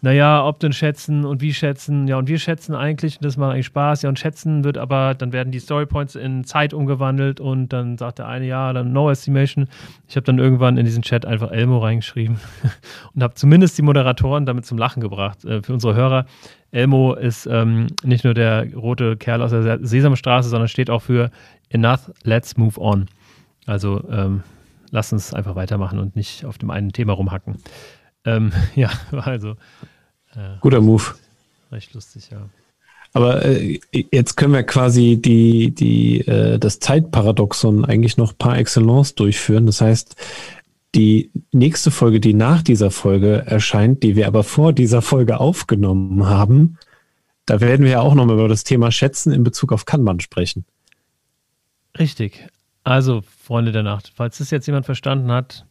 Naja, 0.03 0.43
ob 0.45 0.59
denn 0.59 0.73
schätzen 0.73 1.25
und 1.25 1.41
wie 1.41 1.53
schätzen, 1.53 2.07
ja, 2.07 2.17
und 2.17 2.27
wir 2.27 2.39
schätzen 2.39 2.73
eigentlich, 2.73 3.19
das 3.19 3.37
macht 3.37 3.53
eigentlich 3.53 3.67
Spaß, 3.67 4.01
ja, 4.01 4.09
und 4.09 4.17
schätzen 4.17 4.63
wird 4.63 4.79
aber, 4.79 5.13
dann 5.13 5.31
werden 5.31 5.51
die 5.51 5.59
Storypoints 5.59 6.15
in 6.15 6.43
Zeit 6.43 6.73
umgewandelt 6.73 7.39
und 7.39 7.69
dann 7.69 7.99
sagt 7.99 8.17
der 8.17 8.27
eine, 8.27 8.47
ja, 8.47 8.73
dann 8.73 8.93
No 8.93 9.11
Estimation. 9.11 9.67
Ich 10.07 10.15
habe 10.15 10.25
dann 10.25 10.39
irgendwann 10.39 10.77
in 10.77 10.85
diesen 10.85 11.03
Chat 11.03 11.25
einfach 11.25 11.51
Elmo 11.51 11.77
reingeschrieben 11.77 12.39
und 13.13 13.21
habe 13.21 13.35
zumindest 13.35 13.77
die 13.77 13.83
Moderatoren 13.83 14.47
damit 14.47 14.65
zum 14.65 14.79
Lachen 14.79 15.01
gebracht. 15.01 15.45
Äh, 15.45 15.61
für 15.61 15.73
unsere 15.73 15.93
Hörer, 15.93 16.25
Elmo 16.71 17.13
ist 17.13 17.45
ähm, 17.45 17.87
nicht 18.03 18.23
nur 18.23 18.33
der 18.33 18.73
rote 18.73 19.17
Kerl 19.17 19.43
aus 19.43 19.51
der 19.51 19.85
Sesamstraße, 19.85 20.49
sondern 20.49 20.67
steht 20.67 20.89
auch 20.89 21.03
für 21.03 21.29
Enough, 21.69 22.11
let's 22.23 22.57
move 22.57 22.79
on. 22.81 23.05
Also 23.67 24.03
ähm, 24.09 24.41
lass 24.89 25.13
uns 25.13 25.31
einfach 25.33 25.55
weitermachen 25.55 25.99
und 25.99 26.15
nicht 26.15 26.43
auf 26.43 26.57
dem 26.57 26.71
einen 26.71 26.91
Thema 26.91 27.13
rumhacken. 27.13 27.57
Ähm, 28.25 28.51
ja, 28.75 28.89
also. 29.11 29.55
Äh, 30.35 30.57
Guter 30.61 30.81
Move. 30.81 31.03
Recht 31.71 31.93
lustig, 31.93 32.29
ja. 32.31 32.49
Aber 33.13 33.45
äh, 33.45 33.79
jetzt 33.91 34.37
können 34.37 34.53
wir 34.53 34.63
quasi 34.63 35.21
die, 35.21 35.71
die, 35.71 36.21
äh, 36.21 36.57
das 36.59 36.79
Zeitparadoxon 36.79 37.83
eigentlich 37.85 38.17
noch 38.17 38.37
par 38.37 38.57
excellence 38.57 39.15
durchführen. 39.15 39.65
Das 39.65 39.81
heißt, 39.81 40.15
die 40.95 41.31
nächste 41.51 41.91
Folge, 41.91 42.19
die 42.19 42.33
nach 42.33 42.61
dieser 42.61 42.91
Folge 42.91 43.43
erscheint, 43.45 44.03
die 44.03 44.15
wir 44.15 44.27
aber 44.27 44.43
vor 44.43 44.73
dieser 44.73 45.01
Folge 45.01 45.39
aufgenommen 45.39 46.25
haben, 46.25 46.77
da 47.45 47.59
werden 47.59 47.83
wir 47.83 47.91
ja 47.91 48.01
auch 48.01 48.13
nochmal 48.13 48.35
über 48.35 48.47
das 48.47 48.63
Thema 48.63 48.91
Schätzen 48.91 49.33
in 49.33 49.43
Bezug 49.43 49.73
auf 49.73 49.85
Kanban 49.85 50.19
sprechen. 50.19 50.65
Richtig. 51.97 52.47
Also, 52.83 53.21
Freunde 53.21 53.71
der 53.71 53.83
Nacht, 53.83 54.11
falls 54.15 54.37
das 54.37 54.51
jetzt 54.51 54.67
jemand 54.67 54.85
verstanden 54.85 55.31
hat, 55.31 55.65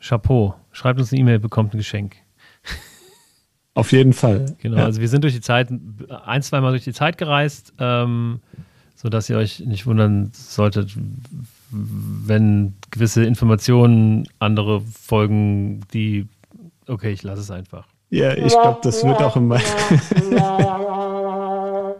Chapeau. 0.00 0.54
Schreibt 0.70 1.00
uns 1.00 1.12
eine 1.12 1.20
E-Mail, 1.20 1.40
bekommt 1.40 1.74
ein 1.74 1.78
Geschenk. 1.78 2.16
Auf 3.74 3.92
jeden 3.92 4.12
Fall. 4.12 4.56
Genau, 4.58 4.78
ja. 4.78 4.84
also 4.84 5.00
wir 5.00 5.08
sind 5.08 5.22
durch 5.22 5.34
die 5.34 5.40
Zeit, 5.40 5.70
ein, 5.70 6.42
zweimal 6.42 6.72
durch 6.72 6.84
die 6.84 6.92
Zeit 6.92 7.18
gereist, 7.18 7.74
ähm, 7.78 8.40
sodass 8.96 9.30
ihr 9.30 9.36
euch 9.36 9.60
nicht 9.60 9.86
wundern 9.86 10.30
solltet, 10.32 10.96
wenn 11.70 12.74
gewisse 12.90 13.24
Informationen, 13.24 14.26
andere 14.40 14.80
Folgen, 14.80 15.82
die, 15.92 16.26
okay, 16.88 17.12
ich 17.12 17.22
lasse 17.22 17.42
es 17.42 17.50
einfach. 17.50 17.86
Ja, 18.10 18.34
ich 18.34 18.52
glaube, 18.52 18.80
das 18.82 19.04
wird 19.04 19.18
auch 19.18 19.36
immer. 19.36 19.60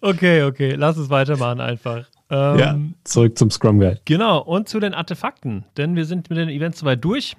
okay, 0.00 0.42
okay, 0.42 0.74
lass 0.74 0.96
es 0.96 1.10
weitermachen 1.10 1.60
einfach. 1.60 2.06
Ähm, 2.28 2.58
ja, 2.58 2.78
zurück 3.04 3.38
zum 3.38 3.50
Scrum 3.50 3.78
Guide. 3.78 4.00
Genau, 4.04 4.40
und 4.40 4.68
zu 4.68 4.80
den 4.80 4.94
Artefakten, 4.94 5.64
denn 5.76 5.96
wir 5.96 6.04
sind 6.04 6.28
mit 6.28 6.38
den 6.38 6.48
Events 6.48 6.80
soweit 6.80 7.04
durch. 7.04 7.36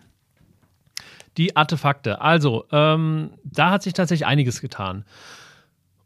Die 1.38 1.56
Artefakte. 1.56 2.22
Also, 2.22 2.65
ähm, 2.72 3.32
da 3.44 3.72
hat 3.72 3.84
sich 3.84 3.94
tatsächlich 3.94 4.26
einiges 4.26 4.62
getan. 4.62 5.06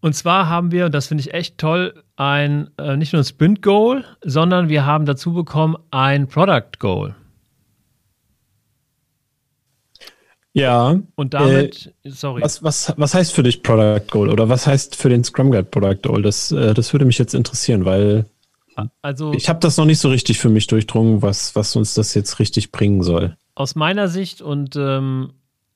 Und 0.02 0.14
zwar 0.14 0.50
haben 0.50 0.72
wir, 0.72 0.86
und 0.86 0.94
das 0.94 1.08
finde 1.08 1.22
ich 1.22 1.34
echt 1.34 1.58
toll, 1.58 2.04
ein 2.16 2.70
äh, 2.78 2.96
nicht 2.96 3.12
nur 3.12 3.22
ein 3.22 3.26
Sprint 3.26 3.64
Goal, 3.64 4.06
sondern 4.24 4.70
wir 4.70 4.86
haben 4.86 5.06
dazu 5.06 5.34
bekommen 5.34 5.78
ein 5.90 6.28
Product 6.28 6.78
Goal. 6.78 7.16
Ja. 10.54 11.02
Und 11.16 11.34
damit, 11.34 11.94
äh, 12.04 12.10
sorry. 12.10 12.42
Was, 12.42 12.64
was, 12.64 12.94
was 12.96 13.14
heißt 13.14 13.34
für 13.34 13.44
dich 13.44 13.62
Product 13.62 14.06
Goal 14.10 14.30
oder 14.30 14.48
was 14.48 14.68
heißt 14.68 14.96
für 14.96 15.10
den 15.10 15.24
Scrum 15.24 15.52
Guide 15.52 15.66
Product 15.66 16.02
Goal? 16.02 16.22
Das, 16.22 16.52
äh, 16.52 16.74
das 16.74 16.94
würde 16.94 17.06
mich 17.06 17.18
jetzt 17.18 17.34
interessieren, 17.34 17.84
weil 17.84 18.26
also, 19.02 19.34
ich 19.34 19.50
habe 19.50 19.60
das 19.60 19.78
noch 19.78 19.86
nicht 19.86 20.00
so 20.00 20.10
richtig 20.10 20.40
für 20.40 20.50
mich 20.50 20.68
durchdrungen, 20.68 21.22
was, 21.22 21.56
was 21.56 21.76
uns 21.76 21.94
das 21.94 22.14
jetzt 22.14 22.40
richtig 22.40 22.72
bringen 22.72 23.04
soll. 23.04 23.38
Aus 23.56 23.76
meiner 23.76 24.08
Sicht 24.08 24.42
und 24.42 24.76
ähm, 24.76 25.34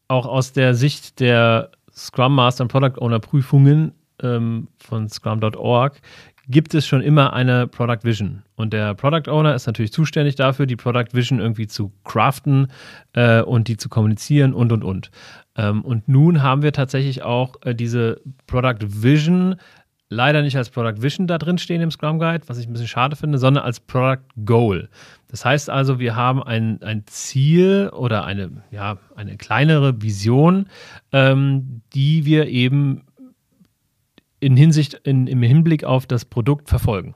auch 0.07 0.25
aus 0.25 0.51
der 0.51 0.75
Sicht 0.75 1.19
der 1.19 1.71
Scrum 1.93 2.35
Master 2.35 2.63
und 2.63 2.71
Product 2.71 3.01
Owner 3.01 3.19
Prüfungen 3.19 3.93
ähm, 4.21 4.67
von 4.77 5.09
scrum.org 5.09 6.01
gibt 6.49 6.73
es 6.73 6.87
schon 6.87 7.01
immer 7.01 7.33
eine 7.33 7.67
Product 7.67 7.99
Vision. 8.03 8.41
Und 8.55 8.73
der 8.73 8.95
Product 8.95 9.31
Owner 9.31 9.53
ist 9.53 9.67
natürlich 9.67 9.93
zuständig 9.93 10.35
dafür, 10.35 10.65
die 10.65 10.75
Product 10.75 11.13
Vision 11.13 11.39
irgendwie 11.39 11.67
zu 11.67 11.91
craften 12.03 12.67
äh, 13.13 13.41
und 13.41 13.67
die 13.67 13.77
zu 13.77 13.87
kommunizieren 13.87 14.53
und, 14.55 14.71
und, 14.71 14.83
und. 14.83 15.11
Ähm, 15.55 15.85
und 15.85 16.07
nun 16.07 16.41
haben 16.41 16.63
wir 16.63 16.73
tatsächlich 16.73 17.21
auch 17.21 17.55
äh, 17.63 17.75
diese 17.75 18.19
Product 18.47 18.79
Vision 18.81 19.57
leider 20.09 20.41
nicht 20.41 20.57
als 20.57 20.71
Product 20.71 21.03
Vision 21.03 21.27
da 21.27 21.37
drin 21.37 21.59
stehen 21.59 21.81
im 21.81 21.91
Scrum 21.91 22.17
Guide, 22.17 22.43
was 22.47 22.57
ich 22.57 22.67
ein 22.67 22.73
bisschen 22.73 22.87
schade 22.87 23.15
finde, 23.15 23.37
sondern 23.37 23.63
als 23.63 23.79
Product 23.79 24.25
Goal. 24.43 24.89
Das 25.29 25.45
heißt 25.45 25.69
also, 25.69 25.99
wir 25.99 26.15
haben 26.15 26.41
ein, 26.41 26.81
ein 26.81 27.05
Ziel 27.05 27.91
oder 27.93 28.25
eine, 28.25 28.63
ja, 28.71 28.97
eine 29.15 29.37
kleinere 29.37 30.01
Vision, 30.01 30.67
ähm, 31.11 31.81
die 31.93 32.25
wir 32.25 32.47
eben 32.47 33.03
in 34.39 34.57
Hinsicht, 34.57 34.95
in, 35.03 35.27
im 35.27 35.43
Hinblick 35.43 35.83
auf 35.83 36.07
das 36.07 36.25
Produkt 36.25 36.67
verfolgen. 36.67 37.13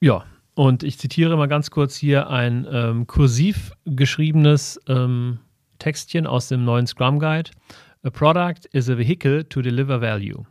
Ja, 0.00 0.26
und 0.54 0.82
ich 0.82 0.98
zitiere 0.98 1.36
mal 1.36 1.48
ganz 1.48 1.70
kurz 1.70 1.96
hier 1.96 2.28
ein 2.28 2.66
ähm, 2.70 3.06
kursiv 3.06 3.72
geschriebenes 3.86 4.78
ähm, 4.86 5.38
Textchen 5.78 6.26
aus 6.26 6.48
dem 6.48 6.64
neuen 6.64 6.86
Scrum 6.86 7.18
Guide. 7.18 7.50
A 8.02 8.10
product 8.10 8.66
is 8.72 8.90
a 8.90 8.98
vehicle 8.98 9.44
to 9.44 9.62
deliver 9.62 10.00
value. 10.00 10.44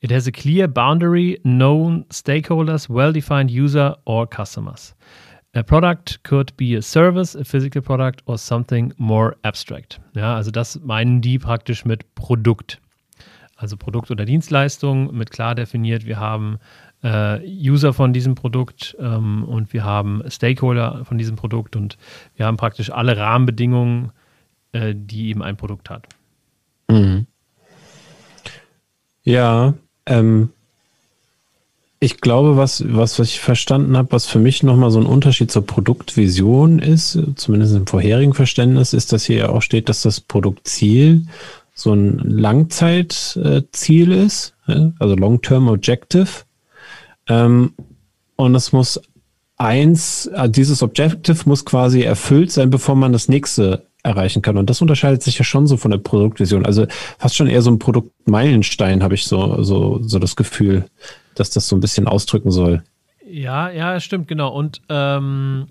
It 0.00 0.12
has 0.12 0.28
a 0.28 0.32
clear 0.32 0.68
boundary, 0.68 1.40
known 1.44 2.04
stakeholders, 2.10 2.88
well 2.88 3.12
defined 3.12 3.50
user 3.50 3.96
or 4.04 4.28
customers. 4.28 4.94
A 5.54 5.62
product 5.64 6.22
could 6.22 6.56
be 6.56 6.76
a 6.76 6.82
service, 6.82 7.34
a 7.34 7.44
physical 7.44 7.82
product 7.82 8.22
or 8.26 8.38
something 8.38 8.92
more 8.96 9.36
abstract. 9.42 9.98
Ja, 10.14 10.36
also 10.36 10.50
das 10.50 10.78
meinen 10.80 11.20
die 11.20 11.38
praktisch 11.38 11.84
mit 11.84 12.14
Produkt. 12.14 12.80
Also 13.56 13.76
Produkt 13.76 14.12
oder 14.12 14.24
Dienstleistung 14.24 15.16
mit 15.16 15.32
klar 15.32 15.56
definiert. 15.56 16.06
Wir 16.06 16.20
haben 16.20 16.58
äh, 17.02 17.40
User 17.44 17.92
von 17.92 18.12
diesem 18.12 18.36
Produkt 18.36 18.96
ähm, 19.00 19.42
und 19.44 19.72
wir 19.72 19.84
haben 19.84 20.22
Stakeholder 20.28 21.04
von 21.04 21.18
diesem 21.18 21.34
Produkt 21.34 21.74
und 21.74 21.96
wir 22.36 22.46
haben 22.46 22.56
praktisch 22.56 22.92
alle 22.92 23.16
Rahmenbedingungen, 23.16 24.12
äh, 24.70 24.94
die 24.96 25.30
eben 25.30 25.42
ein 25.42 25.56
Produkt 25.56 25.90
hat. 25.90 26.06
Mhm. 26.88 27.26
Ja, 29.22 29.74
ähm, 30.08 30.50
ich 32.00 32.20
glaube, 32.20 32.56
was, 32.56 32.84
was, 32.86 33.18
was 33.18 33.28
ich 33.28 33.40
verstanden 33.40 33.96
habe, 33.96 34.12
was 34.12 34.26
für 34.26 34.38
mich 34.38 34.62
nochmal 34.62 34.90
so 34.90 35.00
ein 35.00 35.06
Unterschied 35.06 35.50
zur 35.50 35.66
Produktvision 35.66 36.78
ist, 36.78 37.18
zumindest 37.34 37.74
im 37.74 37.86
vorherigen 37.88 38.34
Verständnis, 38.34 38.92
ist, 38.92 39.12
dass 39.12 39.24
hier 39.24 39.36
ja 39.36 39.48
auch 39.48 39.62
steht, 39.62 39.88
dass 39.88 40.02
das 40.02 40.20
Produktziel 40.20 41.26
so 41.74 41.92
ein 41.92 42.18
Langzeitziel 42.18 44.12
ist, 44.12 44.54
also 44.66 45.14
Long-Term 45.16 45.68
Objective. 45.68 46.28
Ähm, 47.28 47.72
und 48.36 48.54
es 48.54 48.72
muss 48.72 49.00
eins, 49.56 50.26
äh, 50.26 50.48
dieses 50.48 50.82
Objective 50.82 51.38
muss 51.46 51.64
quasi 51.64 52.02
erfüllt 52.02 52.52
sein, 52.52 52.70
bevor 52.70 52.94
man 52.94 53.12
das 53.12 53.28
nächste 53.28 53.87
erreichen 54.08 54.42
kann. 54.42 54.56
Und 54.56 54.68
das 54.70 54.80
unterscheidet 54.80 55.22
sich 55.22 55.38
ja 55.38 55.44
schon 55.44 55.66
so 55.66 55.76
von 55.76 55.90
der 55.90 55.98
Produktvision. 55.98 56.66
Also 56.66 56.86
fast 57.18 57.36
schon 57.36 57.46
eher 57.46 57.62
so 57.62 57.70
ein 57.70 57.78
Produktmeilenstein, 57.78 59.02
habe 59.02 59.14
ich 59.14 59.24
so, 59.24 59.62
so, 59.62 60.00
so 60.02 60.18
das 60.18 60.36
Gefühl, 60.36 60.84
dass 61.34 61.50
das 61.50 61.68
so 61.68 61.76
ein 61.76 61.80
bisschen 61.80 62.08
ausdrücken 62.08 62.50
soll. 62.50 62.82
Ja, 63.30 63.70
ja, 63.70 64.00
stimmt, 64.00 64.26
genau. 64.26 64.52
Und, 64.52 64.80
ähm, 64.88 65.66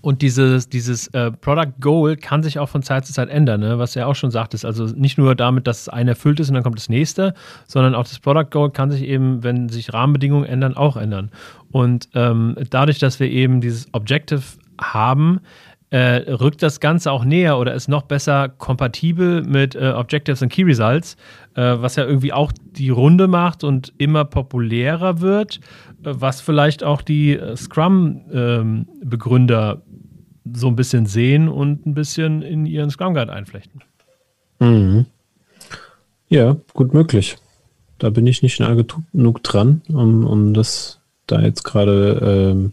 und 0.00 0.20
dieses, 0.20 0.68
dieses 0.68 1.06
äh, 1.08 1.30
Product 1.30 1.80
Goal 1.80 2.16
kann 2.16 2.42
sich 2.42 2.58
auch 2.58 2.68
von 2.68 2.82
Zeit 2.82 3.06
zu 3.06 3.14
Zeit 3.14 3.30
ändern, 3.30 3.60
ne? 3.60 3.78
was 3.78 3.94
ja 3.94 4.04
auch 4.04 4.14
schon 4.14 4.30
sagtest. 4.30 4.66
Also 4.66 4.84
nicht 4.84 5.16
nur 5.16 5.34
damit, 5.34 5.66
dass 5.66 5.88
ein 5.88 6.08
erfüllt 6.08 6.40
ist 6.40 6.50
und 6.50 6.54
dann 6.54 6.62
kommt 6.62 6.76
das 6.76 6.90
nächste, 6.90 7.32
sondern 7.66 7.94
auch 7.94 8.04
das 8.04 8.18
Product 8.18 8.50
Goal 8.50 8.70
kann 8.70 8.90
sich 8.90 9.02
eben, 9.02 9.42
wenn 9.42 9.70
sich 9.70 9.94
Rahmenbedingungen 9.94 10.44
ändern, 10.44 10.76
auch 10.76 10.98
ändern. 10.98 11.30
Und 11.70 12.10
ähm, 12.14 12.54
dadurch, 12.68 12.98
dass 12.98 13.18
wir 13.18 13.30
eben 13.30 13.62
dieses 13.62 13.86
Objective 13.94 14.42
haben, 14.78 15.40
äh, 15.94 16.28
rückt 16.28 16.60
das 16.60 16.80
Ganze 16.80 17.12
auch 17.12 17.24
näher 17.24 17.56
oder 17.56 17.72
ist 17.72 17.86
noch 17.86 18.02
besser 18.02 18.48
kompatibel 18.48 19.44
mit 19.44 19.76
äh, 19.76 19.92
Objectives 19.94 20.42
und 20.42 20.48
Key 20.48 20.64
Results, 20.64 21.14
äh, 21.54 21.62
was 21.62 21.94
ja 21.94 22.04
irgendwie 22.04 22.32
auch 22.32 22.50
die 22.72 22.90
Runde 22.90 23.28
macht 23.28 23.62
und 23.62 23.92
immer 23.98 24.24
populärer 24.24 25.20
wird, 25.20 25.60
äh, 26.02 26.10
was 26.10 26.40
vielleicht 26.40 26.82
auch 26.82 27.00
die 27.00 27.36
äh, 27.36 27.56
Scrum-Begründer 27.56 29.74
ähm, 29.74 29.82
so 30.52 30.66
ein 30.66 30.74
bisschen 30.74 31.06
sehen 31.06 31.48
und 31.48 31.86
ein 31.86 31.94
bisschen 31.94 32.42
in 32.42 32.66
ihren 32.66 32.90
Scrum 32.90 33.14
Guide 33.14 33.32
einflechten. 33.32 33.80
Mhm. 34.58 35.06
Ja, 36.28 36.56
gut 36.72 36.92
möglich. 36.92 37.36
Da 37.98 38.10
bin 38.10 38.26
ich 38.26 38.42
nicht 38.42 38.58
nah 38.58 38.74
genug 38.74 39.44
dran, 39.44 39.82
um, 39.88 40.26
um 40.26 40.54
das 40.54 40.98
da 41.28 41.40
jetzt 41.40 41.62
gerade 41.62 42.50
ähm, 42.52 42.72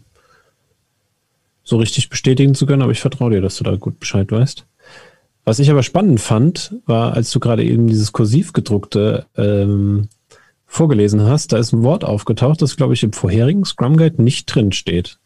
so 1.64 1.76
richtig 1.76 2.08
bestätigen 2.08 2.54
zu 2.54 2.66
können, 2.66 2.82
aber 2.82 2.92
ich 2.92 3.00
vertraue 3.00 3.30
dir, 3.30 3.40
dass 3.40 3.56
du 3.56 3.64
da 3.64 3.76
gut 3.76 4.00
Bescheid 4.00 4.30
weißt. 4.30 4.66
Was 5.44 5.58
ich 5.58 5.70
aber 5.70 5.82
spannend 5.82 6.20
fand, 6.20 6.76
war, 6.86 7.14
als 7.14 7.30
du 7.30 7.40
gerade 7.40 7.64
eben 7.64 7.88
dieses 7.88 8.12
kursiv 8.12 8.52
gedruckte 8.52 9.26
ähm, 9.36 10.08
vorgelesen 10.66 11.22
hast, 11.22 11.52
da 11.52 11.58
ist 11.58 11.72
ein 11.72 11.82
Wort 11.82 12.04
aufgetaucht, 12.04 12.62
das, 12.62 12.76
glaube 12.76 12.94
ich, 12.94 13.02
im 13.02 13.12
vorherigen 13.12 13.64
Scrum 13.64 13.96
Guide 13.96 14.22
nicht 14.22 14.46
drin 14.46 14.72
steht. 14.72 15.18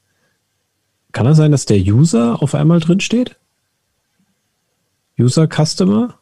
Kann 1.13 1.27
es 1.27 1.37
sein, 1.37 1.53
dass 1.53 1.67
der 1.67 1.79
User 1.79 2.43
auf 2.43 2.55
einmal 2.55 2.81
drin 2.81 3.01
steht? 3.01 3.37
User 5.19 5.49
Customer? 5.49 6.19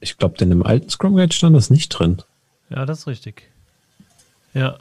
Ich 0.00 0.18
glaube, 0.18 0.36
denn 0.36 0.52
im 0.52 0.62
alten 0.64 0.88
Scrum 0.88 1.14
Guide 1.14 1.32
stand 1.32 1.56
das 1.56 1.70
nicht 1.70 1.88
drin. 1.88 2.18
Ja, 2.68 2.84
das 2.84 3.00
ist 3.00 3.06
richtig. 3.06 3.50
Ja. 4.52 4.78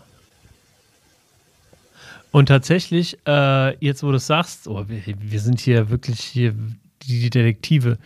Und 2.34 2.48
tatsächlich, 2.48 3.20
äh, 3.28 3.78
jetzt 3.78 4.02
wo 4.02 4.10
du 4.10 4.16
es 4.16 4.26
sagst, 4.26 4.68
oh, 4.68 4.86
wir, 4.88 5.04
wir, 5.06 5.40
sind 5.40 5.60
hier 5.60 5.92
wirklich 5.92 6.20
hier 6.20 6.56
die 7.04 7.30
Detektive, 7.30 8.00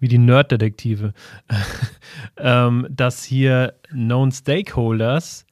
wie 0.00 0.08
die 0.08 0.18
Nerd-Detektive, 0.18 1.14
ähm, 2.38 2.88
dass 2.90 3.22
hier 3.22 3.74
Known 3.90 4.32
Stakeholders 4.32 5.46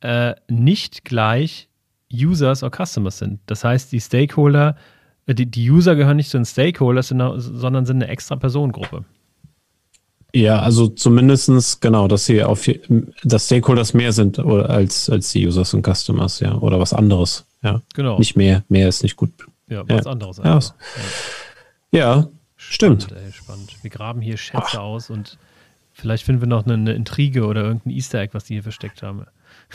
äh, 0.00 0.34
nicht 0.48 1.04
gleich 1.04 1.68
Users 2.12 2.64
oder 2.64 2.84
Customers 2.84 3.18
sind. 3.18 3.38
Das 3.46 3.62
heißt, 3.62 3.92
die 3.92 4.00
Stakeholder, 4.00 4.74
äh, 5.26 5.36
die, 5.36 5.46
die 5.46 5.70
User 5.70 5.94
gehören 5.94 6.16
nicht 6.16 6.30
zu 6.30 6.38
den 6.38 6.46
Stakeholders, 6.46 7.08
sondern 7.10 7.86
sind 7.86 8.02
eine 8.02 8.10
extra 8.10 8.34
Personengruppe. 8.34 9.04
Ja, 10.34 10.58
also 10.58 10.88
zumindestens 10.88 11.78
genau, 11.78 12.08
dass 12.08 12.26
sie 12.26 12.42
auf 12.42 12.68
dass 13.22 13.46
Stakeholders 13.46 13.94
mehr 13.94 14.12
sind 14.12 14.40
als, 14.40 15.08
als 15.08 15.30
die 15.30 15.46
Users 15.46 15.74
und 15.74 15.86
Customers, 15.86 16.40
ja, 16.40 16.56
oder 16.56 16.80
was 16.80 16.92
anderes. 16.92 17.47
Ja, 17.62 17.82
genau. 17.94 18.18
Nicht 18.18 18.36
mehr. 18.36 18.64
Mehr 18.68 18.88
ist 18.88 19.02
nicht 19.02 19.16
gut. 19.16 19.30
Ja, 19.68 19.88
was 19.88 20.04
ja. 20.04 20.10
anderes. 20.10 20.38
Ja, 20.38 20.60
ja. 21.90 22.28
stimmt. 22.56 23.04
Spannend, 23.04 23.24
ey, 23.24 23.32
spannend. 23.32 23.76
Wir 23.82 23.90
graben 23.90 24.20
hier 24.20 24.36
Schätze 24.36 24.78
Ach. 24.78 24.78
aus 24.78 25.10
und 25.10 25.38
vielleicht 25.92 26.24
finden 26.24 26.42
wir 26.42 26.48
noch 26.48 26.64
eine, 26.64 26.74
eine, 26.74 26.92
Intrige 26.92 27.46
oder 27.46 27.62
irgendein 27.64 27.90
Easter 27.90 28.20
Egg, 28.20 28.34
was 28.34 28.44
die 28.44 28.54
hier 28.54 28.62
versteckt 28.62 29.02
haben. 29.02 29.26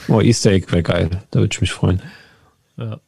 Oh, 0.08 0.22
Easter 0.22 0.52
Egg 0.52 0.72
wäre 0.72 0.84
geil. 0.84 1.10
Da 1.32 1.40
würde 1.40 1.54
ich 1.54 1.62
mich 1.62 1.72
freuen. 1.72 2.02
Ja. 2.78 3.00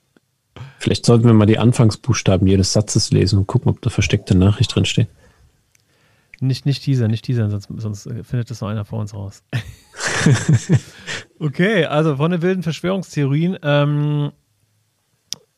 Vielleicht 0.80 1.05
sollten 1.05 1.26
wir 1.26 1.34
mal 1.34 1.45
die 1.45 1.57
Anfangsbuchstaben 1.57 2.47
jedes 2.47 2.73
Satzes 2.73 3.11
lesen 3.11 3.39
und 3.39 3.47
gucken, 3.47 3.69
ob 3.69 3.82
da 3.82 3.89
versteckte 3.89 4.36
Nachricht 4.36 4.73
drin 4.73 4.86
steht. 4.86 5.07
Nicht, 6.39 6.65
nicht 6.65 6.86
dieser, 6.86 7.07
nicht 7.07 7.28
dieser, 7.28 7.49
sonst, 7.49 7.69
sonst 7.78 8.03
findet 8.23 8.51
das 8.51 8.61
noch 8.61 8.67
einer 8.67 8.86
vor 8.86 8.99
uns 8.99 9.13
raus. 9.13 9.43
okay, 11.39 11.86
also 11.86 12.17
von 12.17 12.32
den 12.32 12.41
wilden 12.41 12.61
Verschwörungstheorien. 12.61 13.57
Ähm, 13.63 14.32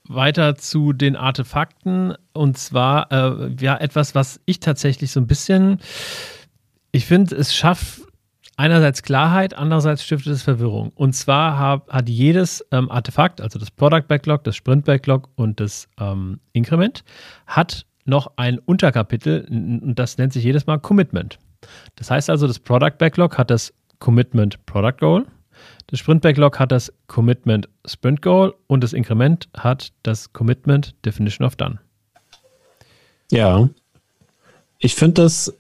weiter 0.10 0.56
zu 0.56 0.94
den 0.94 1.16
Artefakten 1.16 2.16
und 2.34 2.58
zwar 2.58 3.12
äh, 3.12 3.56
ja 3.60 3.78
etwas, 3.78 4.16
was 4.16 4.40
ich 4.46 4.60
tatsächlich 4.60 5.12
so 5.12 5.20
ein 5.20 5.28
bisschen, 5.28 5.80
ich 6.92 7.06
finde, 7.06 7.36
es 7.36 7.54
schafft 7.54 8.02
einerseits 8.58 9.04
Klarheit, 9.04 9.54
andererseits 9.54 10.04
stiftet 10.04 10.34
es 10.34 10.44
Verwirrung. 10.44 10.92
Und 10.96 11.14
zwar 11.14 11.58
hab, 11.58 11.90
hat 11.92 12.10
jedes 12.10 12.66
ähm, 12.72 12.92
Artefakt, 12.92 13.40
also 13.40 13.60
das 13.60 13.72
Product 13.72 14.04
Backlog, 14.08 14.44
das 14.44 14.56
Sprint 14.56 14.86
Backlog 14.86 15.30
und 15.36 15.60
das 15.60 15.88
ähm, 16.00 16.40
Increment, 16.54 17.04
hat 17.46 17.86
noch 18.06 18.32
ein 18.38 18.58
Unterkapitel 18.60 19.46
und 19.50 19.96
das 19.96 20.18
nennt 20.18 20.34
sich 20.34 20.44
jedes 20.44 20.66
Mal 20.66 20.80
Commitment. 20.80 21.38
Das 21.96 22.10
heißt 22.10 22.30
also, 22.30 22.48
das 22.48 22.60
Product 22.60 22.98
Backlog 22.98 23.38
hat 23.38 23.52
das 23.52 23.74
Commitment 24.00 24.66
Product 24.66 24.98
Goal 25.00 25.26
das 25.88 26.00
Sprint 26.00 26.22
Backlog 26.22 26.60
hat 26.60 26.72
das 26.72 26.94
Commitment 27.08 27.70
Sprint 27.86 28.22
Goal 28.22 28.54
und 28.68 28.84
das 28.84 28.94
Inkrement 28.94 29.48
hat 29.56 29.94
das 30.04 30.34
Commitment 30.34 30.94
Definition 31.06 31.46
of 31.46 31.56
Done. 31.56 31.80
Ja. 33.32 33.70
Ich 34.80 34.96
finde 34.96 35.24
das, 35.24 35.54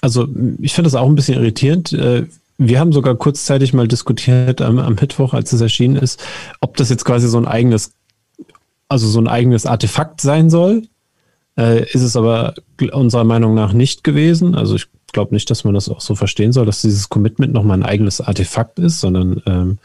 also 0.00 0.28
ich 0.60 0.74
finde 0.74 0.88
das 0.88 0.96
auch 0.96 1.08
ein 1.08 1.14
bisschen 1.14 1.36
irritierend. 1.36 1.92
Äh, 1.92 2.26
wir 2.58 2.80
haben 2.80 2.92
sogar 2.92 3.14
kurzzeitig 3.14 3.72
mal 3.72 3.86
diskutiert 3.86 4.60
am, 4.60 4.80
am 4.80 4.94
Mittwoch, 4.94 5.32
als 5.32 5.52
es 5.52 5.60
erschienen 5.60 5.96
ist, 5.96 6.22
ob 6.60 6.76
das 6.76 6.88
jetzt 6.88 7.04
quasi 7.04 7.28
so 7.28 7.38
ein 7.38 7.46
eigenes, 7.46 7.92
also 8.88 9.06
so 9.06 9.20
ein 9.20 9.28
eigenes 9.28 9.64
Artefakt 9.64 10.20
sein 10.20 10.50
soll. 10.50 10.82
Äh, 11.56 11.84
ist 11.84 12.02
es 12.02 12.16
aber 12.16 12.54
unserer 12.92 13.24
Meinung 13.24 13.54
nach 13.54 13.72
nicht 13.72 14.02
gewesen. 14.02 14.56
Also 14.56 14.74
ich 14.74 14.88
glaube 15.12 15.34
nicht, 15.34 15.50
dass 15.50 15.64
man 15.64 15.74
das 15.74 15.88
auch 15.88 16.00
so 16.00 16.14
verstehen 16.14 16.52
soll, 16.52 16.66
dass 16.66 16.82
dieses 16.82 17.08
Commitment 17.08 17.52
nochmal 17.52 17.78
ein 17.78 17.84
eigenes 17.84 18.20
Artefakt 18.20 18.78
ist, 18.78 19.00
sondern 19.00 19.42
ähm, 19.46 19.78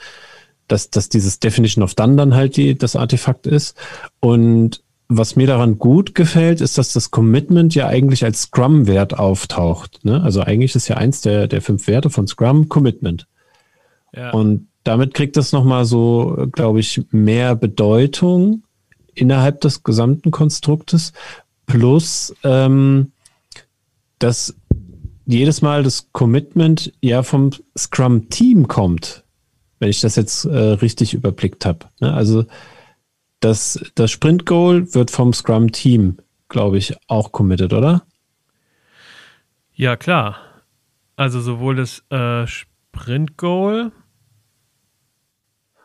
dass, 0.68 0.90
dass 0.90 1.10
dieses 1.10 1.40
Definition 1.40 1.84
of 1.84 1.96
Done 1.96 2.16
dann 2.16 2.36
halt 2.36 2.58
die, 2.58 2.78
das 2.78 2.96
Artefakt 2.96 3.48
ist. 3.48 3.78
Und 4.20 4.82
was 5.08 5.36
mir 5.36 5.48
daran 5.48 5.78
gut 5.78 6.16
gefällt, 6.16 6.62
ist, 6.62 6.78
dass 6.78 6.94
das 6.94 7.12
Commitment 7.12 7.76
ja 7.76 7.88
eigentlich 7.88 8.24
als 8.24 8.44
Scrum-Wert 8.44 9.18
auftaucht. 9.18 10.04
Ne? 10.04 10.22
Also 10.22 10.42
eigentlich 10.42 10.76
ist 10.76 10.88
ja 10.88 10.98
eins 10.98 11.22
der, 11.22 11.48
der 11.48 11.62
fünf 11.62 11.88
Werte 11.88 12.10
von 12.10 12.28
Scrum 12.28 12.70
Commitment. 12.70 13.28
Ja. 14.16 14.32
Und 14.32 14.68
damit 14.84 15.14
kriegt 15.14 15.38
das 15.38 15.52
nochmal 15.52 15.86
so, 15.86 16.48
glaube 16.52 16.80
ich, 16.80 17.04
mehr 17.12 17.56
Bedeutung 17.56 18.64
innerhalb 19.14 19.62
des 19.62 19.84
gesamten 19.84 20.32
Konstruktes. 20.32 21.14
Plus, 21.66 22.34
ähm, 22.44 23.12
dass 24.20 24.56
jedes 25.26 25.62
Mal 25.62 25.84
das 25.84 26.12
Commitment 26.12 26.94
ja 27.02 27.24
vom 27.24 27.52
Scrum-Team 27.78 28.68
kommt, 28.68 29.24
wenn 29.80 29.90
ich 29.90 30.02
das 30.02 30.16
jetzt 30.16 30.46
äh, 30.46 30.58
richtig 30.58 31.14
überblickt 31.14 31.66
habe. 31.66 31.86
Ne? 32.00 32.14
Also 32.14 32.46
das, 33.40 33.80
das 33.96 34.12
Sprint-Goal 34.12 34.94
wird 34.94 35.12
vom 35.12 35.34
Scrum-Team, 35.34 36.18
glaube 36.50 36.78
ich, 36.78 36.96
auch 37.08 37.32
committed, 37.32 37.74
oder? 37.74 38.04
Ja, 39.74 39.96
klar. 39.96 40.38
Also 41.16 41.42
sowohl 41.42 41.76
das 41.76 42.04
äh, 42.10 42.48
Sprint-Goal 42.48 43.92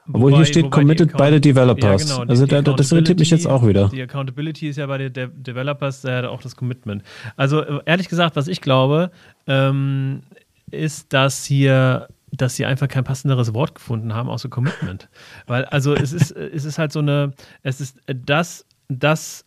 obwohl 0.09 0.33
wobei, 0.33 0.37
hier 0.37 0.47
steht 0.47 0.71
committed 0.71 1.17
by 1.17 1.31
the 1.31 1.41
developers. 1.41 2.09
Ja, 2.09 2.19
genau, 2.19 2.31
also 2.31 2.47
da, 2.47 2.63
das 2.63 2.93
irritiert 2.93 3.19
mich 3.19 3.31
jetzt 3.31 3.47
auch 3.47 3.67
wieder. 3.67 3.89
Die 3.89 4.03
Accountability 4.03 4.69
ist 4.69 4.77
ja 4.77 4.87
bei 4.87 4.99
den 4.99 5.13
De 5.13 5.29
Developers 5.33 6.05
äh, 6.05 6.25
auch 6.27 6.41
das 6.41 6.57
Commitment. 6.57 7.03
Also 7.37 7.63
äh, 7.63 7.81
ehrlich 7.85 8.09
gesagt, 8.09 8.37
was 8.37 8.49
ich 8.49 8.61
glaube, 8.61 9.11
ähm, 9.47 10.23
ist, 10.71 11.13
dass 11.13 11.45
hier 11.45 12.09
dass 12.31 12.57
sie 12.57 12.67
einfach 12.67 12.89
kein 12.89 13.05
passenderes 13.05 13.55
Wort 13.55 13.75
gefunden 13.75 14.15
haben, 14.15 14.29
außer 14.29 14.49
Commitment. 14.49 15.09
Weil, 15.47 15.65
also 15.67 15.95
es 15.95 16.13
ist, 16.13 16.31
es 16.31 16.65
ist 16.65 16.79
halt 16.79 16.93
so 16.93 16.99
eine, 16.99 17.33
es 17.63 17.81
ist 17.81 17.99
das, 18.07 18.67
das 18.89 19.45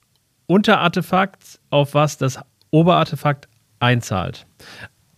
Unterartefakt, 0.47 1.59
auf 1.69 1.93
was 1.93 2.17
das 2.17 2.39
Oberartefakt 2.71 3.47
einzahlt. 3.79 4.47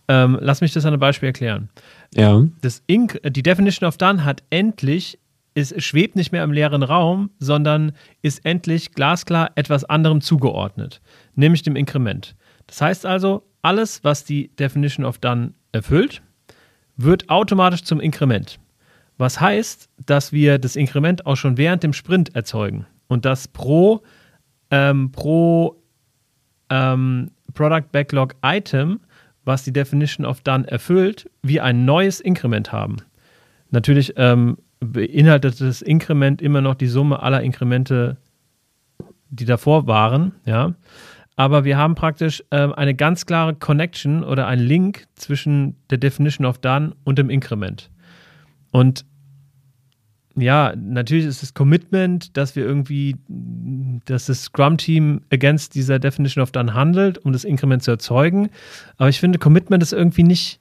Ähm, 0.08 0.38
lass 0.40 0.60
mich 0.60 0.72
das 0.72 0.84
an 0.84 0.92
einem 0.92 1.00
Beispiel 1.00 1.28
erklären. 1.28 1.70
Ja. 2.14 2.44
Das 2.60 2.82
Inc, 2.86 3.18
die 3.24 3.42
Definition 3.42 3.88
of 3.88 3.96
Done 3.96 4.24
hat 4.24 4.42
endlich 4.50 5.18
es 5.54 5.74
schwebt 5.82 6.16
nicht 6.16 6.32
mehr 6.32 6.44
im 6.44 6.52
leeren 6.52 6.82
Raum, 6.82 7.30
sondern 7.38 7.92
ist 8.22 8.44
endlich 8.44 8.92
glasklar 8.92 9.52
etwas 9.54 9.84
anderem 9.84 10.20
zugeordnet, 10.20 11.00
nämlich 11.34 11.62
dem 11.62 11.76
Inkrement. 11.76 12.34
Das 12.66 12.80
heißt 12.80 13.06
also, 13.06 13.44
alles, 13.62 14.02
was 14.04 14.24
die 14.24 14.54
Definition 14.56 15.06
of 15.06 15.18
Done 15.18 15.54
erfüllt, 15.72 16.22
wird 16.96 17.28
automatisch 17.30 17.84
zum 17.84 18.00
Inkrement. 18.00 18.58
Was 19.16 19.40
heißt, 19.40 19.88
dass 20.04 20.32
wir 20.32 20.58
das 20.58 20.76
Inkrement 20.76 21.24
auch 21.24 21.36
schon 21.36 21.56
während 21.56 21.82
dem 21.82 21.92
Sprint 21.92 22.34
erzeugen 22.34 22.86
und 23.06 23.24
das 23.24 23.46
pro, 23.46 24.02
ähm, 24.70 25.12
pro 25.12 25.80
ähm, 26.68 27.30
Product 27.54 27.92
Backlog 27.92 28.34
Item, 28.44 29.00
was 29.44 29.62
die 29.62 29.72
Definition 29.72 30.26
of 30.26 30.40
Done 30.40 30.68
erfüllt, 30.68 31.30
wir 31.42 31.62
ein 31.62 31.84
neues 31.84 32.20
Inkrement 32.20 32.72
haben. 32.72 32.96
Natürlich 33.70 34.14
ähm, 34.16 34.56
beinhaltet 34.84 35.60
das 35.60 35.82
Inkrement 35.82 36.42
immer 36.42 36.60
noch 36.60 36.74
die 36.74 36.86
Summe 36.86 37.22
aller 37.22 37.42
Inkremente, 37.42 38.16
die 39.30 39.44
davor 39.44 39.86
waren, 39.86 40.32
ja. 40.44 40.74
Aber 41.36 41.64
wir 41.64 41.76
haben 41.76 41.96
praktisch 41.96 42.44
äh, 42.50 42.72
eine 42.72 42.94
ganz 42.94 43.26
klare 43.26 43.54
Connection 43.54 44.22
oder 44.22 44.46
einen 44.46 44.64
Link 44.64 45.06
zwischen 45.16 45.74
der 45.90 45.98
Definition 45.98 46.46
of 46.46 46.58
Done 46.58 46.94
und 47.02 47.18
dem 47.18 47.28
Inkrement. 47.28 47.90
Und 48.70 49.04
ja, 50.36 50.74
natürlich 50.76 51.26
ist 51.26 51.42
das 51.42 51.54
Commitment, 51.54 52.36
dass 52.36 52.56
wir 52.56 52.64
irgendwie, 52.64 53.16
dass 54.04 54.26
das 54.26 54.44
Scrum-Team 54.44 55.22
against 55.30 55.74
dieser 55.74 55.98
Definition 55.98 56.42
of 56.42 56.50
Done 56.50 56.74
handelt, 56.74 57.18
um 57.18 57.32
das 57.32 57.44
Inkrement 57.44 57.82
zu 57.82 57.92
erzeugen. 57.92 58.50
Aber 58.96 59.08
ich 59.08 59.20
finde, 59.20 59.38
Commitment 59.38 59.82
ist 59.82 59.92
irgendwie 59.92 60.24
nicht, 60.24 60.60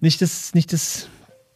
nicht 0.00 0.20
das, 0.20 0.54
nicht 0.54 0.72
das, 0.72 1.08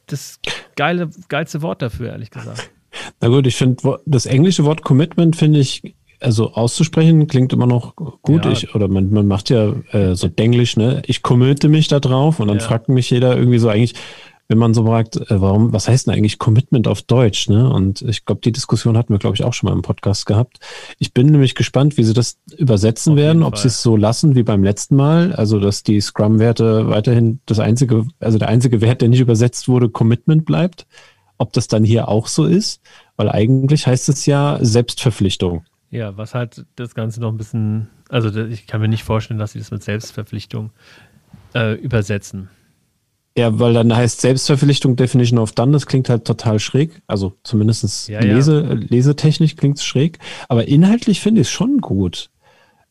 das 0.07 0.41
geile, 0.77 1.11
geilste 1.29 1.63
Wort 1.63 1.83
dafür, 1.83 2.11
ehrlich 2.11 2.31
gesagt. 2.31 2.71
Na 3.21 3.29
gut, 3.29 3.47
ich 3.47 3.57
finde, 3.57 3.99
das 4.07 4.27
englische 4.27 4.65
Wort 4.65 4.83
Commitment 4.83 5.37
finde 5.37 5.61
ich, 5.61 5.95
also 6.21 6.53
auszusprechen, 6.53 7.27
klingt 7.27 7.53
immer 7.53 7.67
noch 7.67 7.95
gut. 7.97 8.45
Ja. 8.45 8.53
Ich, 8.53 8.75
oder 8.75 8.89
man, 8.89 9.11
man 9.11 9.27
macht 9.27 9.51
ja 9.51 9.75
äh, 9.91 10.15
so 10.15 10.29
Denglisch, 10.29 10.77
ne? 10.77 11.03
Ich 11.07 11.23
committe 11.23 11.69
mich 11.69 11.89
da 11.89 12.01
drauf 12.01 12.41
und 12.41 12.49
dann 12.49 12.59
ja. 12.59 12.65
fragt 12.65 12.89
mich 12.89 13.11
jeder 13.11 13.37
irgendwie 13.37 13.59
so 13.59 13.69
eigentlich, 13.69 13.95
wenn 14.49 14.59
man 14.59 14.75
so 14.75 14.87
fragt, 14.87 15.17
äh, 15.17 15.41
warum, 15.41 15.73
was 15.73 15.89
heißt 15.89 16.07
denn 16.07 16.15
eigentlich 16.15 16.39
Commitment 16.39 16.87
auf 16.89 17.03
Deutsch? 17.03 17.49
Ne? 17.49 17.69
Und 17.69 18.03
ich 18.03 18.25
glaube, 18.25 18.41
die 18.43 18.53
Diskussion 18.53 18.97
hatten 18.97 19.13
wir, 19.13 19.19
glaube 19.19 19.37
ich, 19.37 19.45
auch 19.45 19.55
schon 19.55 19.69
mal 19.69 19.75
im 19.75 19.83
Podcast 19.83 20.27
gehabt. 20.27 20.59
Ich 20.99 21.13
bin 21.13 21.27
nämlich 21.27 21.55
gespannt, 21.55 21.97
wie 21.97 22.05
sie 22.05 22.13
das 22.13 22.39
übersetzen 22.57 23.13
auf 23.13 23.17
werden, 23.17 23.43
ob 23.43 23.59
sie 23.59 23.69
es 23.69 23.83
so 23.83 23.97
lassen 23.97 24.35
wie 24.35 24.43
beim 24.43 24.63
letzten 24.63 24.97
Mal, 24.97 25.33
also 25.35 25.59
dass 25.59 25.83
die 25.83 26.01
Scrum-Werte 26.01 26.89
weiterhin 26.89 27.41
das 27.47 27.59
einzige, 27.59 28.07
also 28.21 28.39
der 28.39 28.49
einzige 28.49 28.81
Wert, 28.81 29.01
der 29.01 29.09
nicht 29.09 29.21
übersetzt 29.21 29.69
wurde, 29.69 29.89
Commitment 29.89 30.45
bleibt. 30.45 30.87
Ob 31.39 31.53
das 31.53 31.69
dann 31.69 31.85
hier 31.85 32.09
auch 32.09 32.29
so 32.29 32.47
ist, 32.47 32.81
weil 33.17 33.29
eigentlich 33.29 33.87
heißt 33.87 34.09
es 34.09 34.25
ja 34.25 34.59
Selbstverpflichtung. 34.63 35.65
Ja, 35.91 36.17
was 36.17 36.35
halt 36.35 36.65
das 36.77 36.95
Ganze 36.95 37.21
noch 37.21 37.31
ein 37.31 37.37
bisschen, 37.37 37.89
also 38.09 38.35
ich 38.47 38.67
kann 38.67 38.81
mir 38.81 38.89
nicht 38.89 39.05
vorstellen, 39.05 39.39
dass 39.39 39.53
sie 39.53 39.59
das 39.59 39.71
mit 39.71 39.83
Selbstverpflichtung 39.83 40.71
äh, 41.55 41.75
übersetzen. 41.75 42.49
Ja, 43.39 43.59
weil 43.59 43.75
dann 43.75 43.95
heißt 43.95 44.23
Selbstverpflichtung 44.23 44.97
Definition 44.97 45.39
of 45.39 45.53
Done, 45.53 45.73
das 45.73 45.87
klingt 45.87 46.09
halt 46.09 46.25
total 46.25 46.59
schräg. 46.59 47.03
Also 47.07 47.35
zumindest 47.43 48.09
ja, 48.09 48.21
Lese, 48.21 48.65
ja. 48.65 48.73
lesetechnisch 48.73 49.57
klingt 49.57 49.77
es 49.77 49.85
schräg. 49.85 50.19
Aber 50.49 50.67
inhaltlich 50.69 51.21
finde 51.21 51.43
ich 51.43 51.49
es 51.49 51.53
schon 51.53 51.79
gut. 51.83 52.31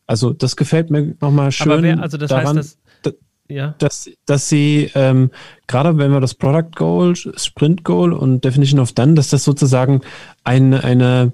Also 0.06 0.32
das 0.32 0.54
gefällt 0.54 0.90
mir 0.90 1.16
nochmal 1.20 1.50
schön 1.50 1.72
Aber 1.72 1.82
wer, 1.82 2.00
also 2.00 2.16
das 2.16 2.30
daran, 2.30 2.58
heißt, 2.58 2.78
dass, 3.02 3.14
ja. 3.48 3.74
dass, 3.78 4.08
dass 4.24 4.48
sie, 4.48 4.88
ähm, 4.94 5.30
gerade 5.66 5.98
wenn 5.98 6.12
wir 6.12 6.20
das 6.20 6.34
Product 6.34 6.70
Goal, 6.76 7.16
Sprint 7.16 7.82
Goal 7.82 8.12
und 8.12 8.44
Definition 8.44 8.78
of 8.78 8.92
Done, 8.92 9.14
dass 9.14 9.30
das 9.30 9.42
sozusagen 9.42 10.02
eine, 10.44 10.84
eine 10.84 11.32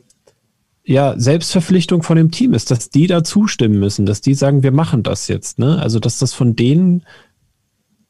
ja, 0.84 1.18
Selbstverpflichtung 1.18 2.02
von 2.02 2.16
dem 2.16 2.30
Team 2.30 2.54
ist, 2.54 2.70
dass 2.70 2.88
die 2.88 3.08
da 3.08 3.22
zustimmen 3.22 3.78
müssen, 3.78 4.06
dass 4.06 4.22
die 4.22 4.32
sagen, 4.32 4.62
wir 4.62 4.72
machen 4.72 5.02
das 5.02 5.28
jetzt. 5.28 5.58
Ne? 5.58 5.78
Also 5.78 6.00
dass 6.00 6.18
das 6.18 6.32
von 6.32 6.56
denen 6.56 7.04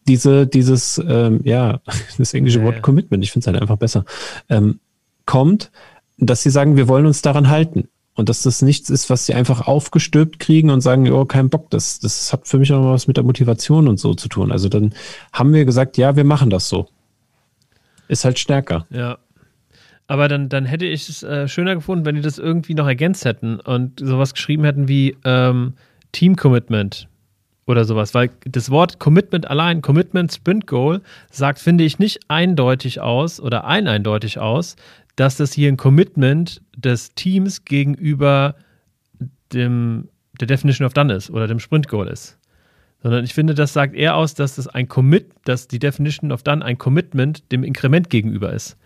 diese, 0.08 0.46
dieses, 0.46 1.02
ähm, 1.06 1.40
ja, 1.44 1.80
das 2.18 2.34
englische 2.34 2.58
ja, 2.58 2.64
Wort 2.64 2.76
ja. 2.76 2.80
Commitment, 2.80 3.22
ich 3.24 3.32
finde 3.32 3.44
es 3.44 3.46
halt 3.48 3.60
einfach 3.60 3.76
besser, 3.76 4.04
ähm, 4.48 4.80
kommt, 5.26 5.70
dass 6.18 6.42
sie 6.42 6.50
sagen, 6.50 6.76
wir 6.76 6.88
wollen 6.88 7.06
uns 7.06 7.22
daran 7.22 7.48
halten. 7.48 7.88
Und 8.14 8.28
dass 8.28 8.42
das 8.42 8.60
nichts 8.60 8.90
ist, 8.90 9.08
was 9.08 9.24
sie 9.24 9.32
einfach 9.32 9.66
aufgestülpt 9.66 10.38
kriegen 10.38 10.68
und 10.68 10.82
sagen, 10.82 11.10
oh, 11.10 11.24
kein 11.24 11.48
Bock, 11.48 11.70
das, 11.70 11.98
das 11.98 12.30
hat 12.30 12.46
für 12.46 12.58
mich 12.58 12.70
auch 12.72 12.92
was 12.92 13.06
mit 13.06 13.16
der 13.16 13.24
Motivation 13.24 13.88
und 13.88 13.98
so 13.98 14.14
zu 14.14 14.28
tun. 14.28 14.52
Also 14.52 14.68
dann 14.68 14.92
haben 15.32 15.54
wir 15.54 15.64
gesagt, 15.64 15.96
ja, 15.96 16.14
wir 16.14 16.24
machen 16.24 16.50
das 16.50 16.68
so. 16.68 16.88
Ist 18.08 18.26
halt 18.26 18.38
stärker. 18.38 18.86
Ja. 18.90 19.16
Aber 20.08 20.28
dann, 20.28 20.50
dann 20.50 20.66
hätte 20.66 20.84
ich 20.84 21.08
es 21.08 21.22
äh, 21.22 21.48
schöner 21.48 21.74
gefunden, 21.74 22.04
wenn 22.04 22.16
die 22.16 22.20
das 22.20 22.38
irgendwie 22.38 22.74
noch 22.74 22.86
ergänzt 22.86 23.24
hätten 23.24 23.58
und 23.58 24.00
sowas 24.00 24.34
geschrieben 24.34 24.64
hätten 24.64 24.88
wie 24.88 25.16
ähm, 25.24 25.72
Team 26.12 26.36
Commitment 26.36 27.08
oder 27.72 27.84
sowas, 27.84 28.14
weil 28.14 28.30
das 28.44 28.70
Wort 28.70 29.00
Commitment 29.00 29.50
allein, 29.50 29.82
Commitment 29.82 30.32
Sprint 30.32 30.66
Goal, 30.66 31.00
sagt, 31.30 31.58
finde 31.58 31.84
ich, 31.84 31.98
nicht 31.98 32.20
eindeutig 32.28 33.00
aus 33.00 33.40
oder 33.40 33.64
eineindeutig 33.64 34.38
aus, 34.38 34.76
dass 35.16 35.36
das 35.36 35.52
hier 35.52 35.68
ein 35.68 35.76
Commitment 35.76 36.62
des 36.76 37.14
Teams 37.14 37.64
gegenüber 37.64 38.54
dem, 39.52 40.08
der 40.40 40.46
Definition 40.46 40.86
of 40.86 40.94
Done 40.94 41.12
ist 41.12 41.30
oder 41.30 41.46
dem 41.48 41.58
Sprint 41.58 41.88
Goal 41.88 42.08
ist. 42.08 42.38
Sondern 43.02 43.24
ich 43.24 43.34
finde, 43.34 43.54
das 43.54 43.72
sagt 43.72 43.94
eher 43.94 44.16
aus, 44.16 44.34
dass 44.34 44.56
das 44.56 44.68
ein 44.68 44.88
Commit, 44.88 45.26
dass 45.44 45.66
die 45.66 45.80
Definition 45.80 46.30
of 46.30 46.44
Done 46.44 46.64
ein 46.64 46.78
Commitment 46.78 47.50
dem 47.50 47.64
Inkrement 47.64 48.10
gegenüber 48.10 48.52
ist. 48.52 48.76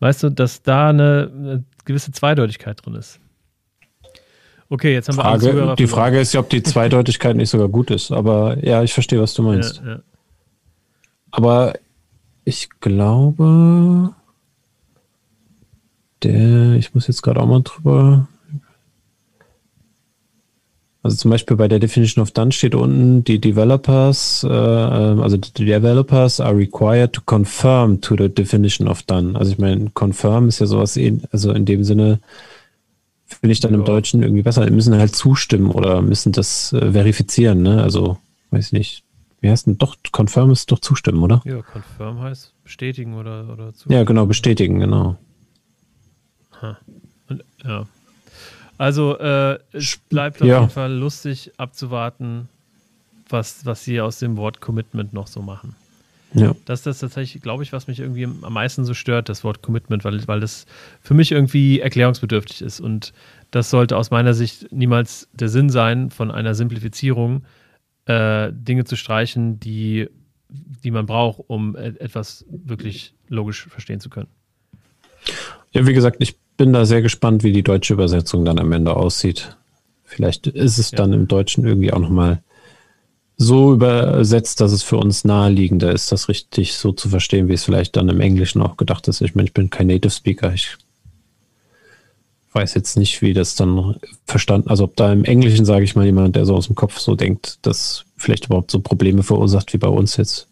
Weißt 0.00 0.22
du, 0.22 0.30
dass 0.30 0.62
da 0.62 0.88
eine, 0.88 1.30
eine 1.34 1.64
gewisse 1.84 2.12
Zweideutigkeit 2.12 2.84
drin 2.84 2.94
ist. 2.94 3.20
Okay, 4.72 4.94
jetzt 4.94 5.08
haben 5.08 5.18
wir 5.18 5.22
Frage, 5.24 5.50
Zuhörer 5.50 5.76
Die 5.76 5.86
Frage 5.86 6.18
ist 6.18 6.32
ja, 6.32 6.40
ob 6.40 6.48
die 6.48 6.62
Zweideutigkeit 6.62 7.36
nicht 7.36 7.50
sogar 7.50 7.68
gut 7.68 7.90
ist. 7.90 8.10
Aber 8.10 8.56
ja, 8.64 8.82
ich 8.82 8.94
verstehe, 8.94 9.20
was 9.20 9.34
du 9.34 9.42
meinst. 9.42 9.82
Ja, 9.84 9.90
ja. 9.90 9.98
Aber 11.30 11.74
ich 12.46 12.70
glaube, 12.80 14.14
der, 16.22 16.72
ich 16.76 16.94
muss 16.94 17.06
jetzt 17.06 17.20
gerade 17.20 17.40
auch 17.40 17.46
mal 17.46 17.60
drüber. 17.60 18.28
Also 21.02 21.18
zum 21.18 21.30
Beispiel 21.30 21.58
bei 21.58 21.68
der 21.68 21.78
Definition 21.78 22.22
of 22.22 22.30
Done 22.30 22.52
steht 22.52 22.74
unten, 22.74 23.24
die 23.24 23.40
Developers, 23.42 24.42
äh, 24.42 24.48
also 24.48 25.36
die 25.36 25.66
Developers 25.66 26.40
are 26.40 26.56
required 26.56 27.12
to 27.12 27.20
confirm 27.26 28.00
to 28.00 28.16
the 28.16 28.30
definition 28.30 28.88
of 28.88 29.02
Done. 29.02 29.38
Also 29.38 29.52
ich 29.52 29.58
meine, 29.58 29.90
confirm 29.90 30.48
ist 30.48 30.60
ja 30.60 30.66
sowas, 30.66 30.98
also 31.30 31.52
in 31.52 31.66
dem 31.66 31.84
Sinne, 31.84 32.20
finde 33.34 33.52
ich 33.52 33.60
dann 33.60 33.72
ja. 33.72 33.78
im 33.78 33.84
Deutschen 33.84 34.22
irgendwie 34.22 34.42
besser. 34.42 34.64
Die 34.64 34.72
müssen 34.72 34.96
halt 34.96 35.14
zustimmen 35.14 35.70
oder 35.70 36.02
müssen 36.02 36.32
das 36.32 36.72
äh, 36.72 36.92
verifizieren, 36.92 37.62
ne? 37.62 37.82
Also, 37.82 38.18
weiß 38.50 38.66
ich 38.66 38.72
nicht. 38.72 39.04
Wie 39.40 39.50
heißt 39.50 39.66
denn? 39.66 39.78
Doch, 39.78 39.96
confirm 40.12 40.50
ist 40.52 40.70
doch 40.70 40.78
zustimmen, 40.78 41.22
oder? 41.22 41.42
Ja, 41.44 41.62
confirm 41.62 42.20
heißt 42.20 42.54
bestätigen 42.62 43.14
oder, 43.14 43.48
oder 43.52 43.72
zustimmen. 43.72 43.98
Ja, 43.98 44.04
genau, 44.04 44.26
bestätigen, 44.26 44.78
genau. 44.78 45.16
Und, 47.28 47.44
ja. 47.64 47.86
Also 48.78 49.18
äh, 49.18 49.58
es 49.72 49.96
bleibt 50.08 50.42
auf 50.42 50.48
ja. 50.48 50.60
jeden 50.60 50.70
Fall 50.70 50.92
lustig 50.92 51.52
abzuwarten, 51.56 52.48
was, 53.28 53.64
was 53.66 53.84
sie 53.84 54.00
aus 54.00 54.18
dem 54.18 54.36
Wort 54.36 54.60
Commitment 54.60 55.12
noch 55.12 55.26
so 55.26 55.42
machen. 55.42 55.74
Ja. 56.34 56.54
Das 56.64 56.80
ist 56.80 56.86
das 56.86 56.98
tatsächlich, 57.00 57.42
glaube 57.42 57.62
ich, 57.62 57.72
was 57.72 57.86
mich 57.86 58.00
irgendwie 58.00 58.24
am 58.24 58.52
meisten 58.52 58.84
so 58.84 58.94
stört, 58.94 59.28
das 59.28 59.44
Wort 59.44 59.62
Commitment, 59.62 60.04
weil, 60.04 60.26
weil 60.26 60.40
das 60.40 60.66
für 61.00 61.14
mich 61.14 61.32
irgendwie 61.32 61.80
erklärungsbedürftig 61.80 62.62
ist. 62.62 62.80
Und 62.80 63.12
das 63.50 63.70
sollte 63.70 63.96
aus 63.96 64.10
meiner 64.10 64.34
Sicht 64.34 64.72
niemals 64.72 65.28
der 65.32 65.48
Sinn 65.48 65.68
sein 65.68 66.10
von 66.10 66.30
einer 66.30 66.54
Simplifizierung, 66.54 67.44
äh, 68.06 68.50
Dinge 68.52 68.84
zu 68.84 68.96
streichen, 68.96 69.60
die, 69.60 70.08
die 70.48 70.90
man 70.90 71.06
braucht, 71.06 71.42
um 71.46 71.76
etwas 71.76 72.44
wirklich 72.48 73.14
logisch 73.28 73.66
verstehen 73.68 74.00
zu 74.00 74.10
können. 74.10 74.28
Ja, 75.72 75.86
wie 75.86 75.92
gesagt, 75.92 76.16
ich 76.20 76.36
bin 76.56 76.72
da 76.72 76.84
sehr 76.84 77.02
gespannt, 77.02 77.44
wie 77.44 77.52
die 77.52 77.62
deutsche 77.62 77.94
Übersetzung 77.94 78.44
dann 78.44 78.58
am 78.58 78.72
Ende 78.72 78.94
aussieht. 78.94 79.56
Vielleicht 80.04 80.46
ist 80.46 80.78
es 80.78 80.90
ja. 80.90 80.98
dann 80.98 81.12
im 81.12 81.28
Deutschen 81.28 81.66
irgendwie 81.66 81.92
auch 81.92 81.98
nochmal 81.98 82.42
so 83.42 83.72
übersetzt, 83.72 84.60
dass 84.60 84.72
es 84.72 84.82
für 84.82 84.96
uns 84.96 85.24
naheliegender 85.24 85.92
ist, 85.92 86.12
das 86.12 86.28
richtig 86.28 86.74
so 86.74 86.92
zu 86.92 87.08
verstehen, 87.08 87.48
wie 87.48 87.54
es 87.54 87.64
vielleicht 87.64 87.96
dann 87.96 88.08
im 88.08 88.20
Englischen 88.20 88.62
auch 88.62 88.76
gedacht 88.76 89.08
ist. 89.08 89.20
Ich 89.20 89.34
meine, 89.34 89.48
ich 89.48 89.54
bin 89.54 89.70
kein 89.70 89.88
Native 89.88 90.10
Speaker. 90.10 90.52
Ich 90.52 90.76
weiß 92.52 92.74
jetzt 92.74 92.96
nicht, 92.96 93.22
wie 93.22 93.32
das 93.32 93.54
dann 93.54 93.96
verstanden, 94.26 94.68
also 94.68 94.84
ob 94.84 94.96
da 94.96 95.12
im 95.12 95.24
Englischen, 95.24 95.64
sage 95.64 95.84
ich 95.84 95.96
mal, 95.96 96.04
jemand, 96.04 96.36
der 96.36 96.46
so 96.46 96.54
aus 96.54 96.66
dem 96.66 96.76
Kopf 96.76 96.98
so 96.98 97.14
denkt, 97.14 97.58
das 97.62 98.04
vielleicht 98.16 98.46
überhaupt 98.46 98.70
so 98.70 98.80
Probleme 98.80 99.22
verursacht 99.22 99.72
wie 99.72 99.78
bei 99.78 99.88
uns 99.88 100.16
jetzt. 100.16 100.48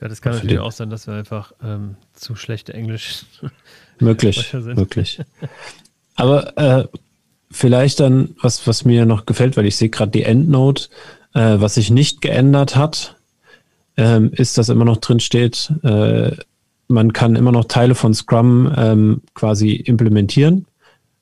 Ja, 0.00 0.08
das 0.08 0.20
kann 0.20 0.34
natürlich 0.34 0.56
den. 0.56 0.62
auch 0.62 0.72
sein, 0.72 0.90
dass 0.90 1.06
wir 1.06 1.14
einfach 1.14 1.52
ähm, 1.62 1.96
zu 2.12 2.36
schlechte 2.36 2.74
Englisch 2.74 3.24
möglich, 3.98 4.52
möglich. 4.52 5.20
Aber 6.16 6.56
äh, 6.58 6.86
vielleicht 7.50 8.00
dann, 8.00 8.36
was, 8.42 8.66
was 8.66 8.84
mir 8.84 9.06
noch 9.06 9.24
gefällt, 9.24 9.56
weil 9.56 9.66
ich 9.66 9.76
sehe 9.76 9.88
gerade 9.88 10.10
die 10.10 10.22
Endnote, 10.22 10.88
äh, 11.36 11.60
was 11.60 11.74
sich 11.74 11.90
nicht 11.90 12.22
geändert 12.22 12.76
hat, 12.76 13.16
ähm, 13.96 14.30
ist, 14.32 14.56
dass 14.56 14.70
immer 14.70 14.86
noch 14.86 14.96
drin 14.96 15.20
steht, 15.20 15.72
äh, 15.82 16.32
man 16.88 17.12
kann 17.12 17.36
immer 17.36 17.52
noch 17.52 17.64
Teile 17.64 17.94
von 17.94 18.14
Scrum 18.14 18.72
ähm, 18.76 19.22
quasi 19.34 19.72
implementieren. 19.72 20.66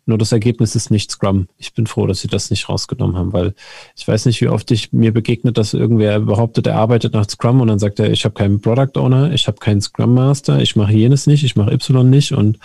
Nur 0.06 0.18
das 0.18 0.32
Ergebnis 0.32 0.76
ist 0.76 0.90
nicht 0.90 1.10
Scrum. 1.10 1.48
Ich 1.56 1.72
bin 1.72 1.86
froh, 1.86 2.06
dass 2.06 2.20
sie 2.20 2.28
das 2.28 2.50
nicht 2.50 2.68
rausgenommen 2.68 3.16
haben, 3.16 3.32
weil 3.32 3.54
ich 3.96 4.06
weiß 4.06 4.26
nicht, 4.26 4.42
wie 4.42 4.48
oft 4.48 4.70
ich 4.70 4.92
mir 4.92 5.12
begegnet, 5.12 5.56
dass 5.56 5.72
irgendwer 5.72 6.20
behauptet, 6.20 6.66
er 6.66 6.76
arbeitet 6.76 7.14
nach 7.14 7.28
Scrum 7.28 7.62
und 7.62 7.68
dann 7.68 7.78
sagt 7.78 7.98
er, 7.98 8.10
ich 8.10 8.24
habe 8.26 8.34
keinen 8.34 8.60
Product 8.60 9.00
Owner, 9.00 9.32
ich 9.32 9.46
habe 9.46 9.58
keinen 9.58 9.80
Scrum 9.80 10.12
Master, 10.12 10.60
ich 10.60 10.76
mache 10.76 10.92
jenes 10.92 11.26
nicht, 11.26 11.42
ich 11.42 11.56
mache 11.56 11.72
Y 11.72 12.10
nicht 12.10 12.32
und 12.32 12.58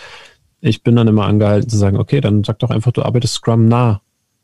ich 0.60 0.84
bin 0.84 0.97
dann 0.97 1.08
immer 1.08 1.26
angehalten 1.26 1.70
zu 1.70 1.78
sagen, 1.78 1.97
okay, 1.97 2.20
dann 2.20 2.43
sag 2.43 2.60
doch 2.60 2.70
einfach, 2.70 2.91
du 2.91 3.04
arbeitest 3.04 3.36
Scrum 3.36 3.70
nah 3.70 4.02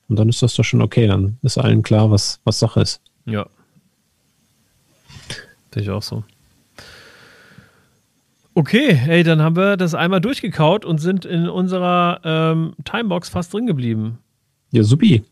und 0.07 0.17
dann 0.17 0.29
ist 0.29 0.41
das 0.41 0.55
doch 0.55 0.63
schon 0.63 0.81
okay. 0.81 1.07
Dann 1.07 1.37
ist 1.41 1.57
allen 1.57 1.83
klar, 1.83 2.11
was, 2.11 2.39
was 2.43 2.59
Sache 2.59 2.81
ist. 2.81 3.01
Ja. 3.25 3.47
Sehe 5.73 5.83
ich 5.83 5.89
auch 5.89 6.03
so. 6.03 6.23
Okay, 8.53 8.93
hey, 8.93 9.23
dann 9.23 9.41
haben 9.41 9.57
wir 9.57 9.75
das 9.75 9.93
einmal 9.93 10.21
durchgekaut 10.21 10.85
und 10.85 10.99
sind 10.99 11.25
in 11.25 11.49
unserer 11.49 12.21
ähm, 12.23 12.73
Timebox 12.85 13.27
fast 13.27 13.53
drin 13.53 13.67
geblieben. 13.67 14.19
Ja, 14.71 14.83
supi. 14.83 15.23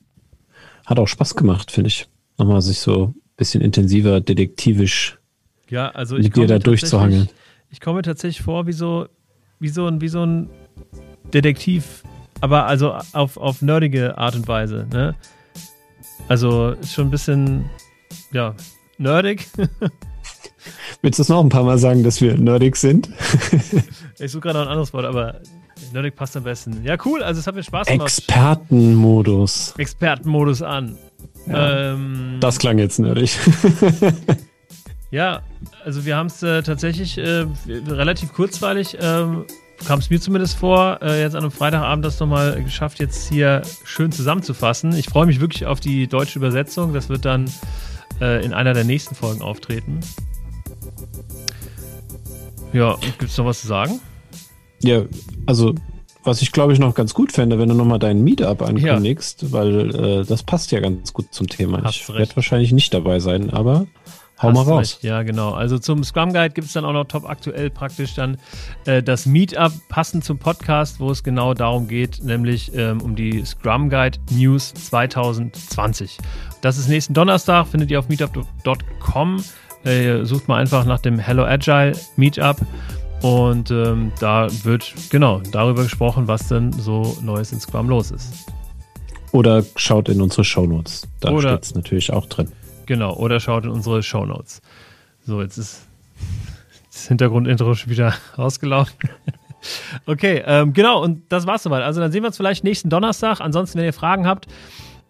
Hat 0.85 0.99
auch 0.99 1.07
Spaß 1.07 1.35
gemacht, 1.35 1.71
finde 1.71 1.87
ich. 1.87 2.07
Nochmal 2.37 2.61
sich 2.61 2.79
so 2.79 3.07
ein 3.07 3.15
bisschen 3.37 3.61
intensiver, 3.61 4.19
detektivisch 4.19 5.17
ja, 5.69 5.89
also 5.89 6.17
mit 6.17 6.35
dir 6.35 6.47
da 6.47 6.59
durchzuhangeln. 6.59 7.29
Ich 7.69 7.79
komme 7.79 8.01
tatsächlich 8.01 8.43
vor 8.43 8.67
wie 8.67 8.73
so, 8.73 9.07
wie 9.59 9.69
so 9.69 9.87
ein, 9.87 10.01
wie 10.01 10.09
so 10.09 10.23
ein 10.25 10.49
Detektiv 11.33 12.03
aber 12.43 12.65
also 12.65 12.97
auf, 13.13 13.37
auf 13.37 13.61
nerdige 13.61 14.17
Art 14.17 14.35
und 14.35 14.49
Weise. 14.49 14.85
Ne? 14.91 15.15
Also 16.27 16.71
ist 16.71 16.91
schon 16.91 17.07
ein 17.07 17.09
bisschen, 17.09 17.69
ja, 18.33 18.53
nerdig. 18.97 19.47
Willst 21.01 21.19
du 21.19 21.21
es 21.23 21.29
noch 21.29 21.41
ein 21.41 21.47
paar 21.47 21.63
Mal 21.63 21.77
sagen, 21.77 22.03
dass 22.03 22.19
wir 22.19 22.37
nerdig 22.37 22.75
sind? 22.75 23.09
ich 24.19 24.29
suche 24.29 24.41
gerade 24.41 24.59
noch 24.59 24.65
ein 24.65 24.71
anderes 24.71 24.91
Wort, 24.91 25.05
aber 25.05 25.39
nerdig 25.93 26.17
passt 26.17 26.35
am 26.35 26.43
besten. 26.43 26.83
Ja, 26.83 26.97
cool, 27.05 27.23
also 27.23 27.39
es 27.39 27.47
hat 27.47 27.55
mir 27.55 27.63
Spaß 27.63 27.87
gemacht. 27.87 28.07
Expertenmodus. 28.09 29.75
Expertenmodus 29.77 30.61
an. 30.63 30.97
Ja, 31.47 31.93
ähm, 31.93 32.39
das 32.41 32.59
klang 32.59 32.77
jetzt 32.77 32.99
nerdig. 32.99 33.39
ja, 35.11 35.43
also 35.85 36.03
wir 36.03 36.17
haben 36.17 36.27
es 36.27 36.43
äh, 36.43 36.61
tatsächlich 36.61 37.17
äh, 37.17 37.45
relativ 37.87 38.33
kurzweilig 38.33 38.97
ähm, 38.99 39.45
kam 39.85 39.99
es 39.99 40.09
mir 40.09 40.19
zumindest 40.19 40.57
vor, 40.57 40.99
äh, 41.01 41.21
jetzt 41.21 41.35
an 41.35 41.43
einem 41.43 41.51
Freitagabend 41.51 42.05
das 42.05 42.19
nochmal 42.19 42.63
geschafft, 42.63 42.99
jetzt 42.99 43.29
hier 43.29 43.61
schön 43.83 44.11
zusammenzufassen. 44.11 44.95
Ich 44.95 45.07
freue 45.07 45.25
mich 45.25 45.39
wirklich 45.39 45.65
auf 45.65 45.79
die 45.79 46.07
deutsche 46.07 46.39
Übersetzung. 46.39 46.93
Das 46.93 47.09
wird 47.09 47.25
dann 47.25 47.49
äh, 48.21 48.43
in 48.43 48.53
einer 48.53 48.73
der 48.73 48.83
nächsten 48.83 49.15
Folgen 49.15 49.41
auftreten. 49.41 49.99
Ja, 52.71 52.97
gibt 53.19 53.31
es 53.31 53.37
noch 53.37 53.45
was 53.45 53.61
zu 53.61 53.67
sagen? 53.67 53.99
Ja, 54.81 55.03
also 55.45 55.75
was 56.23 56.41
ich 56.41 56.51
glaube 56.51 56.73
ich 56.73 56.79
noch 56.79 56.95
ganz 56.95 57.13
gut 57.13 57.31
fände, 57.31 57.59
wenn 57.59 57.69
du 57.69 57.75
nochmal 57.75 57.99
deinen 57.99 58.23
Meetup 58.23 58.61
ankündigst, 58.61 59.43
ja. 59.43 59.51
weil 59.51 59.95
äh, 59.95 60.25
das 60.25 60.43
passt 60.43 60.71
ja 60.71 60.79
ganz 60.79 61.13
gut 61.13 61.27
zum 61.31 61.47
Thema. 61.47 61.83
Hast 61.83 61.97
ich 61.97 62.09
werde 62.09 62.35
wahrscheinlich 62.35 62.71
nicht 62.71 62.93
dabei 62.93 63.19
sein, 63.19 63.49
aber 63.49 63.87
Hau 64.43 64.51
mal 64.51 64.63
raus. 64.63 64.79
Recht. 64.79 65.03
Ja, 65.03 65.23
genau. 65.23 65.51
Also 65.51 65.79
zum 65.79 66.03
Scrum 66.03 66.33
Guide 66.33 66.51
gibt 66.51 66.67
es 66.67 66.73
dann 66.73 66.85
auch 66.85 66.93
noch 66.93 67.05
top 67.05 67.27
aktuell 67.27 67.69
praktisch 67.69 68.13
dann 68.15 68.37
äh, 68.85 69.01
das 69.01 69.25
Meetup 69.25 69.71
passend 69.89 70.23
zum 70.23 70.37
Podcast, 70.37 70.99
wo 70.99 71.11
es 71.11 71.23
genau 71.23 71.53
darum 71.53 71.87
geht, 71.87 72.23
nämlich 72.23 72.75
ähm, 72.75 73.01
um 73.01 73.15
die 73.15 73.43
Scrum 73.45 73.89
Guide 73.89 74.19
News 74.31 74.73
2020. 74.73 76.17
Das 76.61 76.77
ist 76.77 76.87
nächsten 76.87 77.13
Donnerstag, 77.13 77.67
findet 77.67 77.91
ihr 77.91 77.99
auf 77.99 78.09
meetup.com. 78.09 79.43
Äh, 79.83 80.23
sucht 80.23 80.47
mal 80.47 80.57
einfach 80.61 80.85
nach 80.85 80.99
dem 80.99 81.19
Hello 81.19 81.43
Agile 81.43 81.93
Meetup. 82.15 82.57
Und 83.21 83.71
ähm, 83.71 84.11
da 84.19 84.47
wird 84.63 84.93
genau 85.09 85.41
darüber 85.51 85.83
gesprochen, 85.83 86.27
was 86.27 86.49
denn 86.49 86.73
so 86.73 87.17
Neues 87.21 87.53
in 87.53 87.59
Scrum 87.59 87.87
los 87.87 88.11
ist. 88.11 88.33
Oder 89.31 89.63
schaut 89.77 90.09
in 90.09 90.21
unsere 90.21 90.43
Shownotes. 90.43 91.07
Da 91.21 91.37
steht 91.39 91.63
es 91.63 91.73
natürlich 91.73 92.11
auch 92.11 92.25
drin. 92.27 92.51
Genau, 92.85 93.15
oder 93.15 93.39
schaut 93.39 93.63
in 93.65 93.69
unsere 93.69 94.03
Show 94.03 94.25
Notes. 94.25 94.61
So, 95.25 95.41
jetzt 95.41 95.57
ist 95.57 95.87
das 96.91 97.07
Hintergrundintro 97.07 97.73
schon 97.75 97.89
wieder 97.89 98.13
ausgelaufen. 98.37 98.95
okay, 100.05 100.43
ähm, 100.45 100.73
genau, 100.73 101.01
und 101.01 101.31
das 101.31 101.47
war's 101.47 101.63
soweit. 101.63 101.83
Also 101.83 102.01
dann 102.01 102.11
sehen 102.11 102.23
wir 102.23 102.27
uns 102.27 102.37
vielleicht 102.37 102.63
nächsten 102.63 102.89
Donnerstag. 102.89 103.39
Ansonsten, 103.39 103.79
wenn 103.79 103.85
ihr 103.85 103.93
Fragen 103.93 104.27
habt, 104.27 104.47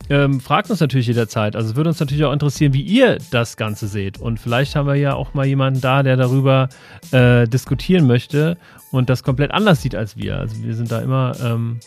ähm, 0.10 0.40
fragt 0.40 0.70
uns 0.70 0.80
natürlich 0.80 1.08
jederzeit. 1.08 1.56
Also 1.56 1.76
würde 1.76 1.90
uns 1.90 2.00
natürlich 2.00 2.24
auch 2.26 2.34
interessieren, 2.34 2.74
wie 2.74 2.82
ihr 2.82 3.18
das 3.32 3.58
Ganze 3.58 3.88
seht. 3.88 4.20
Und 4.20 4.40
vielleicht 4.40 4.76
haben 4.76 4.88
wir 4.88 4.96
ja 4.96 5.16
auch 5.16 5.34
mal 5.34 5.46
jemanden 5.46 5.82
da, 5.82 6.04
der 6.04 6.18
darüber 6.18 6.70
äh, 7.12 7.48
diskutieren 7.48 8.06
möchte 8.06 8.58
und 8.92 9.10
das 9.10 9.24
komplett 9.24 9.52
anders 9.52 9.82
sieht 9.82 9.96
als 9.96 10.18
wir. 10.18 10.38
Also 10.38 10.62
wir 10.62 10.76
sind 10.76 10.92
da 10.92 11.00
immer 11.00 11.36
ähm, 11.42 11.80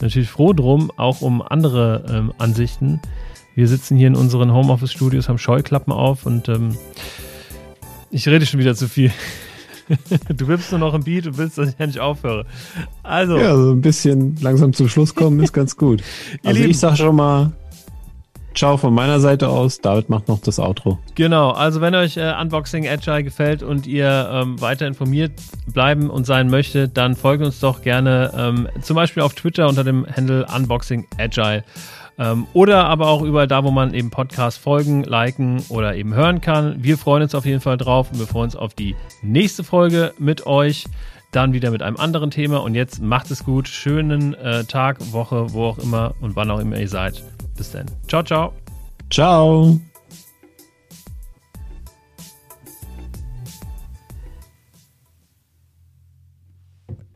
natürlich 0.00 0.30
froh 0.30 0.52
drum, 0.52 0.92
auch 0.96 1.20
um 1.20 1.42
andere 1.42 2.04
ähm, 2.08 2.32
Ansichten 2.38 3.00
wir 3.54 3.68
sitzen 3.68 3.96
hier 3.96 4.08
in 4.08 4.16
unseren 4.16 4.52
Homeoffice-Studios, 4.52 5.28
haben 5.28 5.38
Scheuklappen 5.38 5.92
auf 5.92 6.26
und 6.26 6.48
ähm, 6.48 6.76
ich 8.10 8.28
rede 8.28 8.46
schon 8.46 8.60
wieder 8.60 8.74
zu 8.74 8.88
viel. 8.88 9.12
du 10.28 10.48
wippst 10.48 10.70
nur 10.70 10.80
noch 10.80 10.94
ein 10.94 11.04
Beat 11.04 11.26
und 11.26 11.36
willst, 11.36 11.58
dass 11.58 11.70
ich 11.70 11.78
ja 11.78 11.86
nicht 11.86 12.00
aufhöre. 12.00 12.46
Also. 13.02 13.36
Ja, 13.36 13.54
so 13.56 13.72
ein 13.72 13.80
bisschen 13.80 14.36
langsam 14.40 14.72
zum 14.72 14.88
Schluss 14.88 15.14
kommen 15.14 15.40
ist 15.40 15.52
ganz 15.52 15.76
gut. 15.76 16.02
also 16.44 16.58
Lieben, 16.58 16.70
ich 16.70 16.78
sag 16.78 16.96
schon 16.96 17.16
mal, 17.16 17.52
Ciao 18.54 18.76
von 18.76 18.94
meiner 18.94 19.18
Seite 19.18 19.48
aus. 19.48 19.80
David 19.80 20.08
macht 20.08 20.28
noch 20.28 20.40
das 20.40 20.60
Outro. 20.60 21.00
Genau, 21.16 21.50
also 21.50 21.80
wenn 21.80 21.94
euch 21.96 22.16
äh, 22.16 22.32
Unboxing 22.40 22.86
Agile 22.86 23.24
gefällt 23.24 23.64
und 23.64 23.86
ihr 23.86 24.30
ähm, 24.32 24.60
weiter 24.60 24.86
informiert 24.86 25.32
bleiben 25.66 26.08
und 26.08 26.24
sein 26.24 26.48
möchtet, 26.48 26.96
dann 26.96 27.16
folgt 27.16 27.44
uns 27.44 27.58
doch 27.58 27.82
gerne 27.82 28.30
ähm, 28.36 28.68
zum 28.80 28.94
Beispiel 28.94 29.24
auf 29.24 29.34
Twitter 29.34 29.68
unter 29.68 29.82
dem 29.82 30.06
Handle 30.06 30.46
Unboxing 30.54 31.04
Agile. 31.18 31.64
Ähm, 32.18 32.46
oder 32.52 32.84
aber 32.86 33.08
auch 33.08 33.22
überall 33.22 33.48
da, 33.48 33.64
wo 33.64 33.70
man 33.70 33.92
eben 33.94 34.10
Podcast 34.10 34.58
folgen, 34.58 35.02
liken 35.04 35.62
oder 35.68 35.96
eben 35.96 36.14
hören 36.14 36.40
kann. 36.40 36.82
Wir 36.82 36.96
freuen 36.96 37.22
uns 37.22 37.34
auf 37.34 37.44
jeden 37.44 37.60
Fall 37.60 37.76
drauf 37.76 38.10
und 38.12 38.18
wir 38.18 38.26
freuen 38.26 38.44
uns 38.44 38.56
auf 38.56 38.74
die 38.74 38.94
nächste 39.22 39.64
Folge 39.64 40.14
mit 40.18 40.46
euch. 40.46 40.84
Dann 41.32 41.52
wieder 41.52 41.72
mit 41.72 41.82
einem 41.82 41.96
anderen 41.96 42.30
Thema. 42.30 42.58
Und 42.62 42.76
jetzt 42.76 43.02
macht 43.02 43.30
es 43.32 43.44
gut. 43.44 43.66
Schönen 43.66 44.34
äh, 44.34 44.64
Tag, 44.64 45.12
Woche, 45.12 45.52
wo 45.52 45.64
auch 45.64 45.78
immer 45.78 46.14
und 46.20 46.36
wann 46.36 46.48
auch 46.50 46.60
immer 46.60 46.78
ihr 46.78 46.88
seid. 46.88 47.24
Bis 47.56 47.72
dann. 47.72 47.86
Ciao, 48.06 48.22
ciao. 48.22 48.52
Ciao. 49.10 49.80